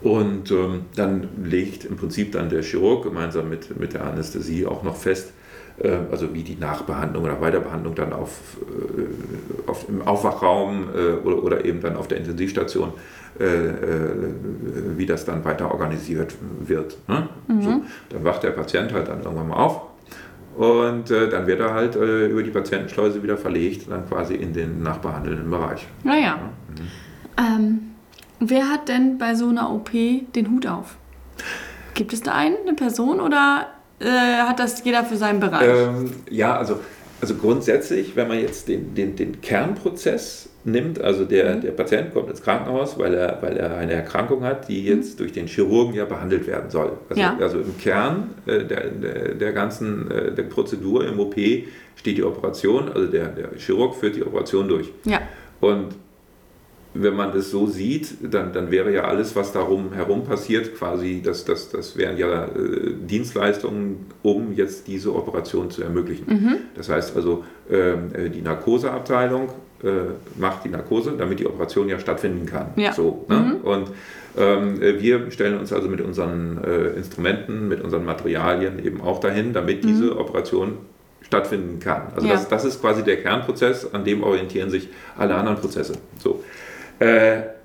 Und 0.00 0.50
ähm, 0.52 0.82
dann 0.94 1.28
legt 1.44 1.84
im 1.84 1.96
Prinzip 1.96 2.32
dann 2.32 2.48
der 2.48 2.62
Chirurg 2.62 3.02
gemeinsam 3.02 3.48
mit, 3.48 3.78
mit 3.78 3.94
der 3.94 4.04
Anästhesie 4.04 4.64
auch 4.64 4.84
noch 4.84 4.96
fest, 4.96 5.32
äh, 5.32 5.37
also 6.10 6.34
wie 6.34 6.42
die 6.42 6.56
Nachbehandlung 6.56 7.24
oder 7.24 7.40
Weiterbehandlung 7.40 7.94
dann 7.94 8.12
auf, 8.12 8.56
äh, 8.62 9.70
auf 9.70 9.88
im 9.88 10.02
Aufwachraum 10.02 10.88
äh, 10.94 11.26
oder, 11.26 11.42
oder 11.42 11.64
eben 11.64 11.80
dann 11.80 11.96
auf 11.96 12.08
der 12.08 12.18
Intensivstation, 12.18 12.92
äh, 13.38 13.44
äh, 13.44 13.76
wie 14.96 15.06
das 15.06 15.24
dann 15.24 15.44
weiter 15.44 15.70
organisiert 15.70 16.34
wird. 16.60 16.96
Ne? 17.08 17.28
Mhm. 17.46 17.62
So, 17.62 17.82
dann 18.10 18.24
wacht 18.24 18.42
der 18.42 18.50
Patient 18.50 18.92
halt 18.92 19.08
dann 19.08 19.22
irgendwann 19.22 19.48
mal 19.48 19.56
auf 19.56 19.82
und 20.58 21.12
äh, 21.12 21.28
dann 21.28 21.46
wird 21.46 21.60
er 21.60 21.72
halt 21.72 21.94
äh, 21.94 22.26
über 22.26 22.42
die 22.42 22.50
Patientenschleuse 22.50 23.22
wieder 23.22 23.36
verlegt, 23.36 23.88
dann 23.88 24.08
quasi 24.08 24.34
in 24.34 24.52
den 24.52 24.82
nachbehandelnden 24.82 25.48
Bereich. 25.48 25.86
Naja. 26.02 26.20
Ja. 26.20 26.36
Mhm. 26.36 26.88
Ähm, 27.38 27.80
wer 28.40 28.68
hat 28.68 28.88
denn 28.88 29.18
bei 29.18 29.36
so 29.36 29.48
einer 29.50 29.72
OP 29.72 29.92
den 29.92 30.50
Hut 30.50 30.66
auf? 30.66 30.96
Gibt 31.94 32.12
es 32.12 32.22
da 32.22 32.32
einen, 32.32 32.56
eine 32.66 32.74
Person 32.74 33.20
oder 33.20 33.68
äh, 34.00 34.04
hat 34.04 34.58
das 34.58 34.84
jeder 34.84 35.04
für 35.04 35.16
seinen 35.16 35.40
Bereich? 35.40 35.68
Ähm, 35.68 36.10
ja, 36.30 36.56
also, 36.56 36.78
also 37.20 37.34
grundsätzlich, 37.34 38.14
wenn 38.16 38.28
man 38.28 38.40
jetzt 38.40 38.68
den, 38.68 38.94
den, 38.94 39.16
den 39.16 39.40
Kernprozess 39.40 40.48
nimmt, 40.64 41.00
also 41.00 41.24
der, 41.24 41.56
mhm. 41.56 41.60
der 41.62 41.70
Patient 41.72 42.12
kommt 42.12 42.30
ins 42.30 42.42
Krankenhaus, 42.42 42.98
weil 42.98 43.14
er, 43.14 43.38
weil 43.40 43.56
er 43.56 43.76
eine 43.76 43.92
Erkrankung 43.92 44.44
hat, 44.44 44.68
die 44.68 44.84
jetzt 44.84 45.14
mhm. 45.14 45.18
durch 45.18 45.32
den 45.32 45.46
Chirurgen 45.46 45.94
ja 45.94 46.04
behandelt 46.04 46.46
werden 46.46 46.70
soll. 46.70 46.92
Also, 47.08 47.20
ja. 47.20 47.36
also 47.40 47.58
im 47.58 47.76
Kern 47.78 48.30
äh, 48.46 48.64
der, 48.64 48.88
der, 48.88 49.34
der, 49.34 49.52
ganzen 49.52 50.10
äh, 50.10 50.32
der 50.32 50.44
Prozedur 50.44 51.06
im 51.06 51.18
OP 51.18 51.34
steht 51.96 52.18
die 52.18 52.22
Operation, 52.22 52.90
also 52.92 53.06
der, 53.06 53.28
der 53.28 53.50
Chirurg 53.58 53.96
führt 53.96 54.16
die 54.16 54.24
Operation 54.24 54.68
durch. 54.68 54.90
Ja. 55.04 55.20
Und 55.60 55.94
wenn 57.02 57.14
man 57.14 57.32
das 57.32 57.50
so 57.50 57.66
sieht, 57.66 58.16
dann, 58.22 58.52
dann 58.52 58.70
wäre 58.70 58.92
ja 58.92 59.04
alles, 59.04 59.36
was 59.36 59.52
darum 59.52 59.92
herum 59.92 60.24
passiert, 60.24 60.74
quasi, 60.74 61.22
das, 61.24 61.44
das, 61.44 61.68
das 61.70 61.96
wären 61.96 62.18
ja 62.18 62.46
äh, 62.46 62.94
Dienstleistungen, 63.00 64.06
um 64.22 64.52
jetzt 64.54 64.88
diese 64.88 65.14
Operation 65.14 65.70
zu 65.70 65.82
ermöglichen. 65.82 66.26
Mhm. 66.28 66.56
Das 66.74 66.88
heißt 66.88 67.16
also, 67.16 67.44
ähm, 67.70 68.10
äh, 68.12 68.28
die 68.30 68.42
Narkoseabteilung 68.42 69.48
äh, 69.82 70.40
macht 70.40 70.64
die 70.64 70.70
Narkose, 70.70 71.14
damit 71.16 71.38
die 71.38 71.46
Operation 71.46 71.88
ja 71.88 72.00
stattfinden 72.00 72.46
kann. 72.46 72.68
Ja. 72.76 72.92
So, 72.92 73.24
ne? 73.28 73.36
mhm. 73.36 73.56
Und 73.62 73.90
ähm, 74.36 74.82
äh, 74.82 75.00
wir 75.00 75.30
stellen 75.30 75.58
uns 75.58 75.72
also 75.72 75.88
mit 75.88 76.00
unseren 76.00 76.62
äh, 76.64 76.88
Instrumenten, 76.96 77.68
mit 77.68 77.82
unseren 77.82 78.04
Materialien 78.04 78.84
eben 78.84 79.00
auch 79.00 79.20
dahin, 79.20 79.52
damit 79.52 79.84
mhm. 79.84 79.88
diese 79.88 80.18
Operation 80.18 80.78
stattfinden 81.22 81.78
kann. 81.78 82.12
Also 82.14 82.26
ja. 82.26 82.34
das, 82.34 82.48
das 82.48 82.64
ist 82.64 82.80
quasi 82.80 83.04
der 83.04 83.18
Kernprozess, 83.18 83.92
an 83.92 84.04
dem 84.04 84.22
orientieren 84.22 84.70
sich 84.70 84.88
alle 85.16 85.34
anderen 85.34 85.58
Prozesse. 85.58 85.92
So. 86.18 86.42
Äh, 87.00 87.57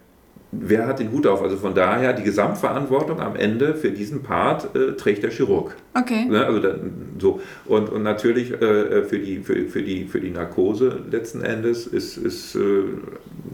wer 0.60 0.88
hat 0.88 1.00
den 1.00 1.12
Hut 1.12 1.28
auf? 1.28 1.42
Also 1.42 1.58
von 1.58 1.74
daher, 1.74 2.14
die 2.14 2.24
Gesamtverantwortung 2.24 3.20
am 3.20 3.36
Ende 3.36 3.76
für 3.76 3.92
diesen 3.92 4.24
Part 4.24 4.76
äh, 4.76 4.94
trägt 4.94 5.24
der 5.24 5.32
Chirurg. 5.32 5.76
Okay. 5.94 6.26
Ne? 6.26 6.46
Also 6.46 6.60
dann, 6.60 6.92
so. 7.20 7.42
Und, 7.66 7.90
und 7.90 8.04
natürlich 8.04 8.52
äh, 8.52 9.04
für, 9.04 9.20
die, 9.20 9.40
für, 9.40 9.68
für, 9.68 9.82
die, 9.82 10.06
für 10.06 10.20
die 10.20 10.32
Narkose 10.32 11.00
letzten 11.10 11.42
Endes 11.42 11.88
ist, 11.88 12.18
ist 12.18 12.56
äh, 12.56 12.60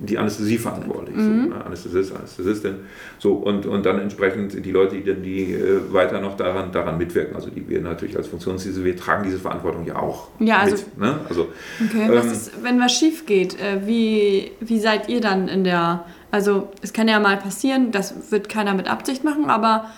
die 0.01 0.17
Anästhesie 0.17 0.57
verantwortlich. 0.57 1.15
Mhm. 1.15 1.43
So, 1.43 1.49
ne? 1.49 1.65
Anästhesist, 1.65 2.15
Anästhesistin. 2.15 2.75
So, 3.17 3.33
und, 3.33 3.65
und 3.65 3.85
dann 3.85 3.99
entsprechend 3.99 4.65
die 4.65 4.71
Leute, 4.71 4.95
die, 4.95 5.03
dann 5.03 5.21
die 5.21 5.53
äh, 5.53 5.81
weiter 5.91 6.21
noch 6.21 6.37
daran, 6.37 6.71
daran 6.71 6.97
mitwirken. 6.97 7.35
Also 7.35 7.49
die 7.49 7.67
wir 7.67 7.81
natürlich 7.81 8.15
als 8.17 8.27
Funktionsdienste, 8.27 8.83
wir 8.83 8.95
tragen 8.95 9.23
diese 9.23 9.39
Verantwortung 9.39 9.85
ja 9.85 9.97
auch. 9.97 10.29
Ja, 10.39 10.59
also. 10.59 10.75
Mit, 10.75 10.97
ne? 10.97 11.19
also 11.27 11.47
okay. 11.83 12.07
Ähm, 12.09 12.31
ist, 12.31 12.63
wenn 12.63 12.79
was 12.79 12.93
schief 12.93 13.25
geht, 13.25 13.59
äh, 13.59 13.85
wie, 13.85 14.51
wie 14.59 14.79
seid 14.79 15.09
ihr 15.09 15.21
dann 15.21 15.47
in 15.47 15.63
der 15.63 16.05
also 16.31 16.69
es 16.81 16.93
kann 16.93 17.07
ja 17.07 17.19
mal 17.19 17.37
passieren, 17.37 17.91
das 17.91 18.31
wird 18.31 18.49
keiner 18.49 18.73
mit 18.73 18.87
Absicht 18.87 19.23
machen, 19.23 19.49
aber 19.49 19.89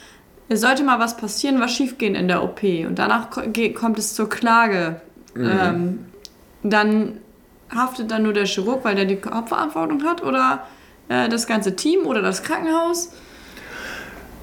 es 0.49 0.61
sollte 0.61 0.83
mal 0.83 0.99
was 0.99 1.17
passieren, 1.17 1.59
was 1.59 1.71
schiefgehen 1.71 2.15
in 2.15 2.27
der 2.27 2.43
OP 2.43 2.63
und 2.63 2.99
danach 2.99 3.29
kommt 3.29 3.99
es 3.99 4.13
zur 4.13 4.29
Klage. 4.29 5.01
Mhm. 5.33 5.45
Ähm, 5.45 5.99
dann 6.63 7.17
haftet 7.73 8.11
dann 8.11 8.23
nur 8.23 8.33
der 8.33 8.45
Chirurg, 8.45 8.83
weil 8.83 8.95
der 8.95 9.05
die 9.05 9.17
Hauptverantwortung 9.23 10.03
hat 10.03 10.23
oder 10.23 10.67
äh, 11.09 11.29
das 11.29 11.47
ganze 11.47 11.75
Team 11.75 12.05
oder 12.05 12.21
das 12.21 12.43
Krankenhaus? 12.43 13.11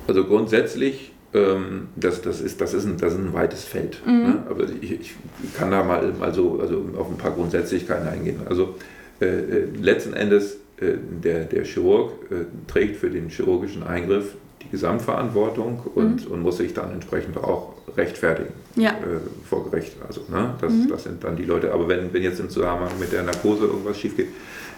Also 0.07 0.25
grundsätzlich, 0.25 1.13
ähm, 1.35 1.89
das, 1.97 2.23
das, 2.23 2.41
ist, 2.41 2.61
das, 2.61 2.73
ist 2.73 2.87
ein, 2.87 2.97
das 2.97 3.13
ist 3.13 3.19
ein 3.19 3.35
weites 3.35 3.65
Feld. 3.65 4.01
Mhm. 4.07 4.23
Ne? 4.23 4.43
Aber 4.49 4.65
ich, 4.81 4.93
ich, 4.93 5.15
kann 5.57 5.71
da 5.71 5.85
mal, 5.85 6.13
mal 6.19 6.33
so 6.33 6.59
also 6.61 6.85
auf 6.99 7.09
ein 7.09 7.19
paar 7.19 7.33
Grundsätzlichkeiten 7.33 8.09
eingehen. 8.09 8.41
Also 8.49 8.77
äh, 9.21 9.27
äh 9.27 9.69
letzten 9.81 10.15
Endes 10.15 10.57
der, 10.81 11.45
der 11.45 11.65
Chirurg 11.65 12.13
äh, 12.31 12.45
trägt 12.67 12.97
für 12.97 13.11
den 13.11 13.29
chirurgischen 13.29 13.83
Eingriff 13.83 14.35
die 14.63 14.71
Gesamtverantwortung 14.71 15.81
und, 15.95 16.27
mhm. 16.27 16.33
und 16.33 16.43
muss 16.43 16.59
sich 16.59 16.75
dann 16.75 16.93
entsprechend 16.93 17.37
auch 17.37 17.75
rechtfertigen 17.97 18.53
ja. 18.77 18.91
äh, 18.91 19.21
vor 19.49 19.69
Gericht. 19.71 19.97
Also, 20.07 20.23
ne, 20.29 20.55
das, 20.61 20.73
mhm. 20.73 20.89
das 20.89 21.05
sind 21.05 21.23
dann 21.25 21.37
die 21.37 21.45
Leute. 21.45 21.73
Aber 21.73 21.89
wenn, 21.89 22.13
wenn 22.13 22.23
jetzt 22.23 22.41
im 22.41 22.51
Zusammenhang 22.51 22.99
mit 22.99 23.13
der 23.13 23.23
Narkose 23.23 23.65
irgendwas 23.65 23.99
schief 23.99 24.17
geht, 24.17 24.29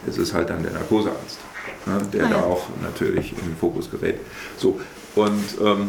ist 0.07 0.19
es 0.19 0.33
halt 0.33 0.51
dann 0.51 0.63
der 0.63 0.73
Narkosearzt, 0.73 1.39
ne, 1.87 2.01
der 2.13 2.27
ah, 2.27 2.31
ja. 2.31 2.37
da 2.37 2.43
auch 2.45 2.69
natürlich 2.83 3.33
in 3.33 3.45
den 3.45 3.57
Fokus 3.57 3.91
gerät. 3.91 4.17
So, 4.57 4.81
und 5.15 5.45
ähm, 5.63 5.89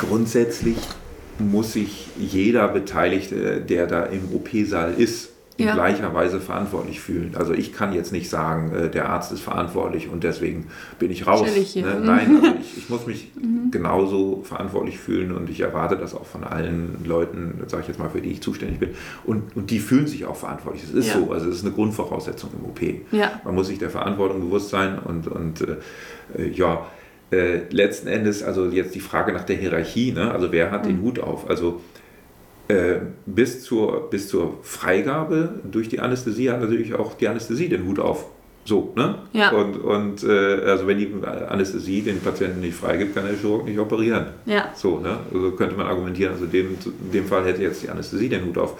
grundsätzlich 0.00 0.76
muss 1.38 1.72
sich 1.72 2.08
jeder 2.18 2.68
Beteiligte, 2.68 3.60
der 3.60 3.86
da 3.86 4.04
im 4.04 4.28
OP-Saal 4.34 4.94
ist, 4.94 5.31
in 5.58 5.66
ja. 5.66 5.74
gleicher 5.74 6.14
Weise 6.14 6.40
verantwortlich 6.40 7.00
fühlen. 7.00 7.34
Also 7.36 7.52
ich 7.52 7.72
kann 7.72 7.92
jetzt 7.92 8.10
nicht 8.10 8.30
sagen, 8.30 8.74
äh, 8.74 8.90
der 8.90 9.10
Arzt 9.10 9.32
ist 9.32 9.42
verantwortlich 9.42 10.08
und 10.08 10.24
deswegen 10.24 10.68
bin 10.98 11.10
ich 11.10 11.26
raus. 11.26 11.46
Ich 11.54 11.76
ne? 11.76 12.00
Nein, 12.02 12.36
also 12.42 12.56
ich, 12.60 12.78
ich, 12.78 12.88
muss 12.88 13.06
mich 13.06 13.32
mhm. 13.34 13.70
genauso 13.70 14.42
verantwortlich 14.44 14.98
fühlen 14.98 15.32
und 15.32 15.50
ich 15.50 15.60
erwarte 15.60 15.96
das 15.96 16.14
auch 16.14 16.24
von 16.24 16.44
allen 16.44 17.04
Leuten, 17.04 17.60
sage 17.66 17.82
ich 17.82 17.88
jetzt 17.88 17.98
mal, 17.98 18.08
für 18.08 18.22
die 18.22 18.30
ich 18.30 18.40
zuständig 18.40 18.78
bin. 18.78 18.90
Und, 19.24 19.54
und 19.56 19.70
die 19.70 19.78
fühlen 19.78 20.06
sich 20.06 20.24
auch 20.24 20.36
verantwortlich. 20.36 20.84
Das 20.84 20.94
ist 20.94 21.08
ja. 21.08 21.20
so, 21.20 21.32
also 21.32 21.48
es 21.48 21.56
ist 21.56 21.64
eine 21.64 21.74
Grundvoraussetzung 21.74 22.50
im 22.58 22.64
OP. 22.64 22.80
Ja. 23.12 23.40
Man 23.44 23.54
muss 23.54 23.66
sich 23.66 23.78
der 23.78 23.90
Verantwortung 23.90 24.40
bewusst 24.40 24.70
sein 24.70 24.98
und, 24.98 25.28
und 25.28 25.60
äh, 25.60 26.48
ja, 26.48 26.86
äh, 27.30 27.60
letzten 27.70 28.08
Endes, 28.08 28.42
also 28.42 28.68
jetzt 28.68 28.94
die 28.94 29.00
Frage 29.00 29.32
nach 29.32 29.44
der 29.44 29.56
Hierarchie, 29.56 30.12
ne? 30.12 30.30
also 30.30 30.50
wer 30.52 30.70
hat 30.70 30.84
mhm. 30.84 30.88
den 30.88 31.02
Hut 31.02 31.18
auf? 31.18 31.48
Also 31.48 31.80
äh, 32.00 32.01
bis, 33.26 33.64
zur, 33.64 34.08
bis 34.08 34.28
zur 34.28 34.58
Freigabe 34.62 35.60
durch 35.70 35.88
die 35.90 36.00
Anästhesie 36.00 36.50
hat 36.50 36.60
natürlich 36.60 36.94
auch 36.94 37.14
die 37.14 37.28
Anästhesie 37.28 37.68
den 37.68 37.86
Hut 37.86 37.98
auf. 37.98 38.26
So, 38.64 38.92
ne? 38.94 39.16
Ja. 39.32 39.50
Und, 39.50 39.76
und 39.76 40.22
äh, 40.22 40.60
also 40.64 40.86
wenn 40.86 40.98
die 40.98 41.10
Anästhesie 41.24 42.02
den 42.02 42.20
Patienten 42.20 42.60
nicht 42.60 42.76
freigibt, 42.76 43.14
kann 43.14 43.26
der 43.26 43.34
Chirurg 43.34 43.64
nicht 43.64 43.78
operieren. 43.78 44.26
Ja. 44.46 44.70
So, 44.74 45.00
ne? 45.00 45.18
Also 45.34 45.50
könnte 45.52 45.76
man 45.76 45.86
argumentieren, 45.86 46.34
also 46.34 46.46
dem, 46.46 46.76
in 47.04 47.12
dem 47.12 47.26
Fall 47.26 47.44
hätte 47.44 47.62
jetzt 47.62 47.82
die 47.82 47.88
Anästhesie 47.88 48.28
den 48.28 48.44
Hut 48.46 48.58
auf. 48.58 48.76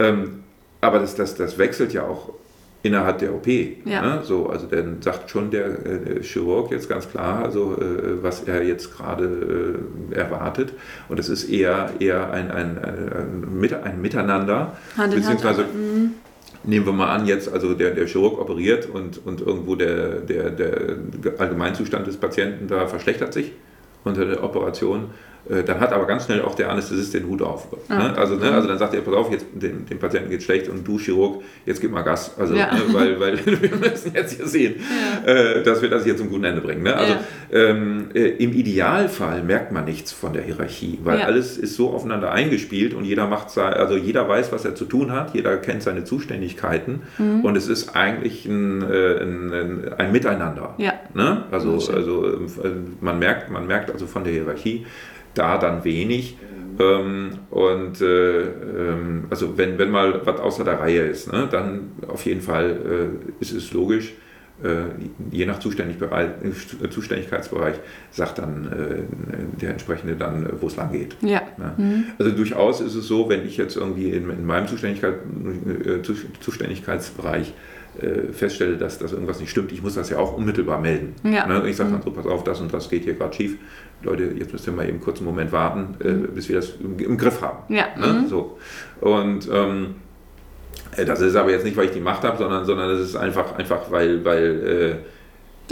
Ähm, 0.00 0.42
aber 0.80 0.98
das, 0.98 1.14
das, 1.14 1.36
das 1.36 1.56
wechselt 1.56 1.92
ja 1.92 2.02
auch 2.02 2.34
innerhalb 2.82 3.18
der 3.18 3.34
OP. 3.34 3.46
Ja. 3.46 4.02
Ne? 4.02 4.20
So, 4.24 4.48
also 4.48 4.66
dann 4.66 5.00
sagt 5.00 5.30
schon 5.30 5.50
der, 5.50 5.66
äh, 5.86 6.22
Chirurg 6.22 6.70
jetzt 6.72 6.88
ganz 6.88 7.08
klar, 7.08 7.44
also 7.44 7.76
äh, 7.80 8.22
was 8.22 8.42
er 8.44 8.64
jetzt 8.64 8.96
gerade 8.96 9.78
äh, 10.10 10.14
erwartet. 10.14 10.72
Und 11.08 11.20
es 11.20 11.28
ist 11.28 11.48
eher, 11.48 11.90
eher 12.00 12.32
ein, 12.32 12.50
ein, 12.50 12.78
ein, 12.78 13.84
ein 13.84 14.00
Miteinander, 14.00 14.76
Hand 14.96 15.14
beziehungsweise 15.14 15.62
Hand, 15.62 15.74
mhm. 15.74 16.10
nehmen 16.64 16.86
wir 16.86 16.92
mal 16.92 17.14
an, 17.14 17.26
jetzt 17.26 17.52
also 17.52 17.74
der, 17.74 17.92
der 17.92 18.06
Chirurg 18.06 18.40
operiert 18.40 18.88
und, 18.92 19.24
und 19.24 19.40
irgendwo 19.40 19.76
der, 19.76 20.20
der, 20.20 20.50
der 20.50 20.96
Allgemeinzustand 21.38 22.06
des 22.06 22.16
Patienten 22.16 22.66
da 22.66 22.86
verschlechtert 22.86 23.32
sich 23.32 23.52
unter 24.04 24.24
der 24.24 24.42
Operation 24.42 25.10
dann 25.48 25.80
hat 25.80 25.92
aber 25.92 26.06
ganz 26.06 26.26
schnell 26.26 26.42
auch 26.42 26.54
der 26.54 26.70
Anästhesist 26.70 27.14
den 27.14 27.26
Hut 27.26 27.42
auf. 27.42 27.66
Ah. 27.88 27.98
Ne? 27.98 28.16
Also, 28.16 28.36
ne? 28.36 28.50
also 28.52 28.68
dann 28.68 28.78
sagt 28.78 28.94
er, 28.94 29.00
pass 29.00 29.14
auf, 29.14 29.30
jetzt 29.30 29.46
dem, 29.52 29.86
dem 29.86 29.98
Patienten 29.98 30.30
geht 30.30 30.42
schlecht 30.42 30.68
und 30.68 30.86
du 30.86 30.98
Chirurg, 30.98 31.42
jetzt 31.66 31.80
gib 31.80 31.90
mal 31.90 32.02
Gas. 32.02 32.32
Also, 32.38 32.54
ja. 32.54 32.72
ne? 32.72 32.80
weil, 32.92 33.20
weil 33.20 33.38
wir 33.46 33.76
müssen 33.76 34.12
jetzt 34.14 34.36
hier 34.36 34.46
sehen, 34.46 34.76
ja. 35.26 35.32
äh, 35.32 35.62
dass 35.62 35.82
wir 35.82 35.90
das 35.90 36.04
hier 36.04 36.16
zum 36.16 36.30
guten 36.30 36.44
Ende 36.44 36.60
bringen. 36.60 36.82
Ne? 36.82 36.94
Also 36.94 37.14
ja. 37.14 37.58
ähm, 37.58 38.10
äh, 38.14 38.28
im 38.28 38.52
Idealfall 38.52 39.42
merkt 39.42 39.72
man 39.72 39.84
nichts 39.84 40.12
von 40.12 40.32
der 40.32 40.42
Hierarchie, 40.42 40.98
weil 41.02 41.22
alles 41.22 41.58
ist 41.58 41.74
so 41.74 41.90
aufeinander 41.90 42.32
eingespielt 42.32 42.94
und 42.94 43.04
jeder 43.04 43.26
macht 43.26 43.56
also 43.58 43.96
jeder 43.96 44.28
weiß, 44.28 44.52
was 44.52 44.64
er 44.64 44.74
zu 44.74 44.84
tun 44.84 45.12
hat, 45.12 45.34
jeder 45.34 45.56
kennt 45.56 45.82
seine 45.82 46.04
Zuständigkeiten 46.04 47.02
mhm. 47.18 47.44
und 47.44 47.56
es 47.56 47.68
ist 47.68 47.94
eigentlich 47.94 48.46
ein, 48.46 48.82
äh, 48.82 49.22
ein, 49.22 49.52
ein, 49.52 49.92
ein 49.98 50.12
Miteinander. 50.12 50.74
Ne? 51.14 51.44
Also, 51.50 51.74
also 51.92 52.26
äh, 52.26 52.38
man 53.00 53.18
merkt, 53.18 53.50
man 53.50 53.66
merkt 53.66 53.90
also 53.90 54.06
von 54.06 54.24
der 54.24 54.32
Hierarchie, 54.32 54.86
da 55.34 55.58
dann 55.58 55.84
wenig. 55.84 56.36
Ähm, 56.78 57.30
und 57.50 58.00
äh, 58.00 58.40
ähm, 58.42 59.24
also 59.30 59.58
wenn, 59.58 59.78
wenn 59.78 59.90
mal 59.90 60.22
was 60.24 60.40
außer 60.40 60.64
der 60.64 60.80
Reihe 60.80 61.02
ist, 61.02 61.30
ne, 61.30 61.48
dann 61.50 61.92
auf 62.08 62.24
jeden 62.24 62.40
Fall 62.40 62.70
äh, 62.70 63.42
ist 63.42 63.52
es 63.52 63.72
logisch, 63.72 64.14
äh, 64.62 64.84
je 65.30 65.46
nach 65.46 65.56
äh, 65.56 66.88
Zuständigkeitsbereich 66.88 67.76
sagt 68.10 68.38
dann 68.38 68.66
äh, 68.66 69.60
der 69.60 69.70
entsprechende 69.70 70.14
dann, 70.14 70.48
wo 70.60 70.68
es 70.68 70.76
lang 70.76 70.92
geht. 70.92 71.16
Ja. 71.20 71.42
Mhm. 71.76 72.04
Also 72.18 72.32
durchaus 72.32 72.80
ist 72.80 72.94
es 72.94 73.06
so, 73.06 73.28
wenn 73.28 73.44
ich 73.44 73.56
jetzt 73.56 73.76
irgendwie 73.76 74.10
in, 74.10 74.30
in 74.30 74.46
meinem 74.46 74.68
Zuständigkeit, 74.68 75.14
Zuständigkeitsbereich 76.40 77.52
feststelle, 78.32 78.78
dass, 78.78 78.98
dass 78.98 79.12
irgendwas 79.12 79.38
nicht 79.38 79.50
stimmt, 79.50 79.70
ich 79.70 79.82
muss 79.82 79.94
das 79.94 80.08
ja 80.08 80.18
auch 80.18 80.36
unmittelbar 80.36 80.80
melden. 80.80 81.14
Ja. 81.24 81.46
Ne? 81.46 81.68
Ich 81.68 81.76
sage 81.76 81.90
dann 81.90 82.00
mhm. 82.00 82.04
so, 82.04 82.10
pass 82.10 82.26
auf, 82.26 82.42
das 82.42 82.60
und 82.60 82.72
das 82.72 82.88
geht 82.88 83.04
hier 83.04 83.14
gerade 83.14 83.34
schief. 83.34 83.58
Leute, 84.02 84.24
jetzt 84.36 84.52
müsst 84.52 84.66
ihr 84.66 84.72
mal 84.72 84.88
eben 84.88 85.00
kurz 85.00 85.18
einen 85.18 85.26
Moment 85.26 85.52
warten, 85.52 85.94
mhm. 86.02 86.34
bis 86.34 86.48
wir 86.48 86.56
das 86.56 86.76
im, 86.80 86.98
im 86.98 87.18
Griff 87.18 87.42
haben. 87.42 87.72
Ja. 87.72 87.86
Ne? 87.98 88.22
Mhm. 88.22 88.28
So. 88.28 88.58
Und 89.00 89.48
ähm, 89.52 89.96
äh, 90.96 91.04
das 91.04 91.20
ist 91.20 91.36
aber 91.36 91.50
jetzt 91.50 91.64
nicht, 91.64 91.76
weil 91.76 91.86
ich 91.86 91.92
die 91.92 92.00
Macht 92.00 92.22
habe, 92.24 92.38
sondern, 92.38 92.64
sondern 92.64 92.88
das 92.88 93.00
ist 93.00 93.16
einfach, 93.16 93.56
einfach 93.56 93.90
weil, 93.90 94.24
weil 94.24 94.66
äh, 94.66 94.96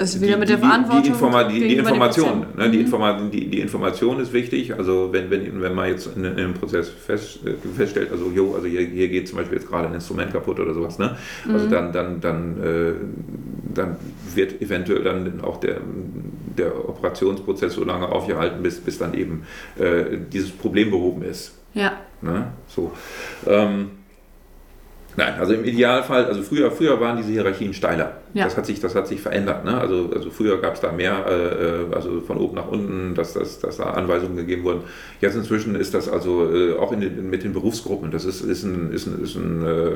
das 0.00 0.14
ist 0.14 0.22
wieder 0.22 0.34
die, 0.34 0.40
mit 0.40 0.48
der 0.48 0.58
Verantwortung. 0.58 1.02
Die, 1.02 1.08
Informa 1.10 1.44
die, 1.44 1.60
die 1.60 1.76
Information, 1.76 2.46
ne, 2.56 2.70
die, 2.70 2.78
mhm. 2.78 2.84
Informa 2.84 3.20
die, 3.20 3.50
die, 3.50 3.60
Information 3.60 4.18
ist 4.18 4.32
wichtig. 4.32 4.74
Also 4.74 5.12
wenn, 5.12 5.30
wenn, 5.30 5.60
wenn 5.60 5.74
man 5.74 5.88
jetzt 5.88 6.16
in, 6.16 6.24
in 6.24 6.38
einem 6.38 6.54
Prozess 6.54 6.88
fest, 6.88 7.40
äh, 7.44 7.54
feststellt, 7.76 8.10
also 8.10 8.30
jo, 8.30 8.54
also 8.54 8.66
hier, 8.66 8.80
hier 8.80 9.08
geht 9.08 9.28
zum 9.28 9.36
Beispiel 9.36 9.58
jetzt 9.58 9.68
gerade 9.68 9.88
ein 9.88 9.94
Instrument 9.94 10.32
kaputt 10.32 10.58
oder 10.58 10.72
sowas, 10.72 10.98
ne? 10.98 11.18
Also 11.52 11.66
mhm. 11.66 11.70
dann, 11.70 11.92
dann, 11.92 12.20
dann, 12.20 12.62
äh, 12.62 12.92
dann 13.74 13.96
wird 14.34 14.62
eventuell 14.62 15.04
dann 15.04 15.42
auch 15.42 15.60
der, 15.60 15.82
der 16.56 16.88
Operationsprozess 16.88 17.74
so 17.74 17.84
lange 17.84 18.08
aufgehalten, 18.08 18.62
bis, 18.62 18.80
bis 18.80 18.96
dann 18.96 19.12
eben 19.12 19.42
äh, 19.78 20.16
dieses 20.32 20.50
Problem 20.50 20.90
behoben 20.90 21.22
ist. 21.22 21.58
Ja. 21.74 21.92
Ne? 22.22 22.52
So. 22.68 22.90
Ähm, 23.46 23.90
Nein, 25.20 25.38
also 25.38 25.52
im 25.52 25.64
Idealfall, 25.64 26.24
also 26.24 26.40
früher, 26.40 26.70
früher 26.70 26.98
waren 26.98 27.18
diese 27.18 27.30
Hierarchien 27.30 27.74
steiler. 27.74 28.12
Ja. 28.32 28.44
Das, 28.44 28.56
hat 28.56 28.64
sich, 28.64 28.80
das 28.80 28.94
hat 28.94 29.06
sich 29.06 29.20
verändert. 29.20 29.66
Ne? 29.66 29.76
Also, 29.76 30.08
also 30.14 30.30
früher 30.30 30.58
gab 30.62 30.76
es 30.76 30.80
da 30.80 30.92
mehr, 30.92 31.26
äh, 31.26 31.94
also 31.94 32.22
von 32.22 32.38
oben 32.38 32.54
nach 32.54 32.68
unten, 32.68 33.14
dass, 33.14 33.34
dass, 33.34 33.58
dass 33.58 33.76
da 33.76 33.90
Anweisungen 33.90 34.36
gegeben 34.36 34.64
wurden. 34.64 34.80
Jetzt 35.20 35.34
inzwischen 35.34 35.74
ist 35.74 35.92
das 35.92 36.08
also 36.08 36.50
äh, 36.50 36.74
auch 36.78 36.90
in 36.92 37.02
den, 37.02 37.28
mit 37.28 37.44
den 37.44 37.52
Berufsgruppen, 37.52 38.10
das 38.10 38.24
ist, 38.24 38.40
ist 38.40 38.62
ein, 38.62 38.92
ist 38.92 39.06
ein, 39.08 39.22
ist 39.22 39.36
ein 39.36 39.62
äh, 39.62 39.90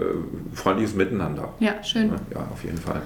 freundliches 0.53 0.95
Miteinander. 0.95 1.55
Ja, 1.59 1.83
schön. 1.83 2.11
Ja, 2.35 2.47
auf 2.53 2.63
jeden 2.63 2.77
Fall. 2.77 3.01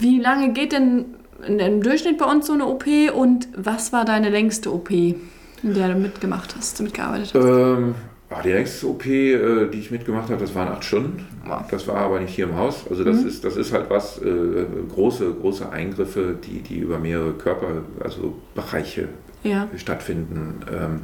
Wie 0.00 0.20
lange 0.20 0.52
geht 0.52 0.72
denn 0.72 1.14
im 1.46 1.82
Durchschnitt 1.82 2.18
bei 2.18 2.26
uns 2.26 2.46
so 2.46 2.52
eine 2.52 2.66
OP 2.66 2.84
und 3.14 3.48
was 3.56 3.90
war 3.90 4.04
deine 4.04 4.28
längste 4.28 4.70
OP, 4.70 4.90
in 4.90 5.16
der 5.62 5.88
du 5.88 5.94
mitgemacht 5.94 6.54
hast, 6.58 6.82
mitgearbeitet 6.82 7.32
hast? 7.32 7.42
Ähm, 7.42 7.94
die 8.40 8.52
längste 8.52 8.86
OP, 8.86 9.04
äh, 9.06 9.66
die 9.68 9.78
ich 9.78 9.90
mitgemacht 9.90 10.30
habe, 10.30 10.40
das 10.40 10.54
waren 10.54 10.68
acht 10.68 10.84
Stunden. 10.84 11.26
Das 11.70 11.86
war 11.88 11.96
aber 11.96 12.20
nicht 12.20 12.34
hier 12.34 12.46
im 12.46 12.56
Haus. 12.56 12.84
Also 12.88 13.04
das, 13.04 13.20
mhm. 13.20 13.28
ist, 13.28 13.44
das 13.44 13.56
ist 13.56 13.72
halt 13.72 13.90
was, 13.90 14.18
äh, 14.22 14.64
große, 14.94 15.34
große 15.40 15.68
Eingriffe, 15.70 16.36
die, 16.42 16.60
die 16.60 16.78
über 16.78 16.98
mehrere 16.98 17.32
Körper, 17.32 17.82
also 18.02 18.36
Bereiche 18.54 19.08
ja. 19.42 19.68
stattfinden. 19.76 20.60
Ähm, 20.72 21.00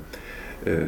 äh, 0.65 0.87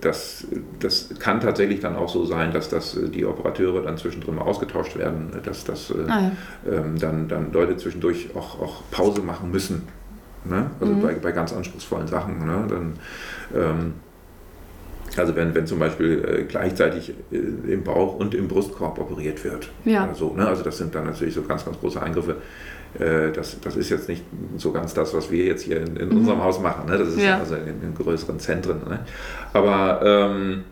das, 0.00 0.46
das 0.80 1.10
kann 1.18 1.40
tatsächlich 1.40 1.80
dann 1.80 1.96
auch 1.96 2.08
so 2.08 2.24
sein, 2.24 2.52
dass 2.52 2.68
das, 2.68 2.98
die 3.12 3.24
Operateure 3.24 3.82
dann 3.82 3.96
zwischendrin 3.96 4.36
mal 4.36 4.42
ausgetauscht 4.42 4.96
werden, 4.96 5.30
dass 5.44 5.64
das 5.64 5.92
ah, 5.92 6.32
ja. 6.66 6.72
ähm, 6.72 6.98
dann, 6.98 7.28
dann 7.28 7.52
Leute 7.52 7.76
zwischendurch 7.76 8.30
auch, 8.34 8.60
auch 8.60 8.82
Pause 8.90 9.22
machen 9.22 9.50
müssen. 9.50 9.82
Ne? 10.44 10.70
Also 10.80 10.92
mhm. 10.92 11.02
bei, 11.02 11.14
bei 11.14 11.32
ganz 11.32 11.52
anspruchsvollen 11.52 12.06
Sachen. 12.06 12.46
Ne? 12.46 12.66
Dann, 12.68 12.92
ähm, 13.54 13.94
also 15.18 15.36
wenn, 15.36 15.54
wenn 15.54 15.66
zum 15.66 15.78
Beispiel 15.78 16.24
äh, 16.24 16.42
gleichzeitig 16.44 17.14
äh, 17.30 17.36
im 17.36 17.84
Bauch 17.84 18.16
und 18.18 18.34
im 18.34 18.48
Brustkorb 18.48 18.98
operiert 18.98 19.42
wird. 19.44 19.70
Ja. 19.84 20.06
Also, 20.06 20.34
ne? 20.34 20.46
also 20.46 20.62
das 20.62 20.78
sind 20.78 20.94
dann 20.94 21.06
natürlich 21.06 21.34
so 21.34 21.42
ganz, 21.42 21.64
ganz 21.64 21.78
große 21.78 22.00
Eingriffe. 22.00 22.36
Äh, 22.98 23.32
das, 23.32 23.60
das 23.60 23.76
ist 23.76 23.90
jetzt 23.90 24.08
nicht 24.08 24.22
so 24.56 24.72
ganz 24.72 24.94
das, 24.94 25.14
was 25.14 25.30
wir 25.30 25.44
jetzt 25.44 25.62
hier 25.62 25.80
in, 25.80 25.96
in 25.96 26.08
mhm. 26.08 26.18
unserem 26.18 26.42
Haus 26.42 26.60
machen. 26.60 26.88
Ne? 26.88 26.98
Das 26.98 27.08
ist 27.08 27.22
ja. 27.22 27.38
also 27.38 27.56
in, 27.56 27.82
in 27.82 27.94
größeren 27.94 28.38
Zentren. 28.38 28.78
Ne? 28.88 29.00
Aber 29.52 30.00
ähm, 30.04 30.64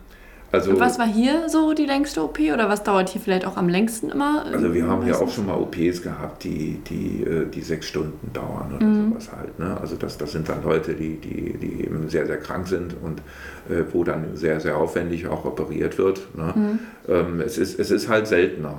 also, 0.53 0.69
Und 0.69 0.79
was 0.79 0.99
war 0.99 1.07
hier 1.07 1.49
so 1.49 1.73
die 1.73 1.87
längste 1.87 2.23
OP 2.23 2.39
oder 2.39 2.69
was 2.69 2.83
dauert 2.83 3.09
hier 3.09 3.19
vielleicht 3.19 3.47
auch 3.47 3.57
am 3.57 3.69
längsten 3.69 4.11
immer? 4.11 4.45
Also 4.45 4.71
wir 4.71 4.87
haben 4.87 5.07
ja 5.07 5.15
auch 5.15 5.27
schon 5.27 5.47
mal 5.47 5.55
OPs 5.55 6.03
gehabt, 6.03 6.43
die, 6.43 6.79
die, 6.87 7.23
äh, 7.23 7.49
die 7.49 7.61
sechs 7.61 7.87
Stunden 7.87 8.31
dauern 8.33 8.71
oder 8.75 8.85
mhm. 8.85 9.09
sowas 9.09 9.31
halt. 9.35 9.57
Ne? 9.57 9.75
Also 9.81 9.95
das, 9.95 10.19
das 10.19 10.31
sind 10.31 10.47
dann 10.47 10.63
Leute, 10.63 10.93
die, 10.93 11.17
die, 11.17 11.57
die 11.57 11.83
eben 11.83 12.07
sehr, 12.07 12.27
sehr 12.27 12.37
krank 12.37 12.67
sind 12.67 12.95
und 13.01 13.21
äh, 13.67 13.83
wo 13.91 14.03
dann 14.03 14.35
sehr, 14.35 14.59
sehr 14.59 14.77
aufwendig 14.77 15.25
auch 15.25 15.43
operiert 15.43 15.97
wird. 15.97 16.21
Ne? 16.37 16.53
Mhm. 16.55 16.79
Ähm, 17.07 17.41
es, 17.41 17.57
ist, 17.57 17.79
es 17.79 17.89
ist 17.89 18.07
halt 18.07 18.27
seltener. 18.27 18.77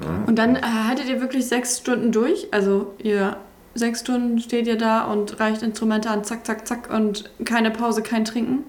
Ne? 0.00 0.24
Und 0.26 0.36
dann 0.40 0.56
äh, 0.56 0.62
haltet 0.62 1.08
ihr 1.08 1.20
wirklich 1.20 1.46
sechs 1.46 1.78
Stunden 1.78 2.10
durch? 2.10 2.48
Also 2.50 2.94
ihr 2.98 3.36
sechs 3.76 4.00
Stunden 4.00 4.40
steht 4.40 4.66
ihr 4.66 4.76
da 4.76 5.04
und 5.04 5.38
reicht 5.38 5.62
Instrumente 5.62 6.10
an, 6.10 6.24
zack, 6.24 6.44
zack, 6.44 6.66
zack 6.66 6.90
und 6.92 7.30
keine 7.44 7.70
Pause, 7.70 8.02
kein 8.02 8.24
Trinken? 8.24 8.64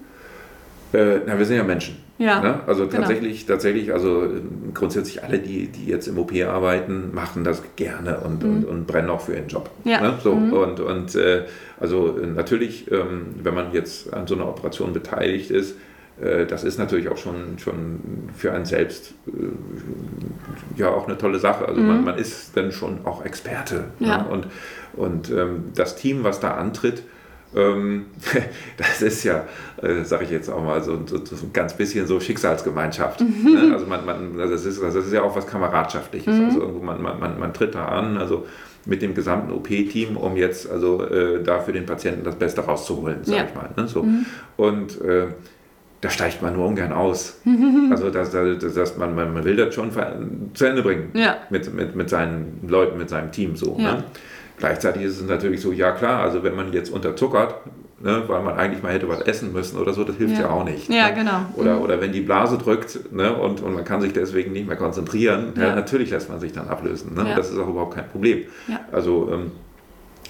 Äh, 0.92 1.18
na, 1.26 1.36
wir 1.36 1.46
sind 1.46 1.56
ja 1.56 1.64
Menschen. 1.64 2.03
Ja, 2.18 2.40
ne? 2.40 2.60
Also 2.66 2.86
genau. 2.86 2.98
tatsächlich, 2.98 3.44
tatsächlich, 3.44 3.92
also 3.92 4.22
ähm, 4.24 4.72
grundsätzlich 4.72 5.24
alle, 5.24 5.38
die, 5.40 5.66
die 5.66 5.86
jetzt 5.86 6.06
im 6.06 6.16
OP 6.18 6.32
arbeiten, 6.46 7.12
machen 7.12 7.42
das 7.42 7.62
gerne 7.74 8.20
und, 8.20 8.44
mhm. 8.44 8.50
und, 8.50 8.64
und 8.64 8.86
brennen 8.86 9.10
auch 9.10 9.22
für 9.22 9.34
ihren 9.34 9.48
Job. 9.48 9.70
Ja. 9.84 10.00
Ne? 10.00 10.14
So, 10.22 10.34
mhm. 10.34 10.52
Und, 10.52 10.80
und 10.80 11.14
äh, 11.16 11.42
also 11.80 12.16
äh, 12.18 12.26
natürlich, 12.26 12.90
ähm, 12.90 13.34
wenn 13.42 13.54
man 13.54 13.72
jetzt 13.72 14.12
an 14.14 14.26
so 14.28 14.36
einer 14.36 14.48
Operation 14.48 14.92
beteiligt 14.92 15.50
ist, 15.50 15.76
äh, 16.20 16.46
das 16.46 16.62
ist 16.62 16.78
natürlich 16.78 17.08
auch 17.08 17.16
schon, 17.16 17.58
schon 17.58 18.00
für 18.36 18.52
einen 18.52 18.64
selbst 18.64 19.14
äh, 19.26 20.80
ja 20.80 20.90
auch 20.90 21.08
eine 21.08 21.18
tolle 21.18 21.40
Sache. 21.40 21.66
Also 21.66 21.80
mhm. 21.80 21.86
man, 21.88 22.04
man 22.04 22.18
ist 22.18 22.56
dann 22.56 22.70
schon 22.70 23.04
auch 23.04 23.24
Experte. 23.24 23.86
Ja. 23.98 24.18
Ne? 24.18 24.28
Und, 24.28 24.46
und 24.92 25.30
ähm, 25.30 25.64
das 25.74 25.96
Team, 25.96 26.22
was 26.22 26.38
da 26.38 26.52
antritt, 26.52 27.02
das 28.76 29.02
ist 29.02 29.24
ja, 29.24 29.44
äh, 29.80 30.02
sage 30.04 30.24
ich 30.24 30.30
jetzt 30.30 30.50
auch 30.50 30.62
mal, 30.62 30.82
so, 30.82 30.98
so, 31.06 31.24
so, 31.24 31.46
ein 31.46 31.52
ganz 31.52 31.74
bisschen 31.74 32.06
so 32.06 32.18
Schicksalsgemeinschaft. 32.18 33.20
Mhm. 33.20 33.52
Ne? 33.52 33.72
Also 33.72 33.86
man, 33.86 34.04
man, 34.04 34.36
das, 34.36 34.64
ist, 34.64 34.82
das 34.82 34.94
ist 34.94 35.12
ja 35.12 35.22
auch 35.22 35.36
was 35.36 35.46
Kameradschaftliches. 35.46 36.34
Mhm. 36.34 36.44
Also 36.46 36.60
irgendwo 36.60 36.84
man, 36.84 37.00
man, 37.00 37.20
man, 37.20 37.38
man 37.38 37.54
tritt 37.54 37.74
da 37.74 37.86
an, 37.86 38.16
also 38.18 38.46
mit 38.86 39.02
dem 39.02 39.14
gesamten 39.14 39.52
OP-Team, 39.52 40.16
um 40.16 40.36
jetzt 40.36 40.70
also 40.70 41.02
äh, 41.04 41.42
da 41.42 41.60
für 41.60 41.72
den 41.72 41.86
Patienten 41.86 42.24
das 42.24 42.34
Beste 42.34 42.60
rauszuholen, 42.60 43.24
sage 43.24 43.38
ja. 43.38 43.44
ich 43.44 43.54
mal. 43.54 43.70
Ne? 43.76 43.88
So. 43.88 44.02
Mhm. 44.02 44.26
Und 44.56 45.00
äh, 45.00 45.28
da 46.00 46.10
steigt 46.10 46.42
man 46.42 46.54
nur 46.54 46.66
ungern 46.66 46.92
aus. 46.92 47.40
Also 47.90 48.10
das, 48.10 48.32
das, 48.32 48.74
das 48.74 48.96
man, 48.96 49.14
man, 49.14 49.44
will 49.44 49.56
das 49.56 49.74
schon 49.74 49.90
zu 50.54 50.64
Ende 50.64 50.82
bringen 50.82 51.10
ja. 51.14 51.36
mit, 51.50 51.72
mit, 51.72 51.94
mit 51.94 52.10
seinen 52.10 52.66
Leuten, 52.66 52.98
mit 52.98 53.08
seinem 53.08 53.30
Team 53.30 53.54
so. 53.54 53.76
Ja. 53.78 53.96
Ne? 53.96 54.04
Gleichzeitig 54.58 55.02
ist 55.02 55.20
es 55.20 55.26
natürlich 55.26 55.60
so, 55.60 55.72
ja 55.72 55.92
klar, 55.92 56.22
also 56.22 56.42
wenn 56.42 56.54
man 56.54 56.72
jetzt 56.72 56.90
unterzuckert, 56.90 57.56
ne, 58.00 58.22
weil 58.28 58.42
man 58.42 58.56
eigentlich 58.56 58.82
mal 58.82 58.92
hätte 58.92 59.08
was 59.08 59.20
essen 59.22 59.52
müssen 59.52 59.78
oder 59.78 59.92
so, 59.92 60.04
das 60.04 60.16
hilft 60.16 60.34
ja, 60.34 60.42
ja 60.42 60.50
auch 60.50 60.64
nicht. 60.64 60.88
Ja, 60.88 61.08
ne? 61.08 61.14
genau. 61.14 61.40
Oder, 61.56 61.76
mhm. 61.76 61.82
oder 61.82 62.00
wenn 62.00 62.12
die 62.12 62.20
Blase 62.20 62.56
drückt 62.58 63.12
ne, 63.12 63.34
und, 63.34 63.60
und 63.62 63.74
man 63.74 63.84
kann 63.84 64.00
sich 64.00 64.12
deswegen 64.12 64.52
nicht 64.52 64.68
mehr 64.68 64.76
konzentrieren, 64.76 65.52
ja. 65.56 65.74
natürlich 65.74 66.10
lässt 66.10 66.28
man 66.28 66.38
sich 66.38 66.52
dann 66.52 66.68
ablösen. 66.68 67.14
Ne? 67.14 67.32
Das 67.34 67.50
ist 67.50 67.58
auch 67.58 67.68
überhaupt 67.68 67.94
kein 67.94 68.08
Problem. 68.08 68.44
Also 68.92 69.30
ähm, 69.32 69.52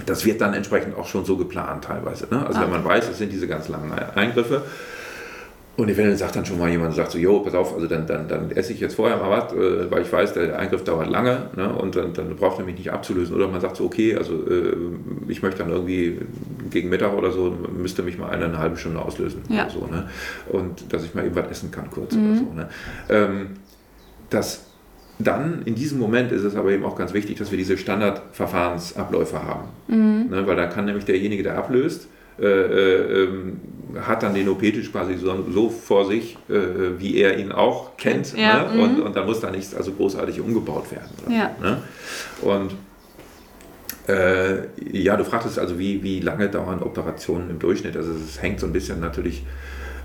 das 0.06 0.24
wird 0.24 0.40
dann 0.40 0.54
entsprechend 0.54 0.96
auch 0.96 1.06
schon 1.06 1.24
so 1.24 1.36
geplant 1.36 1.84
teilweise. 1.84 2.26
Ne? 2.30 2.46
Also 2.46 2.60
ah. 2.60 2.62
wenn 2.64 2.70
man 2.70 2.84
weiß, 2.84 3.08
es 3.10 3.18
sind 3.18 3.32
diese 3.32 3.46
ganz 3.46 3.68
langen 3.68 3.92
Eingriffe, 3.92 4.62
und 5.76 5.88
eventuell 5.88 6.16
sagt 6.16 6.36
dann 6.36 6.44
schon 6.44 6.58
mal 6.58 6.70
jemand, 6.70 6.94
sagt 6.94 7.10
so, 7.10 7.18
jo, 7.18 7.40
pass 7.40 7.54
auf, 7.54 7.74
also 7.74 7.88
dann, 7.88 8.06
dann, 8.06 8.28
dann 8.28 8.50
esse 8.52 8.72
ich 8.72 8.80
jetzt 8.80 8.94
vorher 8.94 9.16
mal 9.16 9.30
was, 9.30 9.52
äh, 9.52 9.90
weil 9.90 10.02
ich 10.02 10.12
weiß, 10.12 10.34
der 10.34 10.58
Eingriff 10.58 10.84
dauert 10.84 11.10
lange 11.10 11.50
ne, 11.56 11.72
und 11.72 11.96
dann, 11.96 12.12
dann 12.12 12.36
braucht 12.36 12.60
er 12.60 12.64
mich 12.64 12.76
nicht 12.76 12.92
abzulösen. 12.92 13.34
Oder 13.34 13.48
man 13.48 13.60
sagt 13.60 13.76
so, 13.76 13.84
okay, 13.84 14.14
also 14.16 14.34
äh, 14.48 14.76
ich 15.26 15.42
möchte 15.42 15.58
dann 15.58 15.70
irgendwie 15.70 16.18
gegen 16.70 16.90
Mittag 16.90 17.14
oder 17.14 17.32
so, 17.32 17.56
müsste 17.76 18.04
mich 18.04 18.18
mal 18.18 18.30
eine, 18.30 18.44
eine 18.44 18.58
halbe 18.58 18.76
Stunde 18.76 19.00
auslösen. 19.00 19.42
Ja. 19.48 19.68
So, 19.68 19.86
ne? 19.86 20.08
Und 20.48 20.92
dass 20.92 21.04
ich 21.04 21.14
mal 21.14 21.26
eben 21.26 21.34
was 21.34 21.50
essen 21.50 21.72
kann 21.72 21.90
kurz 21.90 22.14
mhm. 22.14 22.30
oder 22.30 22.38
so. 22.38 22.52
Ne? 22.52 22.68
Ähm, 23.08 23.46
das 24.30 24.66
dann, 25.18 25.62
in 25.64 25.74
diesem 25.74 25.98
Moment 25.98 26.32
ist 26.32 26.42
es 26.42 26.56
aber 26.56 26.72
eben 26.72 26.84
auch 26.84 26.96
ganz 26.96 27.14
wichtig, 27.14 27.38
dass 27.38 27.50
wir 27.50 27.58
diese 27.58 27.76
Standardverfahrensabläufe 27.76 29.42
haben. 29.42 29.68
Mhm. 29.88 30.30
Ne, 30.30 30.46
weil 30.46 30.56
da 30.56 30.66
kann 30.66 30.86
nämlich 30.86 31.04
derjenige, 31.04 31.42
der 31.42 31.56
ablöst, 31.56 32.08
äh, 32.38 32.46
äh, 32.46 33.24
ähm, 33.24 33.60
hat 34.00 34.24
dann 34.24 34.34
den 34.34 34.48
OP-Tisch 34.48 34.90
quasi 34.90 35.16
so, 35.16 35.44
so, 35.52 35.70
vor 35.70 36.06
sich, 36.06 36.36
äh, 36.48 36.98
wie 36.98 37.18
er 37.18 37.38
ihn 37.38 37.52
auch 37.52 37.96
kennt. 37.96 38.36
Ja, 38.36 38.72
ne? 38.72 38.82
und, 38.82 38.98
mhm. 38.98 39.02
und 39.04 39.14
da 39.16 39.24
muss 39.24 39.38
da 39.40 39.50
nichts 39.50 39.72
also 39.74 39.92
großartig 39.92 40.40
umgebaut 40.40 40.90
werden. 40.90 41.32
Ja. 41.32 41.54
So, 41.60 41.64
ne? 41.64 41.82
Und 42.42 42.74
äh, 44.08 44.66
ja, 44.98 45.16
du 45.16 45.24
fragtest 45.24 45.60
also, 45.60 45.78
wie, 45.78 46.02
wie 46.02 46.18
lange 46.18 46.48
dauern 46.48 46.82
Operationen 46.82 47.50
im 47.50 47.60
Durchschnitt? 47.60 47.96
Also 47.96 48.10
es 48.12 48.42
hängt 48.42 48.58
so 48.58 48.66
ein 48.66 48.72
bisschen 48.72 48.98
natürlich 48.98 49.44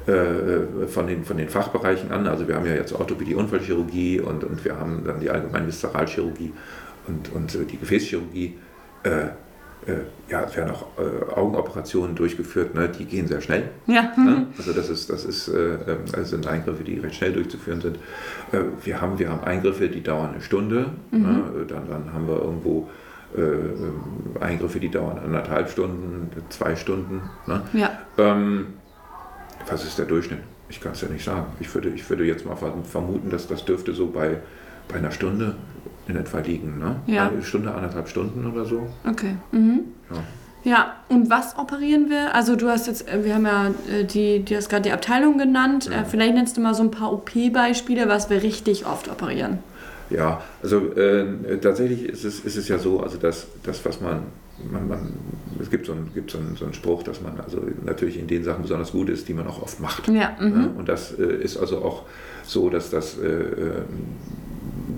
äh, 0.06 0.88
von, 0.88 1.08
den, 1.08 1.26
von 1.26 1.38
den 1.38 1.50
Fachbereichen 1.50 2.12
an. 2.12 2.28
Also 2.28 2.48
wir 2.48 2.56
haben 2.56 2.68
ja 2.68 2.76
jetzt 2.76 2.94
Orthopädie, 2.94 3.34
Unfallchirurgie 3.34 4.20
und, 4.20 4.44
und 4.44 4.64
wir 4.64 4.80
haben 4.80 5.04
dann 5.04 5.20
die 5.20 5.32
allgemeine 5.32 5.66
Viszeralchirurgie 5.66 6.54
und, 7.08 7.34
und 7.34 7.72
die 7.72 7.78
Gefäßchirurgie. 7.78 8.56
Äh, 9.88 9.92
äh, 9.92 9.98
ja, 10.30 10.44
es 10.44 10.56
werden 10.56 10.72
auch 10.72 10.86
äh, 10.98 11.34
Augenoperationen 11.34 12.16
durchgeführt, 12.16 12.76
ne? 12.76 12.90
die 12.90 13.06
gehen 13.06 13.28
sehr 13.28 13.42
schnell. 13.42 13.70
Ja. 13.88 14.14
Ne? 14.18 14.48
Also 14.58 14.74
das 14.74 14.90
ist, 14.90 15.10
das 15.10 15.26
ist, 15.26 15.48
äh, 15.48 15.78
also 16.14 16.24
sind 16.24 16.48
Eingriffe, 16.48 16.84
die 16.84 17.00
recht 17.00 17.16
schnell 17.16 17.34
durchzuführen 17.34 17.82
sind. 17.82 17.98
Äh, 18.52 18.60
wir, 18.84 19.02
haben, 19.02 19.20
wir 19.20 19.30
haben 19.30 19.44
Eingriffe, 19.44 19.90
die 19.90 20.04
dauern 20.04 20.32
eine 20.34 20.42
Stunde. 20.42 20.88
Mhm. 21.12 21.22
Ne? 21.22 21.66
Dann, 21.68 21.90
dann 21.90 22.14
haben 22.14 22.28
wir 22.28 22.38
irgendwo 22.42 22.90
äh, 23.36 24.44
Eingriffe, 24.44 24.80
die 24.80 24.90
dauern 24.90 25.20
anderthalb 25.20 25.70
Stunden, 25.70 26.30
zwei 26.50 26.76
Stunden. 26.76 27.22
Ne? 27.48 27.62
Ja. 27.74 27.92
Ähm, 28.18 28.74
was 29.68 29.84
ist 29.86 29.98
der 29.98 30.06
Durchschnitt? 30.06 30.40
Ich 30.70 30.82
kann 30.82 30.92
es 30.92 31.02
ja 31.02 31.08
nicht 31.08 31.24
sagen. 31.24 31.48
Ich 31.60 31.74
würde, 31.74 31.90
ich 31.90 32.08
würde 32.10 32.26
jetzt 32.26 32.46
mal 32.46 32.56
vermuten, 32.56 33.30
dass 33.30 33.48
das 33.48 33.66
dürfte 33.66 33.94
so 33.94 34.08
bei, 34.08 34.38
bei 34.88 34.96
einer 34.96 35.12
Stunde 35.12 35.56
in 36.10 36.16
etwa 36.16 36.40
liegen. 36.40 36.80
Ne? 36.80 36.96
Ja. 37.08 37.30
Eine 37.30 37.44
Stunde, 37.44 37.74
anderthalb 37.74 38.10
Stunden 38.10 38.46
oder 38.52 38.66
so. 38.66 38.88
Okay. 39.08 39.36
Mhm. 39.52 39.82
Ja. 40.12 40.18
Ja, 40.64 40.96
und 41.08 41.30
was 41.30 41.58
operieren 41.58 42.10
wir? 42.10 42.36
Also 42.36 42.56
du 42.56 42.68
hast 42.68 42.88
jetzt, 42.88 43.08
äh, 43.08 43.24
wir 43.24 43.36
haben 43.36 43.46
ja 43.46 43.68
äh, 43.68 44.04
die, 44.04 44.44
du 44.44 44.56
hast 44.56 44.70
gerade 44.70 44.84
die 44.84 44.92
Abteilung 44.92 45.38
genannt. 45.38 45.90
Ja. 45.90 46.02
Äh, 46.02 46.06
vielleicht 46.06 46.34
nennst 46.34 46.58
du 46.58 46.62
mal 46.62 46.74
so 46.74 46.84
ein 46.84 46.92
paar 46.92 47.14
OP-Beispiele, 47.14 48.10
was 48.10 48.30
wir 48.30 48.44
richtig 48.44 48.86
oft 48.86 49.10
operieren. 49.10 49.60
Ja, 50.10 50.42
also 50.62 50.92
äh, 50.94 51.58
tatsächlich 51.62 52.04
ist 52.04 52.26
es, 52.26 52.40
ist 52.42 52.58
es 52.58 52.68
ja 52.68 52.80
so, 52.80 53.00
also 53.00 53.18
das, 53.18 53.48
das 53.64 53.86
was 53.86 54.02
man, 54.02 54.24
man, 54.70 54.88
man 54.88 55.14
es 55.62 55.70
gibt, 55.70 55.86
so, 55.86 55.94
ein, 55.94 56.10
gibt 56.14 56.32
so, 56.32 56.40
einen, 56.40 56.56
so 56.56 56.66
einen 56.66 56.74
Spruch, 56.74 57.04
dass 57.04 57.22
man 57.22 57.40
also 57.40 57.62
natürlich 57.86 58.20
in 58.20 58.28
den 58.28 58.44
Sachen 58.44 58.64
besonders 58.64 58.92
gut 58.92 59.10
ist, 59.10 59.28
die 59.28 59.34
man 59.34 59.48
auch 59.48 59.62
oft 59.62 59.80
macht. 59.80 60.08
Ja, 60.08 60.36
mhm. 60.40 60.72
Und 60.78 60.90
das 60.90 61.18
äh, 61.18 61.24
ist 61.24 61.58
also 61.58 61.80
auch 61.80 62.04
so, 62.44 62.70
dass 62.70 62.90
das 62.90 63.18
äh, 63.18 63.28
ähm, 63.28 63.86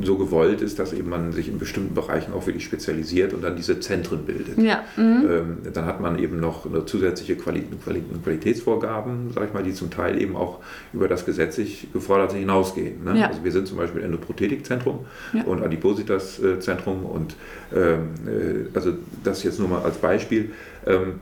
so 0.03 0.17
gewollt 0.17 0.61
ist, 0.61 0.79
dass 0.79 0.93
eben 0.93 1.09
man 1.09 1.31
sich 1.31 1.47
in 1.47 1.59
bestimmten 1.59 1.93
Bereichen 1.93 2.33
auch 2.33 2.45
wirklich 2.47 2.63
spezialisiert 2.63 3.33
und 3.33 3.43
dann 3.43 3.55
diese 3.55 3.79
Zentren 3.79 4.25
bildet. 4.25 4.57
Ja. 4.57 4.83
Mhm. 4.97 5.27
Ähm, 5.29 5.57
dann 5.73 5.85
hat 5.85 6.01
man 6.01 6.17
eben 6.19 6.39
noch 6.39 6.65
zusätzliche 6.85 7.35
Quali 7.35 7.63
Quali 7.83 8.03
Qualitätsvorgaben, 8.23 9.31
sag 9.33 9.47
ich 9.47 9.53
mal, 9.53 9.63
die 9.63 9.73
zum 9.73 9.89
Teil 9.89 10.21
eben 10.21 10.35
auch 10.35 10.59
über 10.93 11.07
das 11.07 11.25
gesetzlich 11.25 11.87
geforderte 11.93 12.37
hinausgehen. 12.37 13.03
Ne? 13.03 13.19
Ja. 13.19 13.27
Also 13.27 13.43
wir 13.43 13.51
sind 13.51 13.67
zum 13.67 13.77
Beispiel 13.77 14.03
Endoprothetikzentrum 14.03 14.99
Ja. 15.33 15.43
und 15.43 15.63
Adipositas-Zentrum 15.63 17.05
und 17.05 17.35
ähm, 17.75 18.09
äh, 18.27 18.75
also 18.75 18.93
das 19.23 19.43
jetzt 19.43 19.59
nur 19.59 19.67
mal 19.69 19.81
als 19.81 19.97
Beispiel. 19.97 20.51
Ähm, 20.85 21.19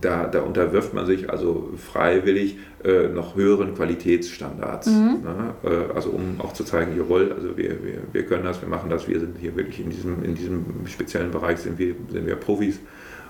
da, 0.00 0.26
da 0.26 0.40
unterwirft 0.40 0.94
man 0.94 1.06
sich 1.06 1.30
also 1.30 1.70
freiwillig 1.76 2.58
äh, 2.84 3.08
noch 3.08 3.36
höheren 3.36 3.74
Qualitätsstandards. 3.74 4.86
Mhm. 4.86 5.18
Ne? 5.22 5.54
Äh, 5.64 5.94
also 5.94 6.10
um 6.10 6.40
auch 6.40 6.52
zu 6.52 6.64
zeigen, 6.64 6.96
jawohl, 6.96 7.32
also 7.32 7.56
wir, 7.56 7.82
wir, 7.84 7.98
wir 8.12 8.22
können 8.24 8.44
das, 8.44 8.60
wir 8.62 8.68
machen 8.68 8.90
das, 8.90 9.08
wir 9.08 9.20
sind 9.20 9.36
hier 9.38 9.54
wirklich 9.56 9.80
in 9.80 9.90
diesem, 9.90 10.24
in 10.24 10.34
diesem 10.34 10.64
speziellen 10.86 11.30
Bereich 11.30 11.58
sind 11.58 11.78
wir, 11.78 11.94
sind 12.10 12.26
wir 12.26 12.36
Profis. 12.36 12.80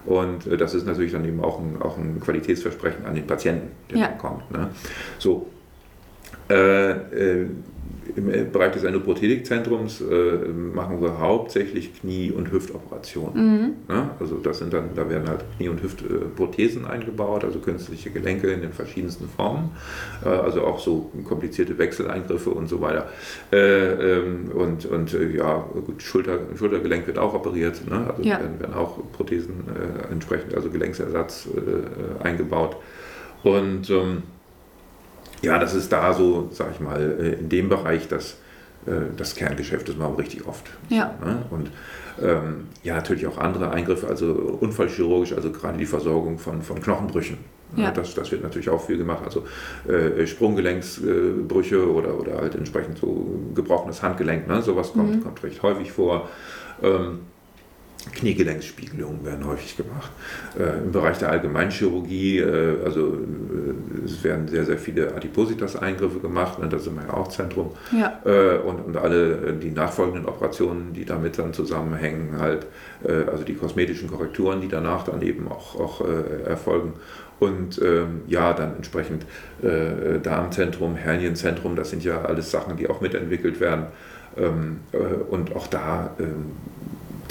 Und 0.06 0.46
äh, 0.46 0.56
das 0.56 0.74
ist 0.74 0.86
natürlich 0.86 1.12
dann 1.12 1.24
eben 1.24 1.42
auch 1.42 1.60
ein, 1.60 1.80
auch 1.80 1.98
ein 1.98 2.20
Qualitätsversprechen 2.20 3.04
an 3.04 3.14
den 3.14 3.26
Patienten, 3.26 3.68
der 3.90 3.98
Ja. 3.98 4.08
dann 4.08 4.18
kommt. 4.18 4.50
Ne? 4.50 4.70
So, 5.18 5.46
äh, 6.48 6.90
äh, 6.90 7.46
im 8.16 8.52
Bereich 8.52 8.72
des 8.72 8.84
Endoprothetikzentrums 8.84 10.00
äh, 10.00 10.48
machen 10.48 11.00
wir 11.00 11.18
hauptsächlich 11.18 12.00
Knie- 12.00 12.30
und 12.30 12.50
Hüftoperationen. 12.52 13.34
Mhm. 13.34 13.94
Ne? 13.94 14.10
Also 14.18 14.36
das 14.36 14.58
sind 14.58 14.72
dann, 14.72 14.90
da 14.94 15.08
werden 15.08 15.28
halt 15.28 15.44
Knie- 15.56 15.68
und 15.68 15.82
Hüftprothesen 15.82 16.86
eingebaut, 16.86 17.44
also 17.44 17.58
künstliche 17.58 18.10
Gelenke 18.10 18.50
in 18.50 18.60
den 18.60 18.72
verschiedensten 18.72 19.28
Formen, 19.28 19.70
äh, 20.24 20.28
also 20.28 20.62
auch 20.62 20.78
so 20.78 21.10
komplizierte 21.24 21.76
Wechseleingriffe 21.78 22.50
und 22.50 22.68
so 22.68 22.80
weiter. 22.80 23.08
Äh, 23.52 23.56
ähm, 23.58 24.50
und 24.54 24.86
und 24.86 25.14
äh, 25.14 25.36
ja, 25.36 25.64
gut, 25.86 26.02
Schulter, 26.02 26.38
Schultergelenk 26.56 27.06
wird 27.06 27.18
auch 27.18 27.34
operiert, 27.34 27.80
ne? 27.88 28.06
also 28.10 28.22
Ja. 28.22 28.38
werden, 28.40 28.60
werden 28.60 28.74
auch 28.74 28.98
Prothesen 29.12 29.64
äh, 29.68 30.12
entsprechend, 30.12 30.54
also 30.54 30.70
Gelenksersatz 30.70 31.48
äh, 31.54 32.24
eingebaut. 32.24 32.76
Und 33.42 33.88
ähm, 33.90 34.22
ja, 35.42 35.58
das 35.58 35.74
ist 35.74 35.90
da 35.92 36.12
so, 36.12 36.48
sag 36.52 36.72
ich 36.72 36.80
mal, 36.80 37.00
äh, 37.20 37.32
in 37.40 37.48
dem 37.48 37.68
Bereich 37.68 38.08
das, 38.08 38.36
äh, 38.86 38.92
das 39.16 39.34
Kerngeschäft, 39.34 39.88
das 39.88 39.96
machen 39.96 40.14
wir 40.16 40.24
richtig 40.24 40.46
oft. 40.46 40.64
Ja. 40.88 41.14
Ne? 41.24 41.42
Und 41.50 41.70
ähm, 42.22 42.66
ja, 42.82 42.96
natürlich 42.96 43.26
auch 43.26 43.38
andere 43.38 43.70
Eingriffe, 43.70 44.06
also 44.08 44.58
unfallchirurgisch, 44.60 45.32
also 45.32 45.50
gerade 45.50 45.78
die 45.78 45.86
Versorgung 45.86 46.38
von, 46.38 46.60
von 46.62 46.80
Knochenbrüchen. 46.82 47.38
Ne? 47.76 47.84
Ja. 47.84 47.90
Das, 47.92 48.14
das 48.14 48.30
wird 48.32 48.42
natürlich 48.42 48.68
auch 48.68 48.84
viel 48.84 48.98
gemacht, 48.98 49.22
also 49.24 49.44
äh, 49.90 50.26
Sprunggelenksbrüche 50.26 51.90
oder, 51.92 52.18
oder 52.18 52.38
halt 52.38 52.54
entsprechend 52.56 52.98
so 52.98 53.26
gebrochenes 53.54 54.02
Handgelenk, 54.02 54.48
ne? 54.48 54.60
sowas 54.62 54.92
kommt, 54.92 55.16
Mhm. 55.16 55.22
kommt 55.24 55.42
recht 55.42 55.62
häufig 55.62 55.92
vor. 55.92 56.28
Ähm, 56.82 57.20
Kniegelenksspiegelungen 58.12 59.24
werden 59.24 59.46
häufig 59.46 59.76
gemacht. 59.76 60.10
Äh, 60.58 60.78
Im 60.78 60.92
Bereich 60.92 61.18
der 61.18 61.30
Allgemeinchirurgie, 61.30 62.38
äh, 62.38 62.84
also 62.84 63.14
äh, 63.14 64.04
es 64.04 64.24
werden 64.24 64.48
sehr, 64.48 64.64
sehr 64.64 64.78
viele 64.78 65.14
Adipositas-Eingriffe 65.14 66.18
gemacht, 66.18 66.58
ne, 66.58 66.68
da 66.68 66.78
sind 66.78 66.96
wir 66.96 67.06
ja 67.06 67.14
auch 67.14 67.28
Zentrum. 67.28 67.72
Ja. 67.92 68.20
Äh, 68.24 68.58
und, 68.58 68.80
und 68.80 68.96
alle 68.96 69.32
äh, 69.32 69.58
die 69.58 69.70
nachfolgenden 69.70 70.26
Operationen, 70.26 70.92
die 70.92 71.04
damit 71.04 71.38
dann 71.38 71.52
zusammenhängen, 71.52 72.38
halt, 72.38 72.66
äh, 73.04 73.30
also 73.30 73.44
die 73.44 73.54
kosmetischen 73.54 74.10
Korrekturen, 74.10 74.60
die 74.60 74.68
danach 74.68 75.04
dann 75.04 75.22
eben 75.22 75.48
auch, 75.48 75.78
auch 75.78 76.00
erfolgen. 76.46 76.94
Und 77.38 77.80
ähm, 77.82 78.22
ja, 78.26 78.52
dann 78.52 78.76
entsprechend 78.76 79.24
Darmzentrum, 80.22 80.96
Hernienzentrum, 80.96 81.76
das 81.76 81.90
sind 81.90 82.04
ja 82.04 82.22
alles 82.22 82.50
Sachen, 82.50 82.76
die 82.76 82.88
auch 82.88 83.00
mitentwickelt 83.00 83.60
werden. 83.60 83.86
Ähm, 84.36 84.80
äh, 84.92 84.96
und 84.96 85.56
auch 85.56 85.66
da 85.66 86.14
ähm, 86.18 86.52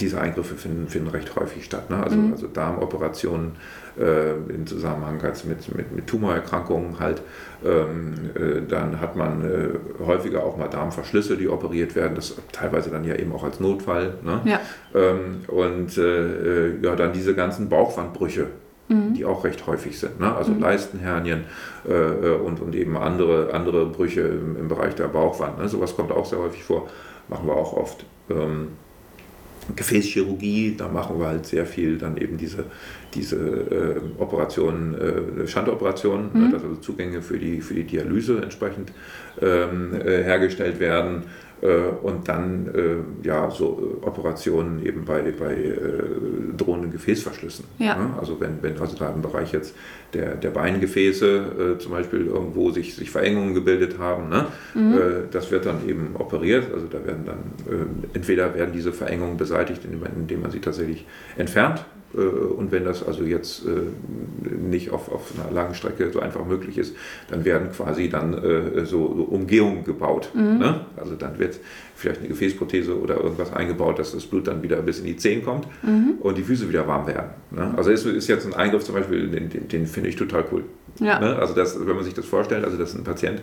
diese 0.01 0.19
Eingriffe 0.19 0.55
finden, 0.55 0.87
finden 0.87 1.09
recht 1.09 1.35
häufig 1.35 1.63
statt. 1.65 1.89
Ne? 1.89 2.01
Also, 2.01 2.17
Mhm. 2.17 2.31
also 2.33 2.47
Darmoperationen 2.47 3.53
äh, 3.99 4.31
im 4.53 4.65
Zusammenhang 4.65 5.21
halt 5.21 5.43
mit, 5.45 5.75
mit, 5.75 5.95
mit 5.95 6.07
Tumorerkrankungen 6.07 6.99
halt. 6.99 7.21
Ähm, 7.65 8.13
äh, 8.35 8.61
dann 8.67 8.99
hat 9.01 9.15
man 9.15 9.43
äh, 9.43 10.03
häufiger 10.05 10.43
auch 10.43 10.57
mal 10.57 10.67
Darmverschlüsse, 10.69 11.37
die 11.37 11.49
operiert 11.49 11.95
werden. 11.95 12.15
Das 12.15 12.35
teilweise 12.51 12.89
dann 12.89 13.03
ja 13.03 13.15
eben 13.15 13.31
auch 13.33 13.43
als 13.43 13.59
Notfall. 13.59 14.13
Ne? 14.23 14.41
Ja. 14.45 14.59
Ähm, 14.95 15.41
und 15.47 15.97
äh, 15.97 16.67
äh, 16.67 16.73
ja, 16.81 16.95
dann 16.95 17.13
diese 17.13 17.35
ganzen 17.35 17.69
Bauchwandbrüche, 17.69 18.47
Mhm. 18.91 19.13
die 19.13 19.23
auch 19.23 19.43
recht 19.43 19.67
häufig 19.67 19.99
sind. 19.99 20.19
Ne? 20.19 20.35
Also 20.35 20.51
Mhm. 20.51 20.61
Leistenhernien 20.61 21.43
äh, 21.87 21.93
äh, 21.93 22.35
und, 22.37 22.59
und 22.59 22.73
eben 22.73 22.97
andere, 22.97 23.53
andere 23.53 23.85
Brüche 23.85 24.21
im, 24.21 24.57
im 24.57 24.67
Bereich 24.67 24.95
der 24.95 25.07
Bauchwand. 25.09 25.59
Ne? 25.59 25.69
Sowas 25.69 25.95
kommt 25.95 26.11
auch 26.11 26.25
sehr 26.25 26.39
häufig 26.39 26.63
vor, 26.63 26.87
machen 27.27 27.45
wir 27.47 27.53
auch 27.55 27.73
oft. 27.73 28.03
Ähm, 28.31 28.69
Gefäßchirurgie, 29.75 30.75
da 30.77 30.87
machen 30.87 31.19
wir 31.19 31.27
halt 31.27 31.45
sehr 31.45 31.65
viel 31.65 31.97
dann 31.97 32.17
eben 32.17 32.37
diese, 32.37 32.65
diese 33.13 33.35
äh, 33.37 34.21
Operationen, 34.21 34.95
äh, 34.95 35.47
Schandoperationen, 35.47 36.29
Mhm. 36.33 36.41
ne, 36.41 36.49
dass 36.51 36.63
also 36.63 36.75
Zugänge 36.77 37.21
für 37.21 37.37
die, 37.37 37.61
für 37.61 37.73
die 37.73 37.83
Dialyse 37.83 38.41
entsprechend 38.41 38.91
ähm, 39.41 39.93
äh, 39.93 40.23
hergestellt 40.23 40.79
werden. 40.79 41.23
Äh, 41.61 41.89
und 42.03 42.27
dann 42.27 42.69
äh, 42.73 43.27
ja 43.27 43.51
so 43.51 43.99
äh, 44.01 44.05
Operationen 44.05 44.85
eben 44.85 45.03
bei, 45.03 45.21
bei 45.37 45.73
drohenden 46.55 46.91
Gefäßverschlüssen. 46.91 47.65
Ja. 47.77 47.95
Ne? 47.95 48.09
Also 48.19 48.39
wenn, 48.39 48.61
wenn 48.61 48.79
also 48.79 48.95
da 48.97 49.09
im 49.09 49.21
Bereich 49.21 49.51
jetzt 49.51 49.75
der, 50.13 50.35
der 50.35 50.49
Beingefäße 50.49 51.77
zum 51.79 51.91
Beispiel 51.91 52.25
irgendwo 52.25 52.71
sich, 52.71 52.95
sich 52.95 53.11
Verengungen 53.11 53.53
gebildet 53.53 53.99
haben, 53.99 54.29
ne? 54.29 54.47
Mhm. 54.73 54.99
das 55.31 55.51
wird 55.51 55.65
dann 55.65 55.87
eben 55.87 56.15
operiert. 56.15 56.73
Also 56.73 56.87
da 56.87 57.05
werden 57.05 57.25
dann 57.25 57.37
äh, 57.71 57.85
entweder 58.13 58.55
werden 58.55 58.71
diese 58.73 58.91
Verengungen 58.91 59.37
beseitigt, 59.37 59.85
indem 59.85 59.99
man, 60.01 60.11
indem 60.15 60.41
man 60.41 60.51
sie 60.51 60.59
tatsächlich 60.59 61.05
entfernt. 61.37 61.85
Äh, 62.15 62.19
und 62.19 62.71
wenn 62.71 62.85
das 62.85 63.05
also 63.05 63.23
jetzt 63.23 63.65
äh, 63.65 64.49
nicht 64.57 64.91
auf, 64.91 65.11
auf 65.11 65.31
einer 65.37 65.53
langen 65.53 65.75
Strecke 65.75 66.11
so 66.11 66.19
einfach 66.19 66.45
möglich 66.45 66.77
ist, 66.77 66.95
dann 67.29 67.45
werden 67.45 67.71
quasi 67.71 68.09
dann 68.09 68.33
äh, 68.33 68.85
so, 68.85 69.13
so 69.15 69.23
Umgehungen 69.23 69.83
gebaut. 69.83 70.29
Mhm. 70.33 70.57
Ne? 70.57 70.85
Also 70.97 71.15
dann 71.15 71.39
wird 71.39 71.59
vielleicht 71.95 72.19
eine 72.19 72.29
Gefäßprothese 72.29 72.99
oder 72.99 73.17
irgendwas 73.17 73.51
eingebaut, 73.53 73.99
dass 73.99 74.13
das 74.13 74.25
Blut 74.25 74.47
dann 74.47 74.63
wieder 74.63 74.77
bis 74.81 74.99
in 74.99 75.05
die 75.05 75.17
Zehen 75.17 75.43
kommt 75.43 75.67
Mhm. 75.83 76.13
und 76.21 76.37
die 76.37 76.43
Füße 76.43 76.67
wieder 76.69 76.87
warm 76.87 77.07
werden. 77.07 77.29
Ne? 77.51 77.73
Also 77.75 77.91
ist, 77.91 78.05
ist 78.05 78.27
jetzt 78.27 78.45
ein 78.45 78.53
Eingriff 78.53 78.83
zum 78.83 78.95
Beispiel, 78.95 79.27
den, 79.27 79.49
den, 79.49 79.67
den 79.67 79.85
finde 79.85 80.09
ich 80.09 80.15
total 80.15 80.45
cool. 80.51 80.63
Ja. 80.99 81.19
Ne? 81.19 81.35
Also 81.35 81.53
das, 81.53 81.79
wenn 81.79 81.95
man 81.95 82.03
sich 82.03 82.13
das 82.13 82.25
vorstellt, 82.25 82.65
also 82.65 82.77
dass 82.77 82.95
ein 82.95 83.03
Patient 83.03 83.41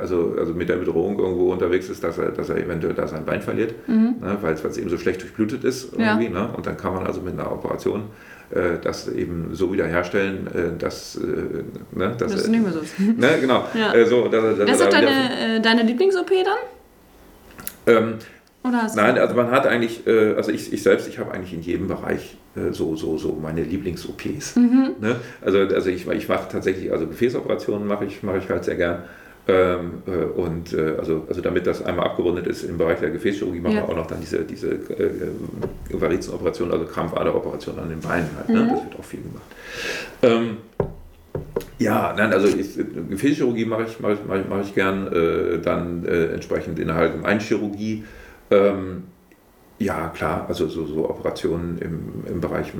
also, 0.00 0.34
also 0.38 0.52
mit 0.54 0.68
der 0.68 0.76
Bedrohung 0.76 1.18
irgendwo 1.18 1.52
unterwegs 1.52 1.88
ist, 1.88 2.02
dass 2.04 2.18
er, 2.18 2.30
dass 2.30 2.48
er 2.50 2.56
eventuell 2.58 2.94
da 2.94 3.06
sein 3.08 3.24
Bein 3.24 3.40
verliert, 3.40 3.74
Mhm. 3.88 4.16
ne? 4.20 4.36
weil 4.42 4.54
es 4.54 4.76
eben 4.76 4.90
so 4.90 4.98
schlecht 4.98 5.22
durchblutet 5.22 5.64
ist 5.64 5.92
Ja. 5.96 6.12
irgendwie. 6.14 6.28
Ne? 6.28 6.48
Und 6.56 6.66
dann 6.66 6.76
kann 6.76 6.92
man 6.94 7.06
also 7.06 7.20
mit 7.20 7.34
einer 7.38 7.50
Operation 7.50 8.04
äh, 8.50 8.78
das 8.82 9.08
eben 9.08 9.50
so 9.52 9.72
wiederherstellen, 9.72 10.46
äh, 10.48 10.78
dass, 10.78 11.16
äh, 11.16 11.20
ne? 11.96 12.14
dass 12.18 12.32
Das 12.32 12.42
ist 12.42 12.48
nicht 12.48 12.62
mehr 12.62 12.72
so. 12.72 12.80
Ne, 13.16 13.28
genau. 13.40 13.64
Ja. 13.74 13.94
Äh, 13.94 14.04
so, 14.04 14.28
dass, 14.28 14.58
dass 14.58 14.66
Das 14.66 14.70
ist 14.72 14.80
da 14.82 14.90
deine, 14.90 15.56
äh, 15.56 15.60
deine 15.62 15.82
Lieblings-OP 15.84 16.30
dann? 16.44 16.58
ähm, 17.86 18.14
Nein, 18.94 19.18
also 19.18 19.34
man 19.34 19.50
hat 19.50 19.66
eigentlich, 19.66 20.06
äh, 20.06 20.34
also 20.36 20.52
ich, 20.52 20.72
ich 20.72 20.82
selbst, 20.84 21.08
ich 21.08 21.18
habe 21.18 21.32
eigentlich 21.32 21.52
in 21.52 21.62
jedem 21.62 21.88
Bereich 21.88 22.36
äh, 22.54 22.72
so, 22.72 22.94
so, 22.94 23.18
so 23.18 23.32
meine 23.42 23.62
Lieblings-OPs. 23.64 24.54
Mhm. 24.54 24.90
Ne? 25.00 25.16
Also, 25.40 25.58
also 25.58 25.88
ich, 25.90 26.06
ich 26.06 26.28
mache 26.28 26.48
tatsächlich, 26.48 26.92
also 26.92 27.06
Gefäßoperationen 27.08 27.88
mache 27.88 28.04
ich, 28.04 28.22
mache 28.22 28.38
ich 28.38 28.48
halt 28.48 28.62
sehr 28.64 28.76
gern. 28.76 29.02
Ähm, 29.48 30.02
äh, 30.06 30.40
und 30.40 30.72
äh, 30.72 30.94
also, 30.98 31.24
also 31.28 31.40
damit 31.40 31.66
das 31.66 31.84
einmal 31.84 32.06
abgerundet 32.06 32.46
ist, 32.46 32.62
im 32.62 32.78
Bereich 32.78 33.00
der 33.00 33.10
Gefäßchirurgie 33.10 33.58
machen 33.58 33.74
ja. 33.74 33.82
wir 33.82 33.88
auch 33.88 33.96
noch 33.96 34.06
dann 34.06 34.20
diese, 34.20 34.44
diese 34.44 34.70
äh, 34.70 35.30
Varizenoperationen, 35.90 36.72
also 36.72 36.86
Krampfaderoperationen 36.86 37.82
an 37.82 37.88
den 37.88 38.00
Beinen 38.00 38.28
halt. 38.36 38.48
Ne? 38.48 38.60
Mhm. 38.60 38.68
Das 38.68 38.84
wird 38.84 38.98
auch 39.00 39.04
viel 39.04 39.20
gemacht. 39.20 39.42
Ähm, 40.22 40.58
ja, 41.78 42.14
nein, 42.16 42.32
also 42.32 42.46
ich, 42.46 42.78
Gefäßchirurgie 43.10 43.64
mache 43.64 43.84
ich, 43.84 43.98
mache 43.98 44.12
ich, 44.12 44.24
mache 44.24 44.40
ich, 44.42 44.48
mache 44.48 44.60
ich 44.60 44.74
gern, 44.76 45.12
äh, 45.12 45.58
dann 45.58 46.04
äh, 46.04 46.26
entsprechend 46.26 46.78
in 46.78 46.86
der 46.86 46.96
Allgemeinchirurgie. 46.96 48.04
Ähm, 48.52 49.04
ja, 49.80 50.08
klar, 50.10 50.44
also 50.46 50.68
so, 50.68 50.86
so 50.86 51.10
Operationen 51.10 51.78
im, 51.78 52.32
im 52.32 52.40
Bereich 52.40 52.72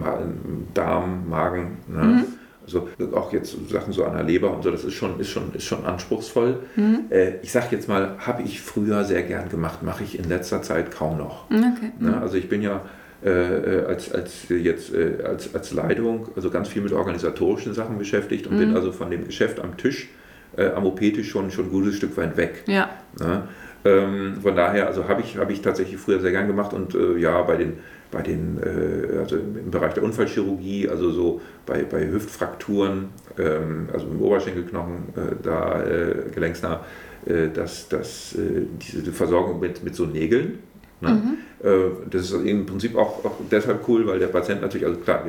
Darm, 0.75 1.29
Magen. 1.29 1.79
Ne? 1.89 2.03
Mhm. 2.03 2.25
Also 2.65 2.89
auch 3.15 3.33
jetzt 3.33 3.57
Sachen 3.69 3.93
so 3.93 4.05
an 4.05 4.15
der 4.15 4.25
Leber 4.25 4.55
und 4.55 4.63
so, 4.63 4.71
das 4.71 4.85
ist 4.85 4.95
schon, 4.95 5.19
ist 5.19 5.31
schon, 5.31 5.53
ist 5.55 5.65
schon 5.65 5.85
anspruchsvoll. 5.85 6.61
Mhm. 6.77 7.07
Äh, 7.11 7.37
ich 7.43 7.51
sage 7.51 7.69
jetzt 7.71 7.89
mal, 7.89 8.17
habe 8.19 8.43
ich 8.43 8.61
früher 8.61 9.05
sehr 9.05 9.23
gern 9.23 9.49
gemacht, 9.49 9.83
mache 9.83 10.05
ich 10.05 10.19
in 10.19 10.29
letzter 10.29 10.63
Zeit 10.63 10.91
kaum 10.91 11.19
noch. 11.19 11.51
Okay. 11.51 11.93
Ne? 11.99 12.11
Mhm. 12.11 12.15
Also 12.15 12.37
ich 12.37 12.49
bin 12.49 12.63
ja 12.63 12.83
äh, 13.25 13.85
als, 13.87 14.13
als 14.13 14.49
jetzt 14.49 14.95
äh, 14.95 15.23
als, 15.25 15.55
als 15.55 15.73
Leitung 15.73 16.29
also 16.35 16.51
ganz 16.51 16.69
viel 16.69 16.83
mit 16.83 16.93
organisatorischen 16.93 17.75
Sachen 17.75 17.99
beschäftigt 17.99 18.47
und 18.47 18.55
mhm. 18.55 18.61
bin 18.61 18.77
also 18.77 18.93
von 18.93 19.11
dem 19.11 19.25
Geschäft 19.27 19.61
am 19.61 19.77
Tisch, 19.77 20.09
äh, 20.57 20.71
am 20.71 20.87
OP-Tisch 20.87 21.29
schon, 21.29 21.51
schon 21.51 21.67
ein 21.67 21.71
gutes 21.71 21.97
Stück 21.97 22.17
weit 22.17 22.37
weg. 22.37 22.65
Ja. 22.67 22.91
Ne? 23.19 23.49
Ähm, 23.85 24.39
von 24.41 24.55
daher, 24.55 24.87
also 24.87 25.09
habe 25.09 25.23
ich, 25.23 25.37
hab 25.37 25.51
ich 25.51 25.61
tatsächlich 25.61 25.97
früher 25.99 26.21
sehr 26.21 26.31
gern 26.31 26.47
gemacht 26.47 26.73
und 26.73 26.95
äh, 26.95 27.19
ja, 27.19 27.43
bei 27.43 27.57
den, 27.57 27.79
bei 28.13 28.23
den 28.23 28.59
äh, 28.63 29.19
also 29.19 29.37
im 29.37 29.71
Bereich 29.71 29.95
der 29.95 30.05
Unfallchirurgie, 30.05 30.89
also 30.89 31.11
so 31.11 31.41
bei, 31.67 31.83
bei 31.83 32.07
Hüftfrakturen, 32.07 33.09
ähm, 33.39 33.89
also 33.93 34.07
im 34.07 34.21
Oberschenkelknochen, 34.21 35.09
äh, 35.17 35.35
da 35.43 35.83
äh, 35.83 36.31
gelenksnah, 36.33 36.85
äh, 37.27 37.49
dass, 37.49 37.89
dass 37.89 38.35
äh, 38.35 38.67
diese 38.81 39.13
Versorgung 39.13 39.59
mit, 39.59 39.83
mit 39.83 39.97
so 39.97 40.07
Nägeln, 40.07 40.61
Ne? 41.01 41.11
Mhm. 41.11 42.11
Das 42.11 42.23
ist 42.23 42.33
im 42.33 42.65
Prinzip 42.65 42.97
auch, 42.97 43.25
auch, 43.25 43.33
deshalb 43.51 43.89
cool, 43.89 44.07
weil 44.07 44.21
der 44.21 44.29
Patient 44.29 44.63
natürlich, 44.63 44.87
also 44.87 45.01
klar, 45.01 45.25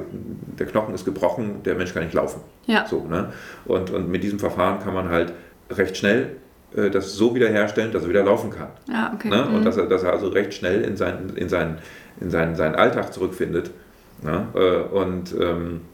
der 0.60 0.68
Knochen 0.68 0.94
ist 0.94 1.04
gebrochen, 1.04 1.64
der 1.66 1.74
Mensch 1.74 1.96
kann 1.96 2.04
nicht 2.04 2.14
laufen. 2.14 2.42
Ja. 2.68 2.86
So, 2.86 3.04
ne? 3.06 3.34
und, 3.66 3.90
und 3.90 4.08
mit 4.08 4.24
diesem 4.24 4.38
Verfahren 4.38 4.84
kann 4.84 4.94
man 4.94 5.10
halt 5.10 5.34
recht 5.72 5.98
schnell 5.98 6.24
äh, 6.24 6.36
das 6.76 7.16
so 7.16 7.36
wiederherstellen, 7.36 7.92
dass 7.92 8.04
er 8.04 8.10
wieder 8.10 8.24
laufen 8.24 8.50
kann. 8.50 8.70
Ja, 8.90 9.12
okay. 9.14 9.30
Ne? 9.30 9.46
Und 9.46 9.60
mhm. 9.60 9.66
dass, 9.66 9.78
er, 9.78 9.86
dass 9.86 10.04
er 10.04 10.14
also 10.14 10.30
recht 10.30 10.54
schnell 10.54 10.82
in, 10.82 10.98
sein, 10.98 11.32
in, 11.36 11.50
seinen, 11.50 11.78
in 12.20 12.30
seinen, 12.30 12.56
seinen 12.56 12.76
Alltag 12.76 13.14
zurückfindet. 13.14 13.72
Ne? 14.22 14.48
Äh, 14.56 14.96
und 14.96 15.34
ähm, 15.40 15.82
äh, 15.82 15.93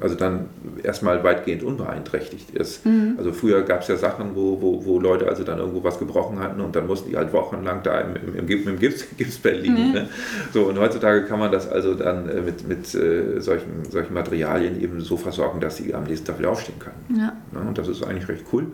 also 0.00 0.14
dann 0.14 0.48
erstmal 0.82 1.24
weitgehend 1.24 1.62
unbeeinträchtigt 1.62 2.50
ist. 2.50 2.84
Mhm. 2.84 3.14
Also 3.18 3.32
früher 3.32 3.62
gab 3.62 3.80
es 3.80 3.88
ja 3.88 3.96
Sachen, 3.96 4.34
wo, 4.34 4.60
wo, 4.60 4.84
wo 4.84 5.00
Leute 5.00 5.26
also 5.28 5.42
dann 5.42 5.58
irgendwo 5.58 5.82
was 5.82 5.98
gebrochen 5.98 6.38
hatten 6.38 6.60
und 6.60 6.76
dann 6.76 6.86
mussten 6.86 7.10
die 7.10 7.16
halt 7.16 7.32
wochenlang 7.32 7.82
da 7.82 8.00
im, 8.00 8.16
im, 8.16 8.48
im, 8.48 8.68
im 8.68 8.78
Gips, 8.78 9.04
Gipsbett 9.16 9.62
liegen. 9.62 9.88
Mhm. 9.88 9.92
Ne? 9.92 10.08
So, 10.52 10.64
und 10.64 10.78
heutzutage 10.78 11.24
kann 11.24 11.38
man 11.38 11.50
das 11.50 11.68
also 11.68 11.94
dann 11.94 12.26
mit, 12.44 12.68
mit 12.68 12.86
solchen, 12.86 13.90
solchen 13.90 14.14
Materialien 14.14 14.80
eben 14.80 15.00
so 15.00 15.16
versorgen, 15.16 15.60
dass 15.60 15.76
sie 15.76 15.94
am 15.94 16.04
nächsten 16.04 16.26
Tag 16.26 16.38
wieder 16.38 16.50
aufstehen 16.50 16.78
können. 16.78 17.18
Ja. 17.18 17.36
Ne? 17.52 17.66
Und 17.66 17.78
das 17.78 17.88
ist 17.88 18.04
eigentlich 18.04 18.28
recht 18.28 18.44
cool. 18.52 18.66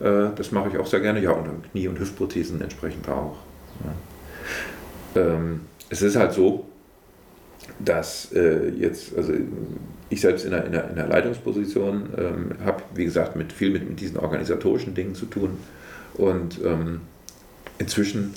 Äh, 0.00 0.30
das 0.34 0.52
mache 0.52 0.70
ich 0.70 0.78
auch 0.78 0.86
sehr 0.86 1.00
gerne. 1.00 1.22
Ja, 1.22 1.32
und 1.32 1.46
dann 1.46 1.62
Knie- 1.70 1.88
und 1.88 1.98
Hüftprothesen 1.98 2.60
entsprechend 2.60 3.08
auch. 3.08 3.36
Ähm, 5.14 5.62
es 5.88 6.02
ist 6.02 6.16
halt 6.16 6.32
so, 6.32 6.66
dass 7.84 8.32
äh, 8.32 8.68
jetzt, 8.70 9.16
also 9.16 9.32
ich 10.08 10.20
selbst 10.20 10.44
in 10.44 10.50
der, 10.50 10.66
in 10.66 10.72
der, 10.72 10.90
in 10.90 10.96
der 10.96 11.08
Leitungsposition 11.08 12.10
ähm, 12.16 12.50
habe, 12.64 12.82
wie 12.94 13.04
gesagt, 13.04 13.36
mit 13.36 13.52
viel 13.52 13.70
mit, 13.70 13.88
mit, 13.88 14.00
diesen 14.00 14.18
organisatorischen 14.18 14.94
Dingen 14.94 15.14
zu 15.14 15.26
tun. 15.26 15.56
Und 16.14 16.60
ähm, 16.64 17.00
inzwischen, 17.78 18.34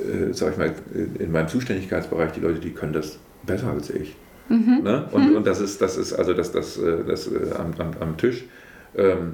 äh, 0.00 0.32
sage 0.32 0.52
ich 0.52 0.58
mal, 0.58 0.74
in 1.18 1.30
meinem 1.30 1.48
Zuständigkeitsbereich, 1.48 2.32
die 2.32 2.40
Leute, 2.40 2.60
die 2.60 2.70
können 2.70 2.92
das 2.92 3.18
besser 3.44 3.70
als 3.70 3.90
ich. 3.90 4.16
Mhm. 4.48 4.80
Ne? 4.82 5.08
Und, 5.12 5.30
mhm. 5.30 5.36
und 5.36 5.46
das 5.46 5.60
ist, 5.60 5.80
das 5.80 5.96
ist 5.96 6.12
also 6.12 6.34
das, 6.34 6.52
das, 6.52 6.78
das, 7.06 7.06
das 7.06 7.26
äh, 7.28 7.54
am, 7.56 7.72
am, 7.78 7.90
am 8.00 8.16
Tisch. 8.16 8.44
Ähm, 8.96 9.32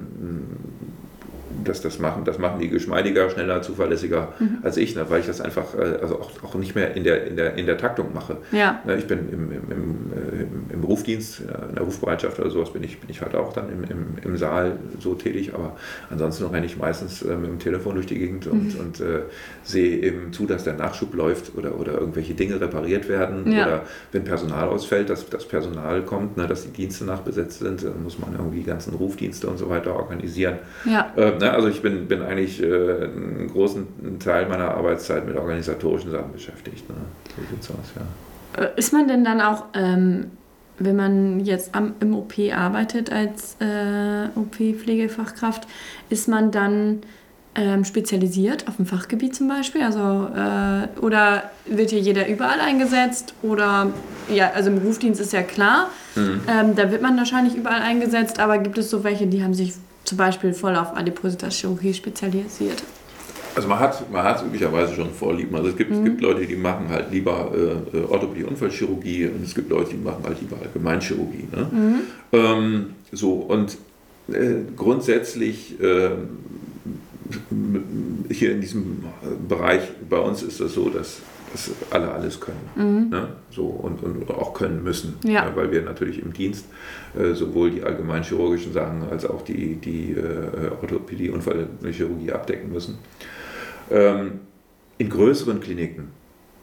das, 1.63 1.81
das, 1.81 1.99
machen, 1.99 2.23
das 2.25 2.37
machen 2.37 2.59
die 2.59 2.69
geschmeidiger, 2.69 3.29
schneller, 3.29 3.61
zuverlässiger 3.61 4.33
mhm. 4.39 4.59
als 4.63 4.77
ich, 4.77 4.95
ne, 4.95 5.05
weil 5.09 5.21
ich 5.21 5.27
das 5.27 5.41
einfach 5.41 5.73
äh, 5.75 5.99
also 6.01 6.19
auch, 6.19 6.31
auch 6.43 6.55
nicht 6.55 6.75
mehr 6.75 6.95
in 6.95 7.03
der, 7.03 7.27
in 7.27 7.35
der, 7.35 7.55
in 7.55 7.65
der 7.65 7.77
Taktung 7.77 8.13
mache. 8.13 8.37
Ja. 8.51 8.81
Ne, 8.85 8.97
ich 8.97 9.07
bin 9.07 9.29
im, 9.31 9.51
im, 9.51 9.71
im, 9.71 10.13
äh, 10.13 10.73
im 10.73 10.83
Rufdienst, 10.83 11.41
in 11.41 11.75
der 11.75 11.83
Rufbereitschaft 11.83 12.39
oder 12.39 12.49
sowas 12.49 12.71
bin 12.73 12.83
ich, 12.83 12.99
bin 12.99 13.09
ich 13.09 13.21
halt 13.21 13.35
auch 13.35 13.53
dann 13.53 13.69
im, 13.69 13.83
im, 13.83 14.05
im 14.23 14.37
Saal 14.37 14.77
so 14.99 15.15
tätig, 15.15 15.53
aber 15.53 15.75
ansonsten 16.09 16.45
renne 16.45 16.65
ich 16.65 16.77
meistens 16.77 17.21
äh, 17.21 17.35
mit 17.35 17.49
dem 17.49 17.59
Telefon 17.59 17.95
durch 17.95 18.07
die 18.07 18.19
Gegend 18.19 18.47
und, 18.47 18.75
mhm. 18.75 18.79
und 18.79 18.99
äh, 18.99 19.21
sehe 19.63 19.97
eben 19.99 20.33
zu, 20.33 20.45
dass 20.45 20.63
der 20.63 20.73
Nachschub 20.73 21.13
läuft 21.13 21.55
oder, 21.57 21.79
oder 21.79 21.93
irgendwelche 21.93 22.33
Dinge 22.33 22.59
repariert 22.59 23.09
werden 23.09 23.51
ja. 23.51 23.65
oder 23.65 23.81
wenn 24.11 24.23
Personal 24.23 24.69
ausfällt, 24.69 25.09
dass 25.09 25.27
das 25.29 25.45
Personal 25.45 26.03
kommt, 26.03 26.37
ne, 26.37 26.47
dass 26.47 26.63
die 26.63 26.71
Dienste 26.71 27.05
nachbesetzt 27.05 27.59
sind, 27.59 27.83
dann 27.83 28.03
muss 28.03 28.19
man 28.19 28.33
irgendwie 28.33 28.59
die 28.59 28.65
ganzen 28.65 28.93
Rufdienste 28.93 29.47
und 29.47 29.57
so 29.57 29.69
weiter 29.69 29.95
organisieren. 29.95 30.59
Ja. 30.85 31.11
Äh, 31.15 31.38
ne, 31.39 31.51
also 31.51 31.67
ich 31.67 31.81
bin, 31.81 32.07
bin 32.07 32.21
eigentlich 32.21 32.61
äh, 32.61 32.65
einen 32.65 33.49
großen 33.51 34.19
Teil 34.19 34.47
meiner 34.47 34.71
Arbeitszeit 34.71 35.25
mit 35.25 35.37
organisatorischen 35.37 36.11
Sachen 36.11 36.31
beschäftigt. 36.31 36.87
Ne? 36.89 36.95
So 37.35 37.41
sieht's 37.49 37.69
aus, 37.71 37.93
ja. 37.95 38.63
Äh, 38.63 38.69
ist 38.77 38.93
man 38.93 39.07
denn 39.07 39.23
dann 39.23 39.41
auch, 39.41 39.65
ähm, 39.73 40.31
wenn 40.77 40.95
man 40.95 41.39
jetzt 41.41 41.75
am, 41.75 41.93
im 41.99 42.15
OP 42.15 42.33
arbeitet 42.53 43.11
als 43.11 43.57
äh, 43.59 44.27
OP-Pflegefachkraft, 44.35 45.67
ist 46.09 46.27
man 46.27 46.51
dann 46.51 47.01
ähm, 47.55 47.83
spezialisiert 47.83 48.67
auf 48.67 48.79
ein 48.79 48.85
Fachgebiet 48.85 49.35
zum 49.35 49.47
Beispiel? 49.47 49.81
Also, 49.81 49.99
äh, 49.99 50.99
oder 51.01 51.43
wird 51.65 51.89
hier 51.89 51.99
jeder 51.99 52.27
überall 52.27 52.59
eingesetzt? 52.59 53.33
Oder, 53.41 53.91
ja, 54.33 54.51
also 54.53 54.69
im 54.69 54.77
Rufdienst 54.77 55.19
ist 55.19 55.33
ja 55.33 55.41
klar, 55.41 55.89
mhm. 56.15 56.41
ähm, 56.47 56.75
da 56.75 56.91
wird 56.91 57.01
man 57.01 57.17
wahrscheinlich 57.17 57.55
überall 57.55 57.81
eingesetzt, 57.81 58.39
aber 58.39 58.57
gibt 58.59 58.77
es 58.77 58.89
so 58.89 59.03
welche, 59.03 59.27
die 59.27 59.43
haben 59.43 59.53
sich 59.53 59.73
zum 60.03 60.17
Beispiel 60.17 60.53
voll 60.53 60.75
auf 60.75 60.95
Adipositas-Chirurgie 60.95 61.93
spezialisiert? 61.93 62.83
Also 63.55 63.67
man 63.67 63.79
hat, 63.79 64.11
man 64.11 64.23
hat 64.23 64.43
üblicherweise 64.45 64.95
schon 64.95 65.11
Vorlieben. 65.11 65.55
Also 65.55 65.69
es 65.69 65.75
gibt, 65.75 65.91
mhm. 65.91 65.97
es 65.97 66.03
gibt 66.05 66.21
Leute, 66.21 66.45
die 66.45 66.55
machen 66.55 66.87
halt 66.89 67.11
lieber 67.11 67.51
äh, 67.53 67.97
äh, 67.97 68.03
Orthopädie, 68.03 68.43
Unfallchirurgie 68.43 69.27
und 69.27 69.43
es 69.43 69.55
gibt 69.55 69.69
Leute, 69.69 69.91
die 69.91 69.97
machen 69.97 70.23
halt 70.23 70.39
lieber 70.39 70.57
Allgemeinchirurgie. 70.61 71.47
Ne? 71.51 71.67
Mhm. 71.71 72.01
Ähm, 72.31 72.85
so 73.11 73.33
und 73.33 73.77
äh, 74.31 74.61
grundsätzlich 74.75 75.79
äh, 75.81 76.11
hier 78.31 78.51
in 78.51 78.61
diesem 78.61 79.03
Bereich 79.47 79.81
bei 80.09 80.19
uns 80.19 80.41
ist 80.41 80.59
das 80.59 80.73
so, 80.73 80.89
dass 80.89 81.17
alle 81.89 82.11
alles 82.11 82.39
können. 82.39 82.69
Mhm. 82.75 83.09
Ne? 83.09 83.27
So, 83.49 83.65
und, 83.65 84.03
und 84.03 84.29
auch 84.29 84.53
können 84.53 84.83
müssen. 84.83 85.15
Ja. 85.23 85.45
Ne? 85.45 85.55
Weil 85.55 85.71
wir 85.71 85.81
natürlich 85.81 86.21
im 86.21 86.33
Dienst 86.33 86.65
äh, 87.17 87.33
sowohl 87.33 87.71
die 87.71 87.83
allgemeinchirurgischen 87.83 88.73
Sachen 88.73 89.03
als 89.09 89.25
auch 89.25 89.41
die, 89.41 89.75
die 89.75 90.11
äh, 90.11 90.71
Orthopädie, 90.81 91.29
Unfallchirurgie 91.29 92.31
abdecken 92.31 92.71
müssen. 92.71 92.99
Ähm, 93.91 94.41
in 94.97 95.09
größeren 95.09 95.59
Kliniken, 95.59 96.09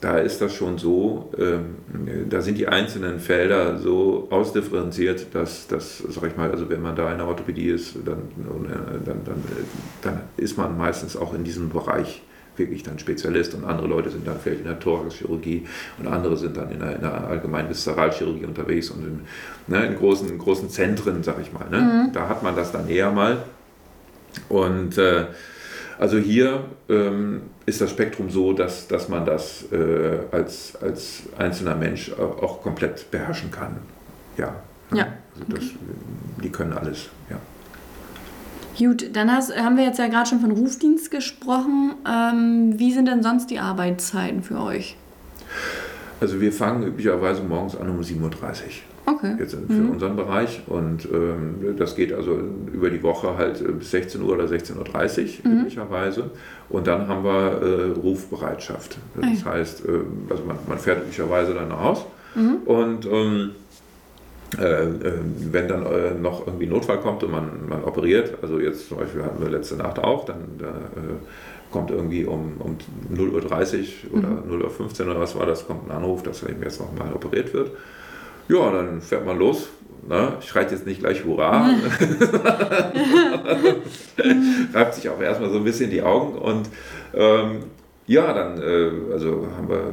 da 0.01 0.19
ist 0.19 0.41
das 0.41 0.55
schon 0.55 0.77
so, 0.77 1.33
ähm, 1.39 2.29
da 2.29 2.43
sind 2.43 2.59
die 2.59 2.69
einzelnen 2.69 3.19
Felder 3.19 3.79
so 3.79 4.29
ausdifferenziert, 4.31 5.35
dass, 5.35 5.67
dass, 5.69 5.99
sag 5.99 6.31
ich 6.31 6.37
mal, 6.37 6.51
also 6.51 6.69
wenn 6.69 6.83
man 6.83 6.95
da 6.95 7.11
in 7.11 7.19
der 7.19 7.27
Orthopädie 7.27 7.71
ist, 7.71 7.97
dann, 8.05 8.23
dann, 9.05 9.25
dann, 9.25 9.43
dann 10.03 10.21
ist 10.37 10.59
man 10.59 10.77
meistens 10.77 11.17
auch 11.17 11.35
in 11.35 11.45
diesem 11.45 11.71
Bereich 11.71 12.23
wirklich 12.59 12.83
dann 12.83 12.99
Spezialist 12.99 13.55
und 13.55 13.65
andere 13.65 13.87
Leute 13.87 14.11
sind 14.11 14.27
dann 14.27 14.39
vielleicht 14.39 14.61
in 14.61 14.67
der 14.67 14.79
Thoraxchirurgie 14.79 15.67
und 15.99 16.07
andere 16.07 16.37
sind 16.37 16.57
dann 16.57 16.71
in 16.71 16.81
der, 16.81 16.97
in 16.97 17.01
der 17.01 17.27
allgemeinen 17.27 17.69
Viszeralchirurgie 17.69 18.45
unterwegs 18.45 18.91
und 18.91 19.05
in, 19.05 19.21
ne, 19.67 19.87
in 19.87 19.97
großen, 19.97 20.37
großen 20.39 20.71
Zentren, 20.71 21.23
sag 21.23 21.41
ich 21.41 21.53
mal. 21.53 21.69
Ne? 21.71 21.81
Mhm. 21.81 22.13
Da 22.13 22.29
hat 22.29 22.43
man 22.43 22.57
das 22.57 22.73
dann 22.73 22.89
eher 22.89 23.11
mal. 23.11 23.39
Und 24.49 24.99
äh, 24.99 25.27
also 25.99 26.19
hier 26.19 26.65
ähm, 26.89 27.43
ist 27.65 27.81
das 27.81 27.91
Spektrum 27.91 28.31
so, 28.31 28.53
dass, 28.53 28.87
dass 28.87 29.09
man 29.09 29.25
das 29.25 29.65
äh, 29.73 30.19
als, 30.31 30.77
als 30.77 31.23
einzelner 31.39 31.75
Mensch 31.75 32.13
auch 32.13 32.63
komplett 32.63 33.11
beherrschen 33.11 33.51
kann. 33.51 33.79
Ja. 34.37 34.57
ja. 34.93 35.07
Also 35.35 35.47
das, 35.49 35.65
okay. 35.65 35.75
Die 36.43 36.51
können 36.51 36.73
alles, 36.75 37.09
ja. 37.31 37.39
Gut, 38.79 39.17
dann 39.17 39.33
hast, 39.33 39.57
haben 39.57 39.77
wir 39.77 39.85
jetzt 39.85 39.99
ja 39.99 40.09
gerade 40.09 40.29
schon 40.29 40.41
von 40.41 40.51
Rufdienst 40.51 41.11
gesprochen. 41.11 41.95
Ähm, 42.07 42.79
wie 42.79 42.93
sind 42.93 43.07
denn 43.07 43.23
sonst 43.23 43.51
die 43.51 43.59
Arbeitszeiten 43.59 44.43
für 44.43 44.61
euch? 44.61 44.97
Also 46.21 46.41
wir 46.41 46.53
fangen 46.53 46.87
üblicherweise 46.87 47.43
morgens 47.43 47.77
an 47.77 47.89
um 47.89 48.01
7.30 48.01 48.23
Uhr. 48.23 48.31
Okay. 49.09 49.37
Jetzt 49.39 49.55
für 49.55 49.73
mhm. 49.73 49.91
unseren 49.91 50.17
Bereich. 50.17 50.63
Und 50.67 51.07
ähm, 51.13 51.77
das 51.79 51.95
geht 51.95 52.13
also 52.13 52.39
über 52.73 52.91
die 52.91 53.03
Woche 53.03 53.37
halt 53.37 53.61
äh, 53.61 53.71
bis 53.73 53.93
16 53.93 54.21
Uhr 54.21 54.33
oder 54.35 54.45
16.30 54.45 55.45
Uhr 55.45 55.51
mhm. 55.51 55.61
üblicherweise. 55.61 56.31
Und 56.69 56.87
dann 56.89 57.07
haben 57.07 57.23
wir 57.23 57.63
äh, 57.63 58.01
Rufbereitschaft. 58.01 58.99
Das 59.15 59.25
okay. 59.25 59.39
heißt, 59.45 59.85
äh, 59.85 60.01
also 60.29 60.45
man, 60.45 60.57
man, 60.69 60.79
fährt 60.79 61.03
üblicherweise 61.03 61.55
dann 61.55 61.69
nach 61.69 61.81
Haus 61.81 62.05
mhm. 62.35 62.57
und 62.65 63.07
ähm, 63.07 63.13
äh, 63.13 63.45
äh, 63.47 63.51
wenn 64.59 65.69
dann 65.69 65.85
äh, 65.87 66.15
noch 66.15 66.47
irgendwie 66.47 66.67
Notfall 66.67 67.01
kommt 67.01 67.23
und 67.25 67.33
man, 67.33 67.69
man 67.69 67.85
operiert, 67.85 68.35
also 68.43 68.61
jetzt 68.61 68.89
zum 68.89 68.99
Beispiel 68.99 69.23
hatten 69.23 69.43
wir 69.43 69.51
letzte 69.51 69.77
Nacht 69.77 69.99
auch, 69.99 70.25
dann 70.25 70.57
da, 70.59 70.73
kommt 71.71 71.91
irgendwie 71.91 72.25
um, 72.25 72.55
um 72.59 72.79
0.30 73.15 74.11
Uhr 74.13 74.19
oder 74.19 74.29
mhm. 74.29 74.63
0.15 74.63 75.01
Uhr 75.01 75.11
oder 75.11 75.21
was 75.21 75.37
war 75.37 75.47
das, 75.47 75.67
kommt 75.67 75.91
ein 75.91 75.97
Anruf, 75.97 76.23
dass 76.23 76.43
eben 76.43 76.63
jetzt 76.63 76.81
nochmal 76.81 77.13
operiert 77.13 77.53
wird. 77.53 77.73
Ja, 78.49 78.71
dann 78.71 79.01
fährt 79.01 79.27
man 79.27 79.39
los. 79.39 79.69
Ne? 80.09 80.35
Schreit 80.41 80.71
jetzt 80.71 80.87
nicht 80.87 81.01
gleich 81.01 81.25
Hurra. 81.25 81.69
Reibt 84.73 84.95
sich 84.95 85.09
auch 85.09 85.21
erstmal 85.21 85.51
so 85.51 85.57
ein 85.59 85.65
bisschen 85.65 85.91
die 85.91 86.03
Augen 86.03 86.39
und 86.39 86.69
ähm, 87.13 87.65
ja, 88.07 88.33
dann 88.33 88.63
äh, 88.63 89.13
also 89.13 89.49
haben 89.57 89.69
wir 89.69 89.93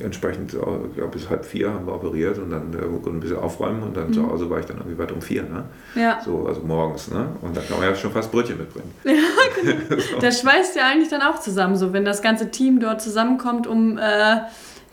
entsprechend, 0.00 0.54
ich 0.54 0.96
glaube, 0.96 1.10
bis 1.12 1.28
halb 1.28 1.44
vier 1.44 1.72
haben 1.72 1.86
wir 1.86 1.94
operiert 1.94 2.38
und 2.38 2.50
dann 2.50 2.72
äh, 2.74 2.84
ein 2.84 3.20
bisschen 3.20 3.38
aufräumen 3.38 3.82
und 3.82 3.96
dann 3.96 4.08
mhm. 4.08 4.14
zu 4.14 4.30
Hause 4.30 4.50
war 4.50 4.60
ich 4.60 4.66
dann 4.66 4.78
irgendwie 4.78 4.98
weit 4.98 5.12
um 5.12 5.22
vier. 5.22 5.42
Ne? 5.42 5.64
Ja. 5.94 6.20
So, 6.24 6.46
also 6.46 6.60
morgens. 6.62 7.10
Ne? 7.10 7.28
Und 7.42 7.56
dann 7.56 7.66
kann 7.66 7.78
man 7.78 7.88
ja 7.88 7.94
schon 7.94 8.12
fast 8.12 8.30
Brötchen 8.30 8.58
mitbringen. 8.58 8.92
Ja, 9.04 9.62
genau. 9.62 10.00
so. 10.10 10.18
Das 10.20 10.40
schweißt 10.40 10.76
ja 10.76 10.86
eigentlich 10.86 11.08
dann 11.08 11.22
auch 11.22 11.40
zusammen, 11.40 11.76
so 11.76 11.92
wenn 11.92 12.04
das 12.04 12.22
ganze 12.22 12.50
Team 12.50 12.80
dort 12.80 13.00
zusammenkommt, 13.00 13.66
um. 13.66 13.98
Äh 13.98 14.38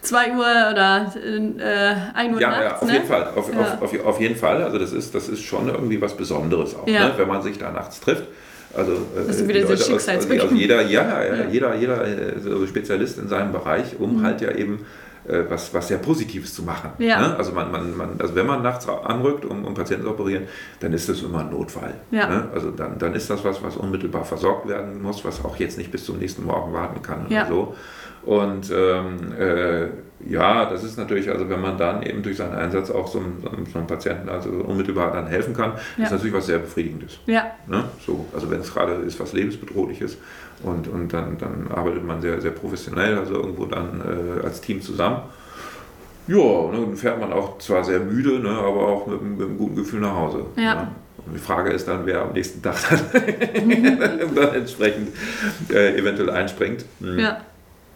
2 0.02 0.32
Uhr 0.32 0.72
oder 0.72 1.14
äh, 1.16 2.18
1 2.18 2.34
Uhr 2.34 2.41
ja, 2.41 2.49
nachts, 2.49 2.64
ja, 2.64 2.76
auf 2.78 2.88
ne? 2.88 2.93
jeden 2.93 3.06
Fall. 3.06 3.32
Auf, 3.36 3.54
ja. 3.54 3.60
auf, 3.60 3.82
auf, 3.84 4.06
auf, 4.06 4.20
jeden 4.20 4.36
Fall. 4.36 4.64
Also 4.64 4.80
das 4.80 4.93
ist, 4.93 5.14
das 5.14 5.30
ist 5.30 5.43
schon 5.43 5.70
irgendwie 5.70 6.02
was 6.02 6.18
Besonderes 6.18 6.76
auch, 6.76 6.88
ja. 6.88 7.10
ne? 7.10 7.14
wenn 7.18 7.28
man 7.28 7.41
sich 7.41 7.60
da 7.60 7.72
nachts 7.72 7.99
trifft. 7.99 8.28
Also, 8.76 8.93
das 9.15 9.38
ist 9.38 9.47
wieder 9.47 9.61
dieser 9.61 9.78
Schicksalsbeginn. 9.78 10.41
Also 10.41 10.55
jeder, 10.55 10.82
ja, 10.84 11.24
ja, 11.24 11.49
jeder, 11.49 11.76
jeder 11.76 12.01
also 12.01 12.65
Spezialist 12.67 13.19
in 13.19 13.28
seinem 13.28 13.51
Bereich, 13.51 13.99
um 13.99 14.17
mhm. 14.17 14.24
halt 14.24 14.41
ja 14.41 14.51
eben 14.51 14.86
äh, 15.28 15.43
was, 15.49 15.74
was 15.74 15.88
sehr 15.88 15.97
Positives 15.97 16.53
zu 16.53 16.63
machen. 16.63 16.91
Ja. 16.97 17.19
Ne? 17.19 17.38
Also, 17.38 17.51
man, 17.51 17.72
man, 17.72 17.95
man, 17.95 18.09
also 18.19 18.36
wenn 18.36 18.45
man 18.45 18.63
nachts 18.63 18.88
anrückt, 18.88 19.45
um, 19.45 19.65
um 19.65 19.74
Patienten 19.74 20.05
zu 20.05 20.11
operieren, 20.11 20.43
dann 20.80 20.93
ist 20.93 21.09
das 21.09 21.22
immer 21.22 21.39
ein 21.39 21.51
Notfall. 21.51 21.93
Ja. 22.11 22.28
Ne? 22.28 22.49
Also 22.53 22.72
dann, 22.72 22.97
dann 22.97 23.13
ist 23.13 23.30
das 23.30 23.43
was, 23.43 23.61
was 23.61 23.78
unmittelbar 23.78 24.26
versorgt 24.26 24.67
werden 24.67 25.01
muss, 25.01 25.24
was 25.24 25.43
auch 25.45 25.57
jetzt 25.57 25.78
nicht 25.78 25.91
bis 25.91 26.05
zum 26.05 26.17
nächsten 26.17 26.45
Morgen 26.45 26.74
warten 26.74 27.01
kann 27.01 27.26
ja. 27.30 27.47
so. 27.47 27.76
Und 28.24 28.72
ähm, 28.72 29.34
äh, 29.39 29.88
ja, 30.28 30.65
das 30.65 30.84
ist 30.84 30.97
natürlich, 30.97 31.30
also 31.30 31.49
wenn 31.49 31.61
man 31.61 31.78
dann 31.78 32.03
eben 32.03 32.22
durch 32.22 32.38
seinen 32.38 32.53
Einsatz 32.53 32.91
auch 32.91 33.07
so 33.07 33.19
einem, 33.19 33.41
so 33.72 33.80
einem 33.80 33.88
Patienten 33.88 34.30
also 34.30 34.49
unmittelbar 34.49 35.11
dann 35.11 35.28
helfen 35.28 35.53
kann, 35.53 35.74
ja. 35.97 36.05
ist 36.05 36.11
natürlich 36.11 36.34
was 36.34 36.45
sehr 36.45 36.59
Befriedigendes. 36.59 37.19
Ja. 37.26 37.51
Ne? 37.67 37.86
So, 38.05 38.26
also 38.34 38.49
wenn 38.51 38.59
es 38.59 38.74
gerade 38.74 38.93
ist, 38.93 39.19
was 39.19 39.34
lebensbedrohliches 39.34 40.17
und, 40.63 40.88
und 40.88 41.11
dann, 41.11 41.38
dann 41.38 41.67
arbeitet 41.74 42.05
man 42.05 42.22
sehr, 42.22 42.39
sehr 42.41 42.51
professionell, 42.51 43.17
also 43.17 43.36
irgendwo 43.36 43.65
dann 43.65 44.01
äh, 44.01 44.45
als 44.45 44.61
Team 44.61 44.82
zusammen. 44.82 45.24
Ja, 46.28 46.38
und 46.38 46.74
dann 46.74 46.95
fährt 46.95 47.19
man 47.19 47.34
auch 47.34 47.57
zwar 47.57 47.84
sehr 47.84 47.99
müde, 47.99 48.39
ne, 48.39 48.49
aber 48.49 48.88
auch 48.88 49.07
mit, 49.07 49.22
mit 49.22 49.41
einem 49.41 49.57
guten 49.57 49.76
Gefühl 49.76 50.01
nach 50.01 50.15
Hause. 50.15 50.45
Ja. 50.55 50.76
Ne? 50.76 50.88
Und 51.26 51.34
die 51.34 51.39
Frage 51.39 51.72
ist 51.72 51.88
dann, 51.88 52.05
wer 52.05 52.22
am 52.22 52.34
nächsten 52.34 52.61
Tag 52.61 52.76
dann, 52.89 53.09
dann 54.36 54.53
entsprechend 54.53 55.09
äh, 55.72 55.97
eventuell 55.97 56.30
einspringt. 56.30 56.86
Mhm. 56.99 57.19
Ja. 57.19 57.41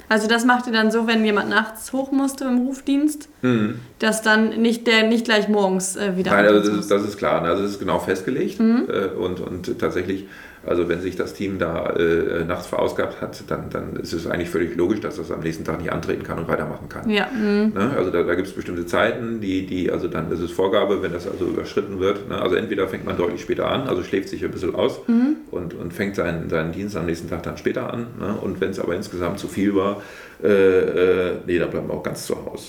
Also 0.08 0.28
das 0.28 0.46
macht 0.46 0.68
ihr 0.68 0.74
dann 0.74 0.92
so, 0.92 1.08
wenn 1.08 1.26
jemand 1.26 1.50
nachts 1.50 1.92
hoch 1.94 2.12
musste 2.12 2.46
im 2.46 2.60
Rufdienst, 2.68 3.30
mhm. 3.42 3.80
dass 4.00 4.22
dann 4.22 4.62
nicht 4.62 4.88
der 4.88 5.08
nicht 5.08 5.26
gleich 5.26 5.48
morgens 5.48 5.96
äh, 5.96 6.16
wieder. 6.16 6.32
Nein, 6.32 6.46
also 6.46 6.70
das 6.70 6.80
ist, 6.80 6.92
das 6.92 7.04
ist 7.04 7.18
klar. 7.18 7.42
Also 7.42 7.64
das 7.64 7.72
ist 7.72 7.80
genau 7.80 8.00
festgelegt 8.00 8.60
mhm. 8.60 8.88
äh, 8.90 9.08
und, 9.08 9.40
und 9.40 9.80
tatsächlich 9.80 10.26
also 10.66 10.90
wenn 10.90 11.02
sich 11.02 11.16
das 11.16 11.34
Team 11.34 11.60
da 11.60 11.92
äh, 11.92 12.44
nachts 12.46 12.68
verausgabt 12.68 13.22
hat, 13.22 13.44
dann, 13.48 13.70
dann 13.70 13.96
ist 13.96 14.14
es 14.14 14.28
eigentlich 14.28 14.50
völlig 14.50 14.76
logisch, 14.76 15.00
dass 15.00 15.18
das 15.18 15.32
am 15.32 15.42
nächsten 15.42 15.64
Tag 15.64 15.80
nicht 15.80 15.92
antreten 15.92 16.24
kann 16.24 16.40
und 16.40 16.48
weitermachen 16.48 16.90
kann. 16.90 17.10
Ja. 17.10 17.28
Mhm. 17.28 17.74
Ne? 17.74 17.94
Also 17.98 18.12
da, 18.12 18.24
da 18.24 18.36
gibt 18.36 18.48
es 18.48 18.54
bestimmte 18.54 18.86
Zeiten, 18.86 19.42
die, 19.42 19.66
die, 19.66 19.92
also 19.92 20.08
dann 20.08 20.32
ist 20.32 20.40
es 20.40 20.52
Vorgabe, 20.52 21.02
wenn 21.02 21.14
das 21.14 21.28
also 21.28 21.46
überschritten 21.46 22.00
wird. 22.00 22.30
Ne? 22.30 22.42
Also 22.42 22.56
entweder 22.56 22.88
fängt 22.88 23.06
man 23.06 23.18
deutlich 23.18 23.42
später 23.42 23.70
an, 23.70 23.88
also 23.88 24.04
schläft 24.04 24.30
sich 24.30 24.44
ein 24.44 24.52
bisschen 24.52 24.76
aus 24.76 25.00
mhm. 25.08 25.38
und, 25.52 25.74
und 25.74 25.94
fängt 25.94 26.16
seinen, 26.16 26.50
seinen 26.50 26.72
Dienst 26.72 26.96
am 26.96 27.06
nächsten 27.06 27.30
Tag 27.30 27.44
dann 27.44 27.58
später 27.58 27.92
an. 27.94 28.08
Ne? 28.20 28.36
Und 28.42 28.62
wenn 28.62 28.72
es 28.72 28.80
aber 28.80 28.96
insgesamt 28.96 29.40
zu 29.40 29.48
viel 29.48 29.76
war, 29.76 30.02
äh, 30.44 30.48
äh, 30.48 31.38
nee, 31.46 31.60
dann 31.60 31.70
bleiben 31.70 31.88
wir 31.88 31.96
auch 31.96 32.04
ganz 32.04 32.26
zu 32.26 32.36
Hause. 32.36 32.64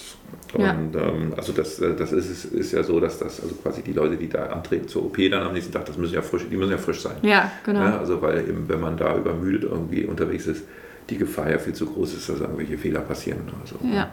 Ja. 0.59 0.73
Und 0.73 0.95
ähm, 0.95 1.35
also 1.37 1.53
das, 1.53 1.79
äh, 1.81 1.95
das 1.95 2.13
ist, 2.13 2.45
ist 2.47 2.73
ja 2.73 2.83
so, 2.83 3.01
dass 3.01 3.19
das, 3.19 3.43
also 3.43 3.55
quasi 3.57 3.83
die 3.83 3.93
Leute, 3.93 4.17
die 4.17 4.29
da 4.29 4.47
antreten 4.47 4.89
zur 4.89 5.05
OP 5.07 5.17
dann 5.31 5.43
am 5.43 5.53
nächsten 5.53 5.73
Tag, 5.73 5.85
das 5.87 5.97
müssen 5.97 6.15
ja 6.15 6.23
frisch, 6.23 6.47
die 6.51 6.57
müssen 6.57 6.71
ja 6.71 6.79
frisch 6.79 7.01
sein. 7.01 7.17
Ja, 7.23 7.51
genau. 7.65 7.81
Ja, 7.81 7.99
also 7.99 8.23
weil 8.23 8.49
eben, 8.49 8.69
wenn 8.69 8.81
man 8.81 8.97
da 8.97 9.17
übermüdet 9.17 9.65
irgendwie 9.65 10.05
unterwegs 10.05 10.47
ist, 10.47 10.65
die 11.11 11.19
Gefahr 11.19 11.51
ja 11.51 11.59
viel 11.59 11.75
zu 11.75 11.87
groß 11.87 12.15
ist, 12.15 12.29
dass 12.29 12.41
irgendwelche 12.41 12.79
Fehler 12.79 13.01
passieren. 13.01 13.41
Also, 13.61 13.77
ja. 13.85 13.95
ja. 13.95 14.09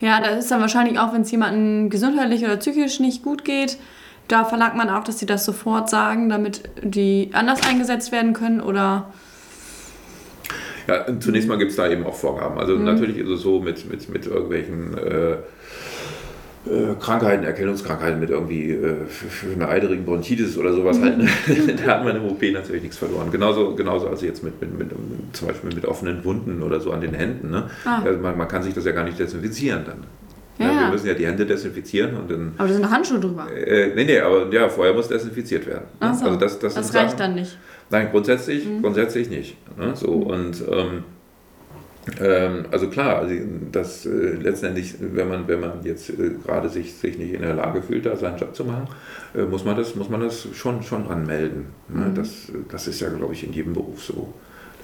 Ja, 0.00 0.20
das 0.20 0.44
ist 0.44 0.50
dann 0.50 0.60
wahrscheinlich 0.60 0.98
auch, 0.98 1.12
wenn 1.12 1.22
es 1.22 1.30
jemandem 1.30 1.90
gesundheitlich 1.90 2.44
oder 2.44 2.56
psychisch 2.56 3.00
nicht 3.00 3.22
gut 3.22 3.44
geht, 3.44 3.78
da 4.28 4.44
verlangt 4.44 4.76
man 4.76 4.90
auch, 4.90 5.04
dass 5.04 5.18
sie 5.18 5.26
das 5.26 5.44
sofort 5.44 5.88
sagen, 5.88 6.28
damit 6.28 6.62
die 6.82 7.30
anders 7.32 7.66
eingesetzt 7.68 8.12
werden 8.12 8.34
können 8.34 8.60
oder 8.60 9.12
ja, 10.88 11.06
zunächst 11.20 11.48
mal 11.48 11.58
gibt 11.58 11.70
es 11.70 11.76
da 11.76 11.88
eben 11.88 12.04
auch 12.04 12.14
Vorgaben. 12.14 12.58
Also 12.58 12.76
mhm. 12.76 12.84
natürlich 12.84 13.18
ist 13.18 13.28
es 13.28 13.42
so 13.42 13.60
mit, 13.60 13.88
mit, 13.90 14.08
mit 14.08 14.26
irgendwelchen 14.26 14.96
äh, 14.96 15.32
äh, 16.66 16.94
Krankheiten, 16.98 17.44
Erkältungskrankheiten 17.44 18.18
mit 18.18 18.30
irgendwie 18.30 18.70
äh, 18.70 18.96
einer 19.54 19.68
eiderigen 19.68 20.04
Bronchitis 20.04 20.56
oder 20.56 20.72
sowas 20.72 21.00
halt. 21.00 21.18
Ne? 21.18 21.28
da 21.86 21.92
hat 21.92 22.04
man 22.04 22.16
im 22.16 22.24
OP 22.24 22.42
natürlich 22.52 22.82
nichts 22.82 22.96
verloren. 22.96 23.30
Genauso, 23.30 23.74
genauso 23.74 24.08
also 24.08 24.24
jetzt 24.24 24.42
mit, 24.42 24.60
mit, 24.60 24.78
mit, 24.78 24.90
zum 25.34 25.48
Beispiel 25.48 25.74
mit 25.74 25.84
offenen 25.84 26.24
Wunden 26.24 26.62
oder 26.62 26.80
so 26.80 26.90
an 26.92 27.02
den 27.02 27.14
Händen. 27.14 27.50
Ne? 27.50 27.70
Ah. 27.84 28.02
Also 28.02 28.18
man, 28.18 28.36
man 28.36 28.48
kann 28.48 28.62
sich 28.62 28.74
das 28.74 28.84
ja 28.84 28.92
gar 28.92 29.04
nicht 29.04 29.18
desinfizieren 29.18 29.84
dann. 29.84 30.04
Ja, 30.58 30.72
ja. 30.72 30.80
Wir 30.80 30.92
müssen 30.92 31.06
ja 31.06 31.14
die 31.14 31.26
Hände 31.26 31.46
desinfizieren. 31.46 32.16
Und 32.16 32.30
dann, 32.30 32.52
aber 32.58 32.68
da 32.68 32.74
sind 32.74 32.90
Handschuhe 32.90 33.20
drüber. 33.20 33.46
Äh, 33.52 33.94
nee, 33.94 34.04
nee, 34.04 34.18
aber 34.18 34.52
ja, 34.52 34.68
vorher 34.68 34.92
muss 34.92 35.08
desinfiziert 35.08 35.66
werden. 35.66 35.84
Ne? 36.00 36.14
So. 36.14 36.24
Also 36.24 36.38
das, 36.38 36.58
das, 36.58 36.74
das 36.74 36.94
reicht 36.94 37.10
Sachen, 37.10 37.18
dann 37.18 37.34
nicht. 37.36 37.56
Nein, 37.90 38.08
grundsätzlich, 38.10 38.66
mhm. 38.66 38.82
grundsätzlich 38.82 39.30
nicht. 39.30 39.56
Ne? 39.78 39.96
So, 39.96 40.16
mhm. 40.16 40.22
Und 40.22 40.64
ähm, 40.70 41.04
ähm, 42.20 42.66
also 42.70 42.88
klar, 42.88 43.18
also 43.18 43.34
das 43.72 44.06
äh, 44.06 44.10
letztendlich, 44.10 44.94
wenn 44.98 45.28
man, 45.28 45.48
wenn 45.48 45.60
man 45.60 45.84
jetzt 45.84 46.10
äh, 46.10 46.30
gerade 46.44 46.68
sich, 46.68 46.94
sich 46.94 47.18
nicht 47.18 47.34
in 47.34 47.42
der 47.42 47.54
Lage 47.54 47.82
fühlt, 47.82 48.06
da 48.06 48.16
seinen 48.16 48.38
Job 48.38 48.54
zu 48.54 48.64
machen, 48.64 48.88
äh, 49.34 49.42
muss 49.42 49.64
man 49.64 49.76
das, 49.76 49.94
muss 49.94 50.08
man 50.08 50.20
das 50.20 50.48
schon, 50.54 50.82
schon 50.82 51.06
anmelden. 51.08 51.66
Ne? 51.88 52.06
Mhm. 52.06 52.14
Das, 52.14 52.50
das 52.70 52.88
ist 52.88 53.00
ja, 53.00 53.08
glaube 53.10 53.34
ich, 53.34 53.44
in 53.44 53.52
jedem 53.52 53.74
Beruf 53.74 54.02
so. 54.02 54.32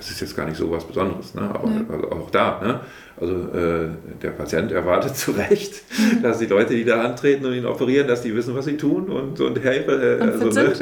Das 0.05 0.11
ist 0.11 0.21
jetzt 0.21 0.37
gar 0.37 0.47
nicht 0.47 0.59
so 0.59 0.71
was 0.71 0.85
Besonderes, 0.85 1.35
ne? 1.35 1.43
aber 1.43 1.67
ja. 1.67 1.81
also 1.91 2.11
auch 2.11 2.31
da. 2.31 2.61
Ne? 2.63 2.81
Also 3.19 3.33
äh, 3.33 3.89
der 4.23 4.31
Patient 4.33 4.71
erwartet 4.71 5.17
zu 5.17 5.31
Recht, 5.31 5.83
mhm. 5.97 6.23
dass 6.23 6.39
die 6.39 6.47
Leute, 6.47 6.75
die 6.75 6.85
da 6.85 7.03
antreten 7.03 7.47
und 7.47 7.55
ihn 7.55 7.65
operieren, 7.65 8.07
dass 8.07 8.21
die 8.21 8.37
wissen, 8.37 8.55
was 8.55 8.67
sie 8.67 8.77
tun 8.77 9.09
und, 9.09 9.41
und, 9.41 9.65
hey, 9.65 9.79
äh, 9.79 10.21
also, 10.21 10.51
ne, 10.51 10.73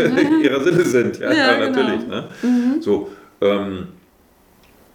ihrer 0.42 0.60
Sinne 0.60 0.84
sind. 0.84 1.20
Ja, 1.20 1.30
ja, 1.30 1.36
ja 1.36 1.66
genau. 1.66 1.78
natürlich. 1.78 2.08
Ne? 2.08 2.24
Mhm. 2.42 2.82
So, 2.82 3.10
ähm, 3.40 3.86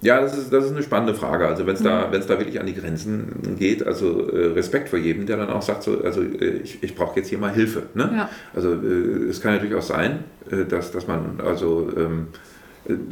ja, 0.02 0.20
das 0.20 0.38
ist, 0.38 0.52
das 0.52 0.66
ist 0.66 0.72
eine 0.72 0.84
spannende 0.84 1.14
Frage. 1.14 1.48
Also 1.48 1.66
wenn 1.66 1.76
es 1.76 1.82
da, 1.82 2.08
mhm. 2.08 2.12
da 2.12 2.38
wirklich 2.38 2.60
an 2.60 2.66
die 2.66 2.76
Grenzen 2.76 3.56
geht, 3.58 3.88
also 3.88 4.30
äh, 4.30 4.48
Respekt 4.48 4.90
vor 4.90 5.00
jedem, 5.00 5.26
der 5.26 5.38
dann 5.38 5.50
auch 5.50 5.62
sagt, 5.62 5.84
so, 5.84 6.02
also 6.04 6.22
äh, 6.22 6.60
ich, 6.64 6.84
ich 6.84 6.96
brauche 6.96 7.18
jetzt 7.18 7.30
hier 7.30 7.38
mal 7.38 7.54
Hilfe. 7.54 7.84
Ne? 7.94 8.12
Ja. 8.14 8.30
Also 8.54 8.74
äh, 8.74 9.30
es 9.30 9.40
kann 9.40 9.54
natürlich 9.54 9.76
auch 9.76 9.82
sein, 9.82 10.26
äh, 10.52 10.66
dass, 10.66 10.92
dass 10.92 11.08
man 11.08 11.40
also 11.44 11.90
ähm, 11.96 12.28
äh, 12.34 12.47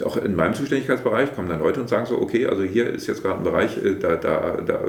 auch 0.03 0.17
in 0.17 0.35
meinem 0.35 0.53
Zuständigkeitsbereich 0.53 1.35
kommen 1.35 1.49
dann 1.49 1.59
Leute 1.59 1.81
und 1.81 1.89
sagen 1.89 2.05
so, 2.05 2.21
okay, 2.21 2.45
also 2.45 2.63
hier 2.63 2.89
ist 2.89 3.07
jetzt 3.07 3.23
gerade 3.23 3.39
ein 3.39 3.43
Bereich, 3.43 3.77
äh, 3.83 3.95
da, 3.95 4.15
da, 4.15 4.57
da 4.65 4.79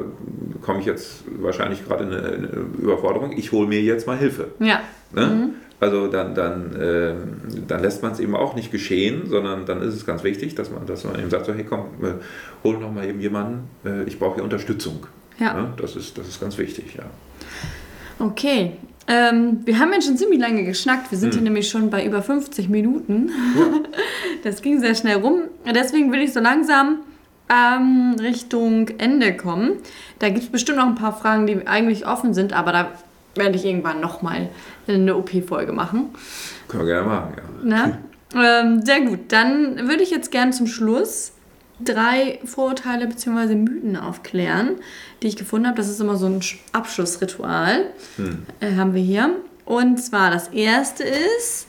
komme 0.63 0.81
ich 0.81 0.87
jetzt 0.87 1.25
wahrscheinlich 1.39 1.87
gerade 1.87 2.05
in 2.05 2.13
eine, 2.13 2.29
eine 2.29 2.49
Überforderung, 2.79 3.33
ich 3.37 3.53
hole 3.53 3.67
mir 3.67 3.81
jetzt 3.81 4.07
mal 4.07 4.17
Hilfe. 4.17 4.49
Ja. 4.59 4.81
Ne? 5.13 5.27
Mhm. 5.27 5.55
Also 5.79 6.07
dann, 6.07 6.35
dann, 6.35 6.75
äh, 6.77 7.15
dann 7.69 7.83
lässt 7.83 8.03
man 8.03 8.13
es 8.13 8.21
eben 8.21 8.35
auch 8.35 8.55
nicht 8.55 8.73
geschehen, 8.73 9.27
sondern 9.27 9.67
dann 9.67 9.83
ist 9.83 9.95
es 9.95 10.07
ganz 10.07 10.25
wichtig, 10.25 10.55
dass 10.55 10.71
man, 10.71 10.87
dass 10.87 11.05
man 11.05 11.19
eben 11.19 11.29
sagt, 11.29 11.47
so, 11.47 11.53
hey 11.53 11.65
komm, 11.65 11.87
äh, 12.03 12.13
hol 12.65 12.79
noch 12.79 12.91
mal 12.91 13.07
eben 13.07 13.21
jemanden, 13.21 13.69
äh, 13.85 14.05
ich 14.05 14.19
brauche 14.19 14.37
hier 14.37 14.45
Unterstützung. 14.45 15.07
Ja. 15.39 15.53
Ne? 15.55 15.73
Das, 15.77 15.97
ist, 15.97 16.17
das 16.17 16.29
ist 16.29 16.41
ganz 16.41 16.57
wichtig, 16.57 16.95
ja. 16.95 17.05
Okay, 18.19 18.79
ähm, 19.09 19.61
wir 19.65 19.79
haben 19.79 19.93
jetzt 19.93 20.07
schon 20.07 20.17
ziemlich 20.17 20.41
lange 20.41 20.65
geschnackt. 20.65 21.11
Wir 21.11 21.19
sind 21.19 21.31
hm. 21.31 21.39
hier 21.39 21.43
nämlich 21.43 21.69
schon 21.69 21.91
bei 21.91 22.05
über 22.05 22.23
50 22.23 22.69
Minuten. 22.69 23.31
Ja. 23.57 23.65
Das 24.43 24.63
ging 24.63 24.79
sehr 24.79 24.95
schnell 24.95 25.17
rum. 25.17 25.41
Deswegen 25.75 26.13
will 26.13 26.21
ich 26.21 26.33
so 26.33 26.39
langsam 26.39 27.01
ähm, 27.49 28.15
Richtung 28.21 28.89
Ende 28.99 29.37
kommen. 29.37 29.79
Da 30.21 30.29
gibt 30.29 30.45
es 30.45 30.51
bestimmt 30.51 30.79
noch 30.79 30.87
ein 30.87 30.95
paar 30.95 31.17
Fragen, 31.17 31.49
die 31.49 31.67
eigentlich 31.67 32.07
offen 32.07 32.33
sind, 32.33 32.53
aber 32.53 32.71
da 32.71 32.93
werde 33.35 33.57
ich 33.57 33.65
irgendwann 33.65 34.01
nochmal 34.01 34.49
eine 34.87 35.17
OP-Folge 35.17 35.73
machen. 35.73 36.11
Können 36.69 36.87
wir 36.87 36.95
gerne 36.95 37.09
machen, 37.09 37.35
ja. 37.69 37.99
Ähm, 38.35 38.85
sehr 38.85 39.01
gut. 39.01 39.21
Dann 39.29 39.89
würde 39.89 40.03
ich 40.03 40.11
jetzt 40.11 40.31
gerne 40.31 40.53
zum 40.53 40.67
Schluss 40.67 41.33
drei 41.81 42.39
Vorurteile 42.45 43.07
bzw. 43.07 43.55
Mythen 43.55 43.97
aufklären, 43.97 44.77
die 45.23 45.29
ich 45.29 45.37
gefunden 45.37 45.67
habe. 45.67 45.77
Das 45.77 45.89
ist 45.89 46.01
immer 46.01 46.17
so 46.17 46.27
ein 46.27 46.41
Abschlussritual, 46.73 47.87
hm. 48.17 48.43
äh, 48.61 48.75
haben 48.77 48.95
wir 48.95 49.03
hier. 49.03 49.31
Und 49.65 49.99
zwar 49.99 50.31
das 50.31 50.49
erste 50.49 51.03
ist, 51.05 51.67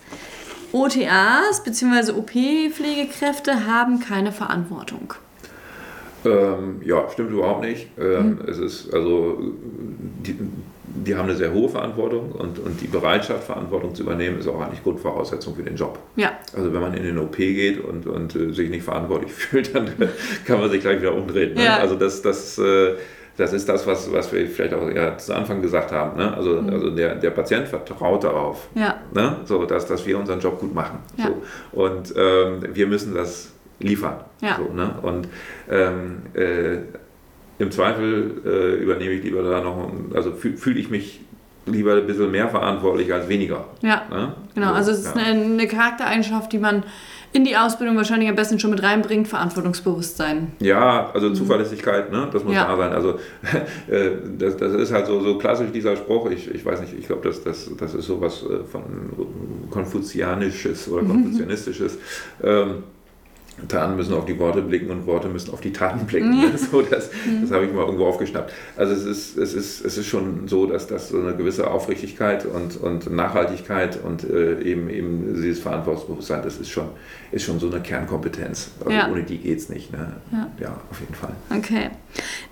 OTAs 0.72 1.64
bzw. 1.64 2.12
OP-Pflegekräfte 2.12 3.66
haben 3.66 4.00
keine 4.00 4.32
Verantwortung. 4.32 5.14
Ähm, 6.26 6.82
ja, 6.84 7.10
stimmt 7.10 7.32
überhaupt 7.32 7.62
nicht. 7.62 7.88
Ähm, 7.98 8.40
hm. 8.40 8.50
Es 8.50 8.58
ist 8.58 8.94
also 8.94 9.40
die, 10.26 10.36
die 11.06 11.16
haben 11.16 11.30
eine 11.30 11.38
sehr 11.38 11.54
hohe 11.54 11.70
Verantwortung 11.70 12.32
und, 12.32 12.60
und 12.60 12.82
die 12.82 12.88
Bereitschaft, 12.88 13.44
Verantwortung 13.44 13.94
zu 13.94 14.04
übernehmen, 14.04 14.40
ist 14.40 14.48
auch 14.48 14.60
eigentlich 14.60 14.84
Grundvoraussetzung 14.84 15.56
für 15.56 15.64
den 15.64 15.76
Job. 15.76 16.00
Ja. 16.16 16.32
Also 16.56 16.74
wenn 16.74 16.82
man 16.82 16.94
in 16.94 17.04
den 17.04 17.18
OP 17.18 17.38
geht 17.38 17.84
und, 17.84 18.08
und 18.08 18.36
äh, 18.36 18.52
sich 18.52 18.70
nicht 18.70 18.84
verantwortlich 18.84 19.32
fühlt, 19.34 19.76
dann 19.76 19.90
kann 20.46 20.60
man 20.60 20.70
sich 20.70 20.82
gleich 20.82 21.00
wieder 21.00 21.14
umdrehen. 21.14 21.54
Ne? 21.54 21.66
Ja. 21.66 21.78
Also 21.78 21.96
das, 21.96 22.22
das, 22.22 22.58
äh, 22.58 22.96
das 23.38 23.54
ist 23.54 23.70
das, 23.70 23.86
was, 23.88 24.12
was 24.12 24.32
wir 24.34 24.48
vielleicht 24.48 24.74
auch 24.74 24.90
ja, 24.90 25.18
zu 25.18 25.34
Anfang 25.36 25.62
gesagt 25.62 25.92
haben. 25.92 26.18
Ne? 26.18 26.34
Also, 26.36 26.62
Mhm. 26.62 26.70
also 26.70 26.90
der, 26.90 27.16
der 27.16 27.30
Patient 27.32 27.68
vertraut 27.68 28.24
darauf, 28.24 28.68
Ja. 28.76 28.96
ne? 29.14 29.38
so, 29.46 29.64
dass, 29.66 29.86
dass 29.86 30.06
wir 30.06 30.18
unseren 30.18 30.40
Job 30.40 30.60
gut 30.60 30.74
machen. 30.74 31.00
Ja. 31.18 31.28
So. 31.28 31.80
Und 31.80 32.14
ähm, 32.18 32.64
wir 32.74 32.88
müssen 32.88 33.14
das 33.14 33.52
liefern. 33.80 34.18
So, 34.42 34.74
ne? 34.74 34.96
Und 35.04 35.28
ähm, 35.70 36.24
äh, 36.34 36.78
im 37.60 37.72
Zweifel 37.72 38.42
äh, 38.46 38.76
übernehme 38.84 39.14
ich 39.14 39.24
lieber 39.24 39.42
da 39.44 39.62
noch, 39.62 39.92
also 40.14 40.32
fühle 40.32 40.58
fühl 40.58 40.78
ich 40.78 40.90
mich 40.90 41.22
lieber 41.66 41.96
ein 41.96 42.08
bisschen 42.08 42.32
mehr 42.32 42.48
verantwortlich 42.50 43.12
als 43.14 43.28
weniger. 43.28 43.66
Ja. 43.82 44.04
Ne? 44.10 44.34
Genau, 44.56 44.68
So, 44.70 44.74
also 44.74 44.92
es 44.92 45.00
ist 45.00 45.18
eine, 45.18 45.26
eine 45.42 45.68
Charaktereigenschaft, 45.68 46.52
die 46.54 46.60
man 46.60 46.84
in 47.34 47.44
die 47.44 47.56
Ausbildung 47.58 47.96
wahrscheinlich 47.98 48.30
am 48.30 48.36
besten 48.36 48.60
schon 48.60 48.72
mit 48.72 48.82
reinbringt, 48.82 49.28
Verantwortungsbewusstsein. 49.28 50.54
Ja, 50.60 51.12
also 51.14 51.34
Zuverlässigkeit, 51.34 52.12
ne? 52.12 52.28
das 52.32 52.44
muss 52.44 52.56
Ja. 52.56 52.66
da 52.68 52.78
sein. 52.78 52.94
Also 52.94 53.20
äh, 53.90 54.12
das, 54.38 54.58
das 54.58 54.74
ist 54.74 54.92
halt 54.92 55.08
so, 55.08 55.20
so 55.22 55.38
klassisch 55.38 55.72
dieser 55.72 55.96
Spruch, 55.96 56.30
ich, 56.32 56.50
ich 56.54 56.66
weiß 56.66 56.82
nicht, 56.82 56.94
ich 56.98 57.08
glaube, 57.08 57.28
das, 57.28 57.44
das, 57.44 57.70
das 57.78 57.94
ist 57.94 58.06
sowas 58.06 58.44
äh, 58.44 58.64
von 58.64 58.84
Konfuzianisches 59.70 60.90
oder 60.90 61.04
Konfuzianistisches. 61.08 61.98
Ähm, 62.44 62.84
Taten 63.68 63.96
müssen 63.96 64.14
auf 64.14 64.26
die 64.26 64.38
Worte 64.38 64.62
blicken 64.62 64.92
und 64.92 65.06
Worte 65.08 65.28
müssen 65.30 65.52
auf 65.52 65.62
die 65.62 65.72
Taten 65.74 66.06
blicken. 66.06 66.30
Ne? 66.30 66.54
So, 66.58 66.82
das 66.82 67.10
das 67.42 67.52
habe 67.52 67.66
ich 67.66 67.74
mal 67.74 67.86
irgendwo 67.86 68.06
aufgeschnappt. 68.06 68.54
Also 68.76 68.94
es 68.94 69.04
ist, 69.06 69.38
es 69.38 69.54
ist, 69.54 69.84
es 69.84 69.98
ist 69.98 70.06
schon 70.08 70.48
so, 70.48 70.66
dass 70.68 70.88
das 70.88 71.10
so 71.10 71.20
eine 71.20 71.36
gewisse 71.36 71.70
Aufrichtigkeit 71.70 72.46
und, 72.46 72.78
und 72.78 73.12
Nachhaltigkeit 73.12 74.00
und 74.04 74.24
äh, 74.24 74.62
eben, 74.62 74.90
eben 74.90 75.34
dieses 75.36 75.60
Verantwortungsbewusstsein, 75.60 76.42
das 76.44 76.58
ist 76.58 76.70
schon, 76.70 76.90
ist 77.32 77.46
schon 77.46 77.60
so 77.60 77.70
eine 77.70 77.82
Kernkompetenz. 77.82 78.72
Also 78.80 78.92
Ja. 78.92 79.10
ohne 79.12 79.24
die 79.24 79.38
geht 79.38 79.58
es 79.58 79.70
nicht. 79.70 79.92
Ne? 79.92 80.14
Ja. 80.32 80.48
ja, 80.60 80.82
auf 80.92 81.00
jeden 81.00 81.16
Fall. 81.16 81.34
Okay. 81.56 81.90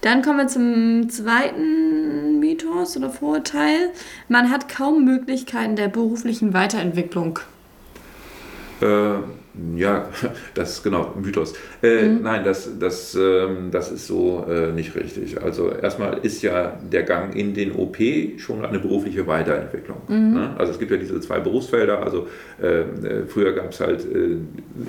Dann 0.01 0.21
kommen 0.21 0.39
wir 0.39 0.47
zum 0.47 1.09
zweiten 1.09 2.39
Mythos 2.39 2.97
oder 2.97 3.09
Vorurteil. 3.09 3.89
Man 4.27 4.49
hat 4.49 4.69
kaum 4.69 5.05
Möglichkeiten 5.05 5.75
der 5.75 5.87
beruflichen 5.87 6.53
Weiterentwicklung. 6.53 7.39
Äh, 8.81 8.85
ja, 9.75 10.09
das 10.53 10.73
ist 10.73 10.83
genau 10.83 11.13
Mythos. 11.21 11.53
Äh, 11.81 12.07
Nein, 12.07 12.43
das, 12.43 12.69
das, 12.79 13.15
ähm, 13.15 13.69
das 13.71 13.91
ist 13.91 14.07
so 14.07 14.45
äh, 14.49 14.71
nicht 14.71 14.95
richtig. 14.95 15.41
Also 15.41 15.69
erstmal 15.71 16.19
ist 16.19 16.41
ja 16.41 16.77
der 16.91 17.03
Gang 17.03 17.35
in 17.35 17.53
den 17.53 17.73
OP 17.73 17.97
schon 18.37 18.65
eine 18.65 18.79
berufliche 18.79 19.27
Weiterentwicklung. 19.27 19.97
Ne? 20.07 20.55
Also 20.57 20.73
es 20.73 20.79
gibt 20.79 20.91
ja 20.91 20.97
diese 20.97 21.19
zwei 21.21 21.39
Berufsfelder. 21.39 22.03
Also 22.03 22.27
äh, 22.61 22.81
äh, 22.81 23.25
früher 23.27 23.53
gab 23.53 23.71
es 23.71 23.79
halt 23.79 24.05
äh, 24.05 24.37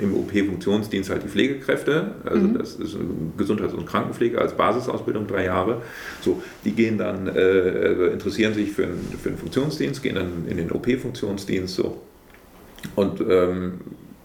im 0.00 0.14
OP-Funktionsdienst 0.14 1.10
halt 1.10 1.22
die 1.24 1.28
Pflegekräfte. 1.28 2.12
Also 2.24 2.46
das 2.48 2.74
ist 2.76 2.96
Gesundheits- 3.36 3.74
und 3.74 3.86
Krankenpflege 3.86 4.40
als 4.40 4.54
Basisausbildung 4.54 5.26
drei 5.26 5.44
Jahre. 5.44 5.82
So, 6.20 6.42
die 6.64 6.72
gehen 6.72 6.98
dann, 6.98 7.28
äh, 7.28 7.40
äh, 7.40 8.12
interessieren 8.12 8.54
sich 8.54 8.72
für 8.72 8.84
einen, 8.84 9.14
für 9.20 9.28
einen 9.28 9.38
Funktionsdienst, 9.38 10.02
gehen 10.02 10.16
dann 10.16 10.46
in 10.48 10.56
den 10.56 10.72
OP-Funktionsdienst 10.72 11.74
so 11.74 12.00
und 12.94 13.20
ähm, 13.20 13.80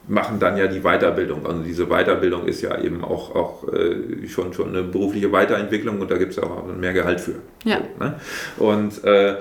machen 0.08 0.39
dann 0.39 0.58
ja 0.58 0.68
die 0.68 0.82
Weiterbildung. 0.82 1.45
Also 1.45 1.62
diese 1.62 1.88
Weiterbildung 1.88 2.45
ist 2.45 2.62
ja 2.62 2.80
eben 2.80 3.04
auch, 3.04 3.36
auch 3.36 3.72
äh, 3.72 4.28
schon, 4.28 4.54
schon 4.54 4.70
eine 4.70 4.84
berufliche 4.84 5.32
Weiterentwicklung 5.32 5.99
und 5.99 6.12
da 6.12 6.18
gibt 6.18 6.32
es 6.32 6.38
ja 6.38 6.43
auch 6.43 6.66
mehr 6.66 6.93
Gehalt 6.93 7.22
für. 7.22 7.36
Ja. 7.64 7.78
So, 7.78 8.04
ne? 8.04 8.16
Und 8.58 9.04
äh, 9.04 9.36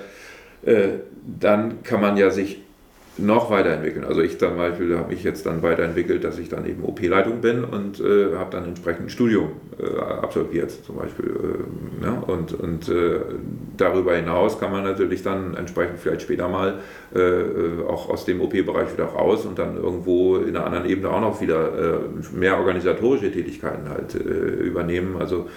äh, 0.63 0.99
dann 1.41 1.83
kann 1.83 2.01
man 2.01 2.17
ja 2.17 2.31
sich 2.31 2.63
noch 3.19 3.51
weiterentwickeln. 3.51 4.05
Also 4.05 4.23
ich 4.23 4.39
zum 4.39 4.57
Beispiel 4.57 4.97
habe 4.97 5.13
mich 5.13 5.23
jetzt 5.23 5.47
dann 5.47 5.63
weiterentwickelt, 5.63 6.25
dass 6.25 6.39
ich 6.39 6.49
dann 6.49 6.67
eben 6.67 6.85
OP-Leitung 6.85 7.41
bin 7.41 7.65
und 7.65 8.01
äh, 8.01 8.37
habe 8.37 8.51
dann 8.51 8.65
entsprechend 8.65 9.07
ein 9.07 9.11
Studium 9.11 9.53
absolviert 10.22 10.70
zum 10.70 10.97
Beispiel. 10.97 11.26
Äh, 11.31 12.05
ne? 12.05 12.22
Und, 12.26 12.53
und 12.55 12.89
äh, 12.89 13.20
darüber 13.76 14.14
hinaus 14.16 14.59
kann 14.61 14.72
man 14.72 14.85
natürlich 14.85 15.22
dann 15.22 15.55
entsprechend 15.55 15.99
vielleicht 15.99 16.22
später 16.22 16.49
mal 16.49 16.78
äh, 17.14 17.18
äh, 17.20 17.85
auch 17.89 18.09
aus 18.11 18.24
dem 18.24 18.41
OP-Bereich 18.41 18.93
wieder 18.93 19.05
raus 19.07 19.47
und 19.47 19.59
dann 19.59 19.76
irgendwo 19.76 20.37
in 20.37 20.57
einer 20.57 20.66
anderen 20.66 20.87
Ebene 20.89 21.11
auch 21.11 21.20
noch 21.20 21.41
wieder 21.41 21.97
äh, 21.97 22.37
mehr 22.37 22.59
organisatorische 22.59 23.31
Tätigkeiten 23.33 23.89
halt 23.89 24.14
äh, 24.14 24.18
übernehmen. 24.18 25.16
Also 25.18 25.49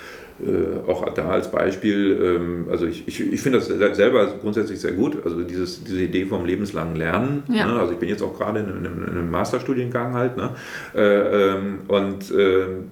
äh, 0.43 0.89
auch 0.89 1.07
da 1.13 1.29
als 1.29 1.51
Beispiel, 1.51 2.19
ähm, 2.21 2.65
also 2.71 2.85
ich, 2.87 3.07
ich, 3.07 3.33
ich 3.33 3.39
finde 3.41 3.59
das 3.59 3.67
se- 3.67 3.93
selber 3.93 4.27
grundsätzlich 4.41 4.79
sehr 4.81 4.93
gut, 4.93 5.17
also 5.23 5.41
dieses, 5.43 5.83
diese 5.83 6.01
Idee 6.01 6.25
vom 6.25 6.45
lebenslangen 6.45 6.95
Lernen. 6.95 7.43
Ja. 7.49 7.67
Ne? 7.67 7.79
Also 7.79 7.93
ich 7.93 7.99
bin 7.99 8.09
jetzt 8.09 8.23
auch 8.23 8.35
gerade 8.37 8.59
in, 8.61 8.65
einem- 8.65 9.03
in 9.03 9.09
einem 9.11 9.29
Masterstudiengang 9.31 10.13
halt. 10.13 10.35
Ne? 10.37 10.49
Äh, 10.95 11.01
ähm, 11.55 11.79
und 11.87 12.31
ähm, 12.31 12.89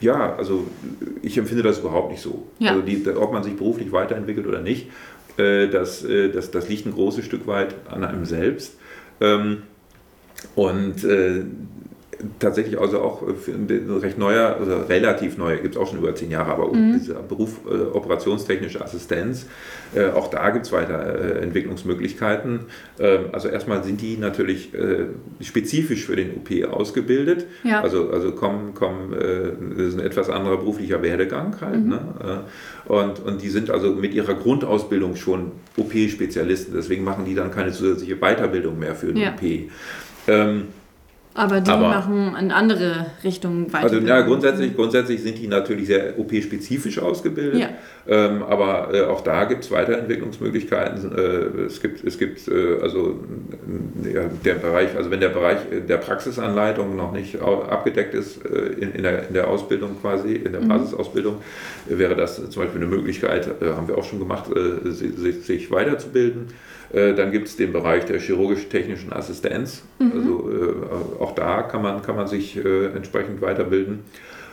ja, 0.00 0.36
also 0.36 0.66
ich 1.22 1.36
empfinde 1.38 1.62
das 1.62 1.80
überhaupt 1.80 2.10
nicht 2.10 2.22
so. 2.22 2.46
Ja. 2.58 2.70
Also 2.70 2.82
die, 2.82 3.06
ob 3.16 3.32
man 3.32 3.42
sich 3.42 3.56
beruflich 3.56 3.92
weiterentwickelt 3.92 4.46
oder 4.46 4.60
nicht, 4.60 4.88
äh, 5.36 5.68
das, 5.68 6.04
äh, 6.04 6.30
das, 6.30 6.50
das 6.50 6.68
liegt 6.68 6.86
ein 6.86 6.92
großes 6.92 7.24
Stück 7.24 7.46
weit 7.46 7.74
an 7.88 8.04
einem 8.04 8.24
selbst. 8.24 8.76
Ähm, 9.20 9.62
und 10.54 11.04
äh, 11.04 11.44
tatsächlich 12.38 12.80
also 12.80 13.00
auch 13.00 13.22
für 13.36 13.52
ein 13.52 13.68
recht 14.02 14.18
neuer, 14.18 14.56
also 14.58 14.76
relativ 14.88 15.38
neuer, 15.38 15.56
gibt 15.56 15.76
es 15.76 15.80
auch 15.80 15.88
schon 15.88 15.98
über 15.98 16.14
zehn 16.14 16.30
Jahre, 16.30 16.52
aber 16.52 16.70
dieser 16.72 17.22
Beruf 17.22 17.60
äh, 17.70 17.96
operationstechnische 17.96 18.80
Assistenz, 18.80 19.46
äh, 19.94 20.06
auch 20.10 20.28
da 20.28 20.50
gibt 20.50 20.66
es 20.66 20.72
weiter 20.72 21.38
äh, 21.38 21.42
Entwicklungsmöglichkeiten. 21.42 22.60
Ähm, 22.98 23.20
also 23.32 23.48
erstmal 23.48 23.84
sind 23.84 24.00
die 24.00 24.16
natürlich 24.16 24.74
äh, 24.74 25.06
spezifisch 25.40 26.06
für 26.06 26.16
den 26.16 26.32
OP 26.36 26.72
ausgebildet. 26.72 27.46
Ja. 27.64 27.80
Also, 27.82 28.10
also 28.10 28.32
kommen, 28.32 28.74
kommen 28.74 29.12
äh, 29.12 29.52
das 29.76 29.86
ist 29.88 29.94
ein 29.98 30.04
etwas 30.04 30.28
anderer 30.28 30.56
beruflicher 30.58 31.02
Werdegang 31.02 31.56
halt. 31.60 31.86
Ne? 31.86 32.00
Äh, 32.22 32.92
Und, 32.92 33.20
und 33.20 33.42
die 33.42 33.50
sind 33.50 33.70
also 33.70 33.92
mit 33.92 34.14
ihrer 34.14 34.34
Grundausbildung 34.34 35.14
schon 35.16 35.52
OP-Spezialisten, 35.76 36.74
deswegen 36.74 37.04
machen 37.04 37.24
die 37.24 37.34
dann 37.34 37.50
keine 37.50 37.72
zusätzliche 37.72 38.16
Weiterbildung 38.16 38.78
mehr 38.78 38.94
für 38.94 39.08
den 39.08 39.18
Ja. 39.18 39.30
OP. 39.34 39.70
Ähm, 40.26 40.68
Aber 41.38 41.60
die 41.60 41.70
Aber- 41.70 41.88
machen 41.88 42.34
in 42.40 42.50
andere 42.50 43.06
Richtungen 43.22 43.72
weiter. 43.72 43.84
also 43.84 43.98
ja, 44.00 44.22
grundsätzlich, 44.22 44.74
grundsätzlich 44.74 45.22
sind 45.22 45.38
die 45.38 45.46
natürlich 45.46 45.86
sehr 45.86 46.18
OP-spezifisch 46.18 46.98
ausgebildet, 46.98 47.60
Ja. 47.60 47.68
ähm, 48.08 48.42
aber 48.42 48.92
äh, 48.92 49.02
auch 49.02 49.20
da 49.20 49.44
gibt 49.44 49.62
es 49.62 49.70
Weiterentwicklungsmöglichkeiten. 49.70 51.12
Äh, 51.16 51.62
es 51.66 51.80
gibt, 51.80 52.02
es 52.04 52.18
gibt 52.18 52.48
äh, 52.48 52.78
also 52.82 53.20
der 54.44 54.54
Bereich, 54.54 54.96
also 54.96 55.10
wenn 55.10 55.20
der 55.20 55.28
Bereich 55.28 55.58
der 55.88 55.96
Praxisanleitung 55.98 56.96
noch 56.96 57.12
nicht 57.12 57.40
abgedeckt 57.40 58.14
ist 58.14 58.44
äh, 58.44 58.72
in, 58.80 58.92
in, 58.92 59.02
der, 59.02 59.28
in 59.28 59.34
der 59.34 59.48
Ausbildung 59.48 59.96
quasi, 60.00 60.32
in 60.34 60.52
der 60.52 60.60
Basisausbildung, 60.60 61.36
äh, 61.88 61.98
wäre 61.98 62.16
das 62.16 62.36
zum 62.50 62.62
Beispiel 62.62 62.80
eine 62.82 62.90
Möglichkeit, 62.90 63.46
äh, 63.62 63.66
haben 63.76 63.86
wir 63.88 63.96
auch 63.96 64.04
schon 64.04 64.18
gemacht, 64.18 64.44
äh, 64.54 64.90
si- 64.90 65.12
si- 65.16 65.32
sich 65.40 65.70
weiterzubilden. 65.70 66.48
Äh, 66.92 67.14
Dann 67.14 67.32
gibt 67.32 67.48
es 67.48 67.56
den 67.56 67.72
Bereich 67.72 68.04
der 68.04 68.18
chirurgisch-technischen 68.18 69.12
Assistenz. 69.12 69.82
Also 70.00 70.50
äh, 70.50 71.22
auch 71.22 71.32
da 71.32 71.62
kann 71.62 71.82
man, 71.82 72.02
kann 72.02 72.16
man 72.16 72.26
sich 72.26 72.56
äh, 72.56 72.86
entsprechend 72.86 73.40
weiterbilden. 73.40 74.00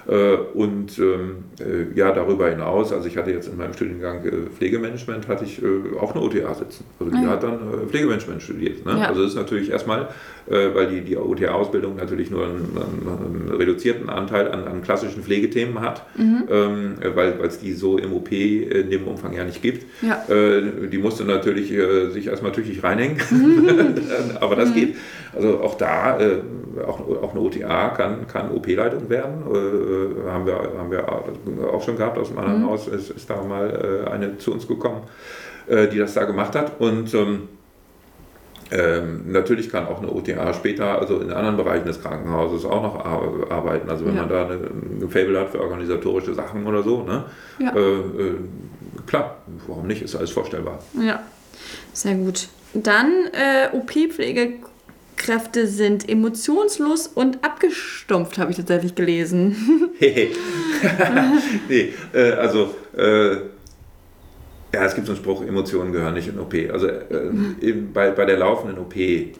Äh, 0.07 0.35
und 0.53 0.99
ähm, 0.99 1.45
äh, 1.59 1.97
ja, 1.97 2.11
darüber 2.11 2.49
hinaus, 2.49 2.93
also 2.93 3.07
ich 3.07 3.17
hatte 3.17 3.31
jetzt 3.31 3.47
in 3.47 3.57
meinem 3.57 3.73
Studiengang 3.73 4.23
äh, 4.23 4.49
Pflegemanagement, 4.55 5.27
hatte 5.27 5.45
ich 5.45 5.61
auch 5.99 6.13
eine 6.13 6.23
OTA 6.23 6.53
sitzen. 6.53 6.85
Also 6.99 7.11
die 7.11 7.23
ja. 7.23 7.29
hat 7.29 7.41
dann 7.41 7.87
Pflegemanagement 7.89 8.41
studiert. 8.41 8.85
Ne? 8.85 8.99
Ja. 8.99 9.07
Also 9.07 9.23
das 9.23 9.31
ist 9.31 9.37
natürlich 9.37 9.71
erstmal, 9.71 10.09
weil 10.47 10.87
die, 10.87 11.01
die 11.01 11.17
OTA-Ausbildung 11.17 11.95
natürlich 11.95 12.29
nur 12.29 12.45
einen, 12.45 12.77
einen, 12.77 13.47
einen 13.47 13.55
reduzierten 13.57 14.09
Anteil 14.09 14.51
an, 14.51 14.65
an 14.65 14.81
klassischen 14.83 15.23
Pflegethemen 15.23 15.81
hat, 15.81 16.05
ähm, 16.17 16.95
äh, 17.01 17.15
weil 17.15 17.33
es 17.43 17.59
die 17.59 17.73
so 17.73 17.97
im 17.97 18.13
OP 18.13 18.31
in 18.31 18.89
dem 18.89 19.07
Umfang 19.07 19.33
ja 19.33 19.43
nicht 19.43 19.61
gibt. 19.61 19.85
Ja. 20.01 20.23
Äh, 20.29 20.87
die 20.91 20.97
musste 20.97 21.25
natürlich 21.25 21.71
äh, 21.71 22.09
sich 22.11 22.27
erstmal 22.27 22.51
tüchtig 22.51 22.83
reinhängen, 22.83 23.17
aber 24.39 24.55
das 24.55 24.73
geht. 24.73 24.95
Also 25.35 25.59
auch 25.59 25.75
da, 25.75 26.19
äh, 26.19 26.41
auch, 26.85 26.99
auch 26.99 27.31
eine 27.31 27.41
OTA 27.41 27.89
kann, 27.89 28.27
kann 28.27 28.51
OP-Leitung 28.51 29.09
werden. 29.09 29.43
Äh, 29.49 30.29
haben, 30.29 30.45
wir, 30.45 30.55
haben 30.77 30.91
wir 30.91 31.73
auch 31.73 31.83
schon 31.83 31.97
gehabt 31.97 32.17
aus 32.17 32.29
dem 32.29 32.37
anderen 32.37 32.65
Haus, 32.65 32.87
ist, 32.87 33.09
ist 33.09 33.29
da 33.29 33.41
mal 33.43 34.05
äh, 34.07 34.09
eine 34.09 34.37
zu 34.37 34.53
uns 34.53 34.67
gekommen, 34.67 35.01
äh, 35.67 35.87
die 35.87 35.97
das 35.97 36.13
da 36.13 36.23
gemacht 36.23 36.55
hat. 36.55 36.79
Und 36.79 37.13
ähm, 37.13 37.49
ähm, 38.71 39.31
natürlich 39.31 39.69
kann 39.69 39.85
auch 39.87 39.99
eine 40.01 40.11
OTA 40.11 40.53
später, 40.53 40.99
also 40.99 41.19
in 41.19 41.31
anderen 41.31 41.57
Bereichen 41.57 41.85
des 41.85 42.01
Krankenhauses 42.01 42.65
auch 42.65 42.81
noch 42.81 43.05
ar 43.05 43.21
arbeiten. 43.51 43.89
Also 43.89 44.05
wenn 44.05 44.15
Ja. 44.15 44.21
man 44.21 44.29
da 44.29 44.45
eine, 44.45 44.55
ein 44.55 45.09
Fable 45.09 45.39
hat 45.39 45.51
für 45.51 45.61
organisatorische 45.61 46.33
Sachen 46.33 46.65
oder 46.65 46.81
so, 46.83 47.03
ne? 47.03 47.25
Ja. 47.59 47.75
Äh, 47.75 47.79
äh, 47.79 48.35
klar, 49.05 49.37
warum 49.67 49.85
nicht, 49.87 50.01
ist 50.01 50.15
alles 50.15 50.31
vorstellbar. 50.31 50.79
Ja, 50.99 51.21
sehr 51.93 52.15
gut. 52.15 52.47
Dann 52.73 53.11
äh, 53.31 53.69
OP-Pflegekräfte 53.75 55.67
sind 55.67 56.09
emotionslos 56.09 57.07
und 57.07 57.43
abgestumpft, 57.43 58.37
habe 58.37 58.51
ich 58.51 58.57
tatsächlich 58.57 58.95
gelesen. 58.95 59.55
nee, 61.69 61.93
äh, 62.13 62.31
also 62.31 62.75
äh, 62.97 63.37
ja, 64.75 64.85
es 64.85 64.93
gibt 64.93 65.07
so 65.07 65.13
einen 65.13 65.21
Spruch, 65.21 65.41
Emotionen 65.45 65.91
gehören 65.91 66.13
nicht 66.13 66.27
in 66.27 66.37
OP. 66.37 66.53
Also 66.71 66.87
äh, 66.87 67.29
mhm. 67.31 67.93
bei, 67.93 68.11
bei 68.11 68.25
der 68.25 68.37
laufenden 68.37 68.77
OP 68.77 68.95
äh, 68.95 69.31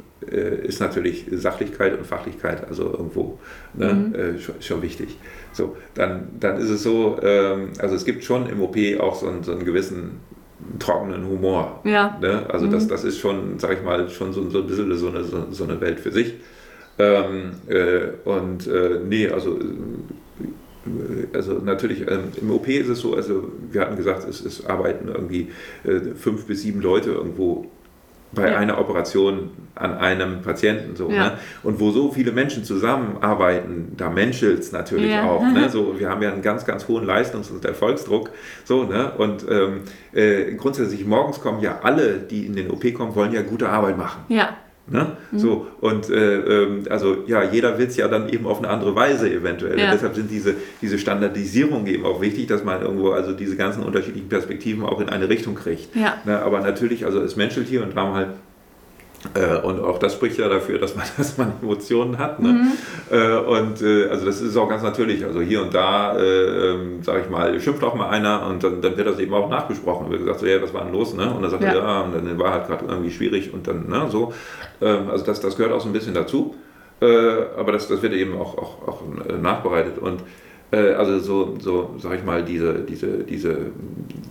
ist 0.64 0.80
natürlich 0.80 1.26
Sachlichkeit 1.32 1.98
und 1.98 2.08
Fachlichkeit 2.08 2.66
also 2.68 2.84
irgendwo 2.92 3.38
ne, 3.74 3.94
mhm. 3.94 4.16
äh, 4.16 4.40
schon, 4.40 4.56
schon, 4.62 4.82
wichtig. 4.82 5.18
So, 5.52 5.76
dann, 5.94 6.30
dann 6.40 6.58
ist 6.58 6.70
es 6.70 6.84
so, 6.84 7.20
ähm, 7.22 7.70
also 7.80 7.96
es 7.96 8.06
gibt 8.06 8.24
schon 8.24 8.48
im 8.48 8.62
OP 8.62 8.78
auch 9.00 9.16
so 9.16 9.28
einen, 9.28 9.44
so 9.44 9.52
einen 9.52 9.66
gewissen 9.66 10.22
trockenen 10.80 11.28
Humor. 11.28 11.82
Ja. 11.84 12.18
Ne? 12.22 12.46
Also 12.50 12.68
mhm. 12.68 12.72
das, 12.72 12.88
das 12.88 13.04
ist 13.04 13.20
schon, 13.20 13.60
sag 13.60 13.74
ich 13.74 13.84
mal, 13.84 14.10
schon 14.10 14.32
so, 14.32 14.50
so 14.50 14.60
ein 14.60 14.68
bisschen 14.68 14.96
so 14.98 15.10
eine, 15.10 15.24
so, 15.26 15.48
so 15.52 15.64
eine 15.66 15.82
Welt 15.82 16.00
für 16.00 16.12
sich. 16.12 16.36
Ähm, 16.98 17.52
äh, 17.68 18.08
und 18.24 18.68
äh, 18.68 19.02
nee, 19.06 19.28
also 19.28 19.60
also 21.34 21.54
natürlich 21.54 22.02
ähm, 22.02 22.32
im 22.40 22.52
OP 22.52 22.68
ist 22.68 22.90
es 22.90 23.00
so, 23.00 23.16
also 23.16 23.52
wir 23.72 23.82
hatten 23.82 23.96
gesagt, 23.96 24.28
es, 24.28 24.44
es 24.44 24.66
arbeiten 24.66 25.08
irgendwie 25.08 25.50
äh, 25.84 26.16
fünf 26.16 26.46
bis 26.46 26.62
sieben 26.62 26.82
Leute 26.82 27.12
irgendwo 27.12 27.70
bei 28.36 28.52
ja. 28.52 28.58
einer 28.58 28.80
Operation 28.80 29.52
an 29.76 29.98
einem 29.98 30.42
Patienten 30.42 30.96
so. 30.96 31.10
Ja. 31.10 31.24
Ne? 31.24 31.32
Und 31.64 31.80
wo 31.80 31.92
so 31.92 32.12
viele 32.12 32.32
Menschen 32.32 32.64
zusammenarbeiten, 32.64 33.94
da 33.98 34.10
menschelt 34.10 34.60
es 34.60 34.72
natürlich 34.72 35.12
ja. 35.12 35.30
auch. 35.30 35.42
Ne? 35.42 35.70
So, 35.76 36.00
wir 36.00 36.10
haben 36.10 36.22
ja 36.22 36.32
einen 36.32 36.42
ganz, 36.42 36.66
ganz 36.66 36.88
hohen 36.88 37.06
Leistungs- 37.06 37.50
und 37.50 37.66
Erfolgsdruck. 37.66 38.30
So, 38.66 38.84
ne? 38.84 39.12
Und 39.18 39.46
ähm, 39.50 39.82
äh, 40.14 40.54
grundsätzlich 40.54 41.06
morgens 41.06 41.42
kommen 41.42 41.60
ja 41.60 41.80
alle, 41.82 42.20
die 42.20 42.46
in 42.46 42.56
den 42.56 42.70
OP 42.70 42.94
kommen, 42.94 43.16
wollen 43.16 43.34
ja 43.34 43.42
gute 43.42 43.70
Arbeit 43.70 43.98
machen. 43.98 44.24
Ja. 44.30 44.56
Ne? 44.88 45.18
Mhm. 45.32 45.40
So, 45.40 45.68
und 45.82 46.10
äh, 46.12 46.64
ähm, 46.64 46.84
also 46.90 47.18
ja, 47.26 47.44
jeder 47.44 47.80
will 47.80 47.88
es 47.88 47.98
ja 47.98 48.08
dann 48.08 48.30
eben 48.30 48.46
auf 48.46 48.60
eine 48.60 48.70
andere 48.70 48.96
Weise 48.96 49.32
eventuell. 49.32 49.80
Ja. 49.80 49.92
deshalb 49.92 50.14
sind 50.14 50.30
diese, 50.30 50.54
diese 50.82 51.00
Standardisierungen 51.00 51.88
eben 51.88 52.06
auch 52.06 52.22
wichtig, 52.22 52.48
dass 52.48 52.64
man 52.64 52.82
irgendwo 52.82 53.10
also 53.10 53.34
diese 53.34 53.56
ganzen 53.56 53.82
unterschiedlichen 53.82 54.30
Perspektiven 54.30 54.84
auch 54.84 55.02
in 55.02 55.10
eine 55.10 55.28
Richtung 55.28 55.56
kriegt. 55.56 55.96
Ja. 55.96 56.18
Ne? 56.26 56.40
Aber 56.40 56.62
natürlich, 56.62 57.04
also 57.06 57.20
es 57.22 57.36
menschelt 57.36 57.68
hier 57.68 57.82
und 57.82 57.96
wir 57.96 58.02
haben 58.02 58.14
halt 58.14 58.30
äh, 59.34 59.58
und 59.58 59.80
auch 59.80 59.98
das 59.98 60.14
spricht 60.14 60.38
ja 60.38 60.48
dafür, 60.48 60.80
dass 60.80 60.96
man, 60.96 61.06
dass 61.18 61.38
man 61.38 61.54
Emotionen 61.62 62.18
hat. 62.18 62.40
Ne? 62.40 62.50
Mhm. 62.50 62.72
Äh, 63.12 63.38
und 63.38 63.82
äh, 63.82 64.08
also 64.08 64.26
das 64.26 64.42
ist 64.42 64.56
auch 64.58 64.70
ganz 64.70 64.84
natürlich. 64.84 65.26
Also 65.26 65.42
hier 65.42 65.62
und 65.62 65.74
da, 65.74 66.18
ähm, 66.18 67.02
sage 67.04 67.22
ich 67.22 67.30
mal, 67.30 67.60
schimpft 67.60 67.84
auch 67.84 67.96
mal 67.96 68.10
einer 68.10 68.46
und 68.48 68.64
dann, 68.64 68.82
dann, 68.82 68.98
wird 68.98 69.08
das 69.08 69.20
eben 69.20 69.34
auch 69.34 69.50
nachbesprochen. 69.50 70.10
Wird 70.10 70.22
gesagt, 70.22 70.40
so, 70.40 70.46
ja, 70.46 70.62
was 70.62 70.74
war 70.74 70.84
denn 70.84 70.94
los? 70.94 71.14
Ne? 71.14 71.34
Und 71.34 71.42
dann 71.42 71.52
sagt 71.52 71.64
ja. 71.64 71.70
er, 71.70 71.76
ja, 71.76 72.02
und 72.02 72.14
dann 72.14 72.40
war 72.40 72.52
halt 72.52 72.68
gerade 72.68 72.86
irgendwie 72.86 73.12
schwierig 73.12 73.54
und 73.54 73.68
dann, 73.68 73.90
ne, 73.90 74.08
so. 74.10 74.34
Ähm, 74.82 75.10
also 75.10 75.26
das, 75.26 75.40
das 75.40 75.58
gehört 75.58 75.74
auch 75.74 75.82
so 75.82 75.90
ein 75.90 75.94
bisschen 75.94 76.14
dazu. 76.14 76.56
aber 77.02 77.74
das, 77.74 77.90
das 77.90 78.02
wird 78.02 78.14
eben 78.14 78.38
auch, 78.38 78.58
auch, 78.58 78.88
auch 78.88 79.02
nachbereitet. 79.42 79.98
Und 80.00 80.22
also 80.72 81.20
so, 81.20 81.56
so 81.60 81.96
sag 82.00 82.20
ich 82.20 82.24
mal, 82.24 82.44
diese, 82.44 82.74
diese, 82.80 83.24
diese, 83.26 83.58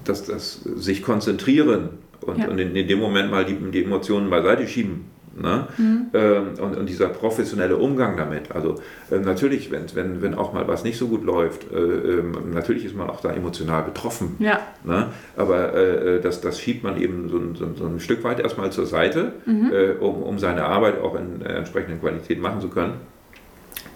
das, 0.04 0.24
das 0.24 0.62
sich 0.62 1.02
konzentrieren 1.02 1.90
und, 2.26 2.38
ja. 2.38 2.48
und 2.48 2.58
in, 2.58 2.74
in, 2.74 2.88
dem 2.88 2.98
Moment 2.98 3.30
mal 3.30 3.44
die, 3.44 3.54
die 3.54 3.84
Emotionen 3.84 4.30
beiseite 4.30 4.66
schieben. 4.66 5.06
Ne? 5.36 5.66
Mhm. 5.76 6.06
Ähm, 6.14 6.46
und, 6.60 6.76
und, 6.76 6.88
dieser 6.88 7.08
professionelle 7.08 7.76
Umgang 7.76 8.16
damit. 8.16 8.52
Also 8.52 8.76
äh, 9.10 9.18
natürlich, 9.18 9.70
wenn, 9.70 9.82
wenn, 9.94 10.22
wenn 10.22 10.34
auch 10.34 10.52
mal 10.52 10.66
was 10.68 10.84
nicht 10.84 10.96
so 10.96 11.08
gut 11.08 11.24
läuft, 11.24 11.72
äh, 11.72 11.76
äh, 11.76 12.22
natürlich 12.52 12.84
ist 12.84 12.96
man 12.96 13.10
auch 13.10 13.20
da 13.20 13.32
emotional 13.32 13.82
betroffen. 13.82 14.36
Ja. 14.38 14.60
Ne? 14.84 15.08
Aber 15.36 15.74
äh, 15.74 16.16
äh, 16.16 16.20
das, 16.20 16.40
das 16.40 16.60
schiebt 16.60 16.84
man 16.84 17.00
eben 17.00 17.28
so, 17.28 17.40
so, 17.54 17.74
so, 17.74 17.86
ein 17.86 18.00
Stück 18.00 18.22
weit 18.22 18.40
erstmal 18.40 18.70
zur 18.70 18.86
Seite, 18.86 19.32
mhm. 19.44 19.72
Äh, 19.72 19.92
um, 20.00 20.22
um 20.22 20.38
seine 20.38 20.64
Arbeit 20.64 21.00
auch 21.00 21.16
in 21.16 21.42
entsprechender 21.42 21.96
Qualität 21.96 22.40
machen 22.40 22.60
zu 22.60 22.68
können. 22.68 22.94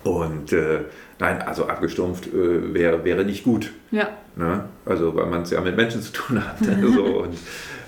Und 0.04 0.54
nein, 1.18 1.42
also 1.42 1.66
abgestumpft 1.66 2.30
wäre, 2.32 3.04
wäre 3.04 3.24
nicht 3.24 3.44
gut. 3.44 3.72
Ja. 3.90 4.08
Ne? 4.36 4.64
Also 4.86 5.14
weil 5.14 5.26
man 5.26 5.42
es 5.42 5.50
ja 5.50 5.60
mit 5.60 5.76
Menschen 5.76 6.00
zu 6.00 6.12
tun 6.12 6.42
hat. 6.42 6.56
so, 6.94 7.04
und, 7.04 7.36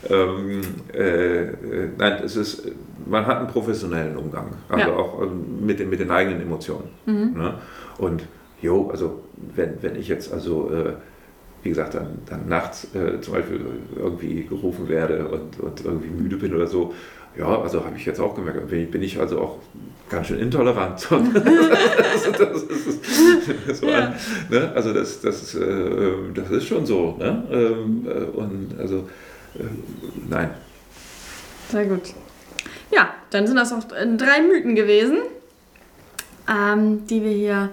ähm, 0.08 0.60
äh, 0.94 1.42
äh, 1.42 1.88
nein, 1.98 2.22
es 2.24 2.36
ist, 2.36 2.70
man 3.06 3.26
hat 3.26 3.38
einen 3.38 3.48
professionellen 3.48 4.16
Umgang, 4.16 4.52
also 4.68 4.88
ja. 4.88 4.96
auch 4.96 5.22
ähm, 5.22 5.66
mit 5.66 5.78
den, 5.78 5.90
mit 5.90 6.00
den 6.00 6.10
eigenen 6.10 6.40
Emotionen. 6.40 6.88
Mhm. 7.06 7.34
Ne? 7.36 7.54
Und 7.98 8.22
jo, 8.62 8.88
also 8.90 9.20
wenn, 9.54 9.82
wenn 9.82 9.96
ich 9.96 10.08
jetzt 10.08 10.32
also 10.32 10.70
äh, 10.70 10.92
wie 11.62 11.68
gesagt, 11.68 11.94
dann, 11.94 12.18
dann 12.26 12.48
nachts 12.48 12.88
äh, 12.94 13.20
zum 13.20 13.34
Beispiel 13.34 13.60
irgendwie 13.96 14.44
gerufen 14.44 14.88
werde 14.88 15.28
und, 15.28 15.60
und 15.60 15.84
irgendwie 15.84 16.08
müde 16.08 16.36
bin 16.36 16.54
oder 16.54 16.66
so, 16.66 16.94
ja, 17.38 17.60
also 17.60 17.84
habe 17.84 17.96
ich 17.96 18.06
jetzt 18.06 18.18
auch 18.18 18.34
gemerkt, 18.34 18.68
bin, 18.68 18.90
bin 18.90 19.02
ich 19.02 19.20
also 19.20 19.40
auch 19.40 19.58
ganz 20.08 20.26
schön 20.26 20.40
intolerant. 20.40 21.06
also, 21.12 22.32
das 22.32 22.62
ist, 22.64 23.80
so 23.80 23.86
ja. 23.86 23.98
ein, 23.98 24.14
ne? 24.48 24.72
also 24.74 24.92
das, 24.92 25.20
das, 25.20 25.54
äh, 25.54 26.12
das 26.34 26.50
ist 26.50 26.66
schon 26.66 26.86
so. 26.86 27.16
Ne? 27.18 27.44
Ähm, 27.52 28.06
äh, 28.06 28.36
und 28.36 28.80
also 28.80 29.08
nein. 30.28 30.50
Sehr 31.70 31.86
gut. 31.86 32.14
Ja, 32.90 33.14
dann 33.30 33.46
sind 33.46 33.56
das 33.56 33.72
auch 33.72 33.84
drei 33.84 34.42
Mythen 34.42 34.74
gewesen, 34.74 35.18
ähm, 36.48 37.06
die 37.06 37.22
wir 37.22 37.30
hier 37.30 37.70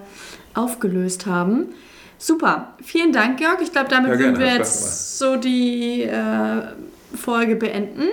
aufgelöst 0.54 1.26
haben. 1.26 1.74
Super, 2.18 2.74
vielen 2.82 3.12
Dank, 3.12 3.38
Georg. 3.38 3.60
Ich 3.62 3.72
glaube, 3.72 3.88
damit 3.88 4.12
ja, 4.12 4.18
würden 4.18 4.38
wir 4.38 4.54
jetzt 4.54 5.18
so 5.18 5.36
die 5.36 6.02
äh, 6.02 6.62
Folge 7.14 7.56
beenden. 7.56 8.08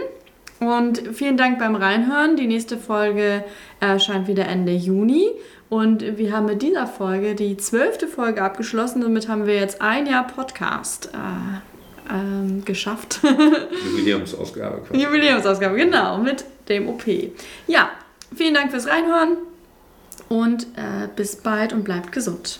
Und 0.59 1.03
vielen 1.13 1.37
Dank 1.37 1.59
beim 1.59 1.75
Reinhören. 1.75 2.37
Die 2.37 2.47
nächste 2.47 2.77
Folge 2.77 3.43
erscheint 3.79 4.27
wieder 4.27 4.47
Ende 4.47 4.71
Juni. 4.71 5.31
Und 5.69 6.17
wir 6.17 6.31
haben 6.31 6.45
mit 6.45 6.61
dieser 6.61 6.87
Folge 6.87 7.35
die 7.35 7.57
zwölfte 7.57 8.07
Folge 8.07 8.41
abgeschlossen. 8.41 9.01
Damit 9.01 9.27
haben 9.27 9.47
wir 9.47 9.55
jetzt 9.55 9.81
ein 9.81 10.05
Jahr 10.05 10.27
Podcast. 10.27 11.09
Äh, 11.13 11.74
ähm, 12.11 12.63
geschafft. 12.65 13.19
Jubiläumsausgabe. 13.85 14.81
Quasi. 14.87 15.03
Jubiläumsausgabe, 15.03 15.75
genau, 15.75 16.17
mit 16.17 16.45
dem 16.69 16.89
OP. 16.89 17.03
Ja, 17.67 17.91
vielen 18.35 18.53
Dank 18.53 18.71
fürs 18.71 18.87
Reinhören 18.87 19.37
und 20.29 20.63
äh, 20.75 21.07
bis 21.15 21.37
bald 21.37 21.73
und 21.73 21.83
bleibt 21.83 22.11
gesund. 22.11 22.59